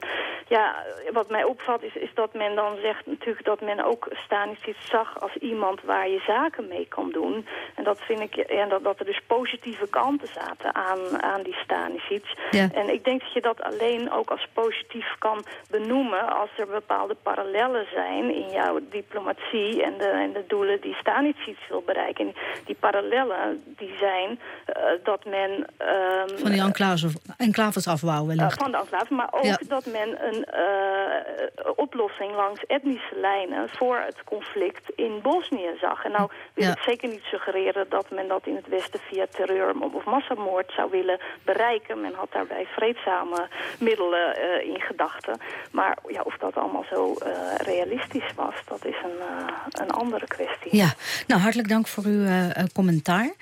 ja, 0.49 0.75
wat 1.13 1.31
mij 1.31 1.45
opvalt 1.45 1.83
is, 1.83 1.95
is 1.95 2.15
dat 2.15 2.35
men 2.35 2.55
dan 2.55 2.77
zegt 2.83 3.07
natuurlijk... 3.07 3.45
dat 3.45 3.61
men 3.61 3.85
ook 3.85 4.09
Stanisic 4.13 4.77
zag 4.79 5.21
als 5.21 5.37
iemand 5.37 5.83
waar 5.83 6.09
je 6.09 6.23
zaken 6.27 6.69
mee 6.69 6.87
kan 6.89 7.11
doen. 7.11 7.47
En 7.75 7.85
dat 7.85 8.01
vind 8.01 8.21
ik, 8.21 8.37
en 8.37 8.69
dat, 8.69 8.85
dat 8.85 8.99
er 8.99 9.05
dus 9.05 9.21
positieve 9.27 9.89
kanten 9.89 10.29
zaten 10.29 10.75
aan, 10.75 11.23
aan 11.23 11.43
die 11.43 11.57
Stanisic... 11.65 12.25
Ja. 12.51 12.69
En 12.75 12.92
ik 12.93 13.05
denk 13.05 13.21
dat 13.21 13.33
je 13.33 13.41
dat 13.41 13.63
alleen 13.63 14.11
ook 14.11 14.31
als 14.31 14.47
positief 14.53 15.15
kan 15.19 15.45
benoemen... 15.71 16.37
als 16.37 16.51
er 16.57 16.67
bepaalde 16.67 17.17
parallellen 17.23 17.87
zijn 17.93 18.35
in 18.35 18.49
jouw 18.51 18.79
diplomatie... 18.91 19.83
en 19.83 19.99
de, 19.99 20.09
en 20.09 20.33
de 20.33 20.45
doelen 20.47 20.81
die 20.81 20.95
Stanisic 20.95 21.59
wil 21.69 21.83
bereiken. 21.83 22.27
En 22.27 22.35
die 22.65 22.77
parallellen 22.81 23.63
die 23.77 23.95
zijn 23.99 24.31
uh, 24.31 24.85
dat 25.05 25.25
men... 25.25 25.51
Um, 25.51 26.39
van 26.39 26.51
die 26.51 26.61
enclaves, 26.61 27.15
enclaves 27.37 27.87
afbouwen 27.87 28.27
wellicht. 28.27 28.53
Uh, 28.53 28.63
van 28.63 28.71
de 28.71 28.79
enclaves, 28.79 29.09
maar 29.09 29.29
ook 29.31 29.45
ja. 29.45 29.59
dat 29.69 29.87
men 29.87 30.27
een 30.27 30.47
uh, 30.55 31.71
oplossing 31.77 32.35
langs 32.35 32.67
etnische 32.67 33.17
lijnen... 33.21 33.69
voor 33.69 33.97
het 33.97 34.25
conflict 34.25 34.93
in 34.97 35.21
Bosnië 35.23 35.71
zag. 35.81 36.05
En 36.05 36.13
nou 36.13 36.31
wil 36.55 36.67
Ja. 36.67 36.73
ik 36.73 36.83
zeker 36.83 37.09
niet 37.09 37.23
suggereren 37.23 37.87
dat 37.89 38.11
men 38.11 38.29
dat 38.29 38.47
in 38.47 38.57
het 38.57 38.69
Westen... 38.69 39.01
via 39.01 39.27
terreur 39.31 39.75
of 39.81 40.05
massamoord 40.05 40.73
zou 40.77 40.91
willen 40.91 41.21
bereiken. 41.45 42.01
Men 42.01 42.15
had 42.15 42.33
daarbij 42.33 42.67
vreedzame 42.83 43.49
middelen 43.79 44.39
uh, 44.39 44.75
in 44.75 44.81
gedachten. 44.81 45.39
Maar 45.71 45.99
ja, 46.09 46.23
of 46.23 46.37
dat 46.37 46.55
allemaal 46.55 46.85
zo 46.91 47.15
uh, 47.23 47.29
realistisch 47.57 48.33
was, 48.37 48.55
dat 48.69 48.85
is 48.85 48.97
een, 49.05 49.19
uh, 49.19 49.47
een 49.71 49.91
andere 49.91 50.27
kwestie. 50.27 50.77
Ja, 50.77 50.95
nou 51.27 51.41
hartelijk 51.41 51.69
dank 51.69 51.87
voor 51.87 52.05
uw 52.05 52.27
commentaar. 52.73 53.33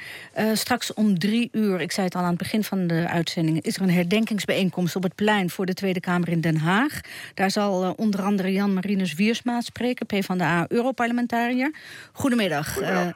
straks 0.53 0.95
om 0.95 1.19
drie 1.19 1.49
uur, 1.53 1.81
ik 1.81 1.93
zei 1.93 2.07
het 2.07 2.15
al 2.15 2.23
aan 2.23 2.29
het 2.29 2.39
begin 2.39 2.65
van 2.65 2.87
de 2.87 3.07
uitzending... 3.09 3.63
is 3.63 3.77
er 3.77 3.83
een 3.83 3.91
herdenkingsbijeenkomst 3.91 4.97
op 4.97 5.03
het 5.03 5.15
plein 5.15 5.51
voor 5.51 5.67
de 5.67 5.75
Tweede 5.75 6.01
Kamer 6.01 6.29
in 6.29 6.41
Den 6.41 6.57
Haag. 6.57 7.01
Daar 7.35 7.51
zal 7.51 7.95
onder 7.97 8.23
andere 8.23 8.53
Jan 8.53 8.75
Marinus 8.75 9.15
Wiersma 9.15 9.61
spreken, 9.61 10.07
PvdA-Europarlementariër. 10.07 11.75
Goedemiddag. 12.13 12.73
Goedemiddag. 12.73 13.15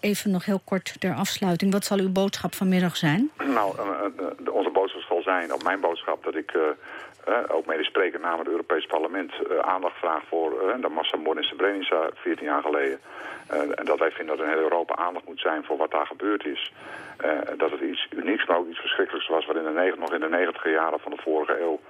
even 0.00 0.30
nog 0.30 0.44
heel 0.44 0.60
kort 0.64 0.94
ter 0.98 1.14
afsluiting. 1.14 1.72
Wat 1.72 1.84
zal 1.84 1.98
uw 1.98 2.12
boodschap 2.12 2.54
vanmiddag 2.54 2.96
zijn? 2.96 3.30
Nou, 3.54 3.74
zal 4.44 4.63
zijn, 5.24 5.52
op 5.52 5.62
mijn 5.62 5.80
boodschap, 5.80 6.24
dat 6.24 6.34
ik 6.34 6.54
uh, 6.54 6.62
uh, 7.28 7.38
ook 7.48 7.66
mede 7.66 7.84
spreker 7.84 8.20
namens 8.20 8.40
het 8.42 8.50
Europees 8.56 8.86
Parlement 8.86 9.32
uh, 9.32 9.58
aandacht 9.58 9.96
vraag 9.96 10.22
voor 10.28 10.50
de 10.80 10.88
massamoord 10.88 11.36
in 11.36 11.44
Srebrenica 11.44 12.08
14 12.14 12.46
jaar 12.46 12.62
geleden. 12.62 12.98
en 13.48 13.84
dat 13.84 13.98
wij 13.98 14.10
vinden 14.10 14.36
dat 14.36 14.46
in 14.46 14.52
heel 14.52 14.62
Europa 14.68 14.96
aandacht 14.96 15.26
moet 15.26 15.40
zijn 15.40 15.64
voor 15.64 15.76
wat 15.76 15.90
daar 15.90 16.06
gebeurd 16.06 16.44
is. 16.44 16.72
dat 17.56 17.70
het 17.70 17.80
iets 17.80 18.08
unieks, 18.10 18.46
maar 18.46 18.58
ook 18.58 18.68
iets 18.68 18.80
verschrikkelijks 18.80 19.28
was 19.28 19.46
wat 19.46 19.56
in 19.56 19.64
de 19.64 19.94
nog 19.98 20.12
in 20.12 20.20
de 20.20 20.28
negentiger 20.28 20.72
jaren 20.72 21.00
van 21.00 21.12
de 21.12 21.22
vorige 21.22 21.60
eeuw 21.60 21.80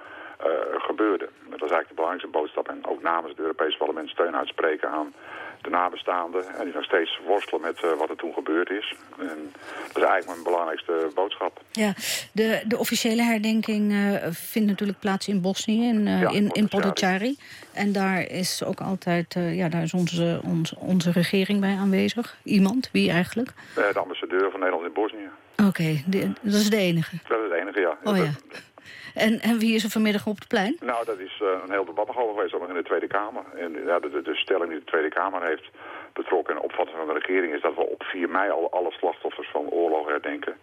gebeurde. 0.77 1.29
Dat 1.43 1.69
is 1.69 1.75
eigenlijk 1.75 1.87
de 1.87 1.95
belangrijkste 1.95 2.37
boodschap. 2.37 2.67
En 2.67 2.85
ook 2.85 3.01
namens 3.01 3.31
het 3.31 3.39
Europees 3.39 3.77
Parlement 3.77 4.09
steun 4.09 4.35
uitspreken 4.35 4.89
aan 4.89 5.13
de 5.65 5.71
nabestaanden. 5.71 6.55
En 6.57 6.63
die 6.65 6.73
nog 6.73 6.83
steeds 6.83 7.19
worstelen 7.25 7.61
met 7.61 7.79
wat 7.97 8.09
er 8.09 8.15
toen 8.15 8.33
gebeurd 8.33 8.69
is. 8.69 8.95
En 9.19 9.51
dat 9.93 10.03
is 10.03 10.09
eigenlijk 10.09 10.25
mijn 10.25 10.43
belangrijkste 10.43 11.11
boodschap. 11.15 11.61
Ja, 11.71 11.93
de, 12.31 12.61
de 12.67 12.77
officiële 12.77 13.21
herdenking 13.21 13.93
vindt 14.29 14.69
natuurlijk 14.69 14.99
plaats 14.99 15.27
in 15.27 15.41
Bosnië, 15.41 15.87
in, 15.87 16.07
in, 16.07 16.49
in 16.51 16.67
Podgorica. 16.67 17.19
En 17.73 17.91
daar 17.91 18.21
is 18.21 18.63
ook 18.63 18.81
altijd, 18.81 19.33
ja, 19.33 19.69
daar 19.69 19.83
is 19.83 19.93
onze, 19.93 20.39
onze, 20.43 20.75
onze 20.79 21.11
regering 21.11 21.59
bij 21.59 21.75
aanwezig. 21.75 22.37
Iemand, 22.43 22.89
wie 22.91 23.11
eigenlijk? 23.11 23.53
de 23.73 23.99
ambassadeur 23.99 24.51
van 24.51 24.59
Nederland 24.59 24.85
in 24.87 24.93
Bosnië. 24.93 25.29
Oké, 25.67 26.03
dat 26.41 26.53
is 26.53 26.69
de 26.69 26.77
enige? 26.77 27.15
Dat 27.27 27.39
is 27.43 27.49
de 27.49 27.55
enige, 27.55 27.79
ja. 27.79 27.97
Oh 28.03 28.17
ja. 28.17 28.31
En, 29.15 29.39
en 29.39 29.59
wie 29.59 29.75
is 29.75 29.83
er 29.83 29.89
vanmiddag 29.89 30.27
op 30.27 30.35
het 30.35 30.47
plein? 30.47 30.77
Nou, 30.79 31.05
dat 31.05 31.19
is 31.19 31.39
uh, 31.41 31.47
een 31.63 31.71
heel 31.71 31.85
debat 31.85 32.09
over 32.09 32.33
geweest, 32.33 32.53
nog 32.53 32.67
in 32.67 32.73
de 32.73 32.83
Tweede 32.83 33.07
Kamer. 33.07 33.43
En 33.55 33.71
ja, 33.85 33.99
de, 33.99 34.21
de, 34.21 34.35
stelling 34.35 34.69
die 34.69 34.79
de 34.79 34.85
Tweede 34.85 35.09
Kamer 35.09 35.45
heeft 35.45 35.69
betrokken 36.13 36.55
en 36.55 36.61
opvatting 36.61 36.97
van 36.97 37.07
de 37.07 37.19
regering... 37.19 37.53
is 37.53 37.61
dat 37.61 37.75
we 37.75 37.89
op 37.89 38.03
4 38.03 38.29
mei 38.29 38.49
al 38.49 38.71
alle 38.71 38.91
slachtoffers 38.91 39.49
van 39.51 39.69
oorlog 39.69 40.07
herdenken. 40.07 40.55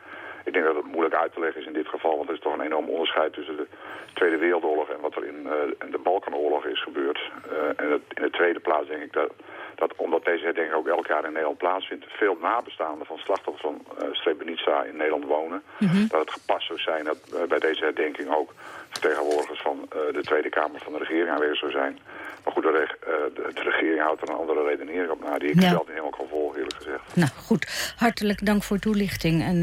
Ik 0.44 0.52
denk 0.52 0.64
dat 0.64 0.76
het 0.76 0.92
moeilijk 0.92 1.14
uit 1.14 1.32
te 1.32 1.40
leggen 1.40 1.60
is 1.60 1.66
in 1.66 1.72
dit 1.72 1.88
geval, 1.88 2.16
want 2.16 2.28
er 2.28 2.34
is 2.34 2.40
toch 2.40 2.52
een 2.52 2.68
enorm 2.70 2.88
onderscheid 2.88 3.32
tussen 3.32 3.56
de 3.56 3.66
Tweede 4.14 4.36
Wereldoorlog 4.36 4.88
en 4.88 5.00
wat 5.00 5.16
er 5.16 5.24
in, 5.24 5.46
in 5.84 5.90
de 5.90 5.98
Balkanoorlog 6.02 6.64
is 6.66 6.82
gebeurd. 6.82 7.20
Uh, 7.52 7.68
en 7.76 7.90
het, 7.90 8.02
in 8.14 8.22
de 8.22 8.30
tweede 8.30 8.60
plaats 8.60 8.88
denk 8.88 9.02
ik 9.02 9.12
dat 9.12 9.32
dat 9.74 9.96
omdat 9.96 10.24
deze 10.24 10.44
herdenking 10.44 10.76
ook 10.76 10.86
elk 10.86 11.06
jaar 11.06 11.24
in 11.24 11.32
Nederland 11.32 11.58
plaatsvindt... 11.58 12.04
veel 12.08 12.36
nabestaanden 12.40 13.06
van 13.06 13.18
slachtoffers 13.18 13.62
van 13.62 13.84
uh, 14.02 14.08
Srebrenica 14.12 14.82
in 14.82 14.96
Nederland 14.96 15.24
wonen. 15.24 15.62
Mhm. 15.78 16.06
Dat 16.08 16.20
het 16.20 16.30
gepast 16.30 16.66
zou 16.66 16.78
zijn 16.78 17.04
dat 17.04 17.48
bij 17.48 17.58
deze 17.58 17.84
herdenking 17.84 18.34
ook 18.34 18.52
vertegenwoordigers 18.92 19.60
van 19.62 19.78
uh, 19.78 19.88
de 20.12 20.22
Tweede 20.22 20.48
Kamer 20.48 20.80
van 20.80 20.92
de 20.92 20.98
regering 20.98 21.30
aanwezig 21.30 21.58
zou 21.58 21.70
zijn. 21.70 21.98
Maar 22.44 22.52
goed, 22.52 22.62
de, 22.62 22.70
reg, 22.70 22.96
de, 23.34 23.50
de, 23.54 23.60
regering 23.60 24.00
houdt 24.00 24.22
er 24.22 24.28
een 24.28 24.34
andere 24.34 24.64
redenering 24.64 25.10
op 25.10 25.24
na... 25.24 25.38
die 25.38 25.48
ik 25.48 25.60
ja. 25.60 25.68
zelf 25.68 25.80
niet 25.80 25.88
helemaal 25.88 26.10
kan 26.10 26.26
volgen, 26.28 26.56
eerlijk 26.56 26.76
gezegd. 26.76 27.02
Nou 27.14 27.30
goed, 27.36 27.94
hartelijk 27.96 28.46
dank 28.46 28.62
voor 28.62 28.78
toelichting 28.78 29.42
en 29.42 29.62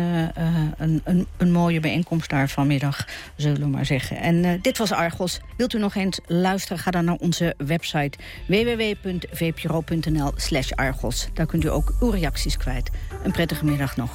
een, 0.77 1.01
een, 1.03 1.27
een, 1.38 1.51
mooie 1.51 1.80
bijeenkomst 1.80 2.30
daar 2.30 2.49
vanmiddag, 2.49 3.05
zullen 3.36 3.59
we 3.59 3.67
maar 3.67 3.86
zeggen. 3.86 4.17
En 4.17 4.61
dit 4.61 4.77
was 4.77 4.91
Argos. 4.91 5.39
Wilt 5.57 5.73
u 5.73 5.80
nog 5.80 5.95
eens 5.95 6.19
luisteren, 6.27 6.77
ga 6.77 6.91
dan 6.91 7.05
naar 7.05 7.17
onze 7.19 7.53
website 7.57 8.17
www.vpro.nl 8.47 10.32
slash 10.36 10.71
Argos. 10.71 11.30
Daar 11.34 11.45
kunt 11.45 11.63
u 11.63 11.69
ook 11.69 11.93
uw 11.99 12.09
reacties 12.09 12.57
kwijt. 12.57 12.91
Een 13.23 13.32
prettige 13.32 13.65
middag 13.65 13.97
nog. 13.97 14.11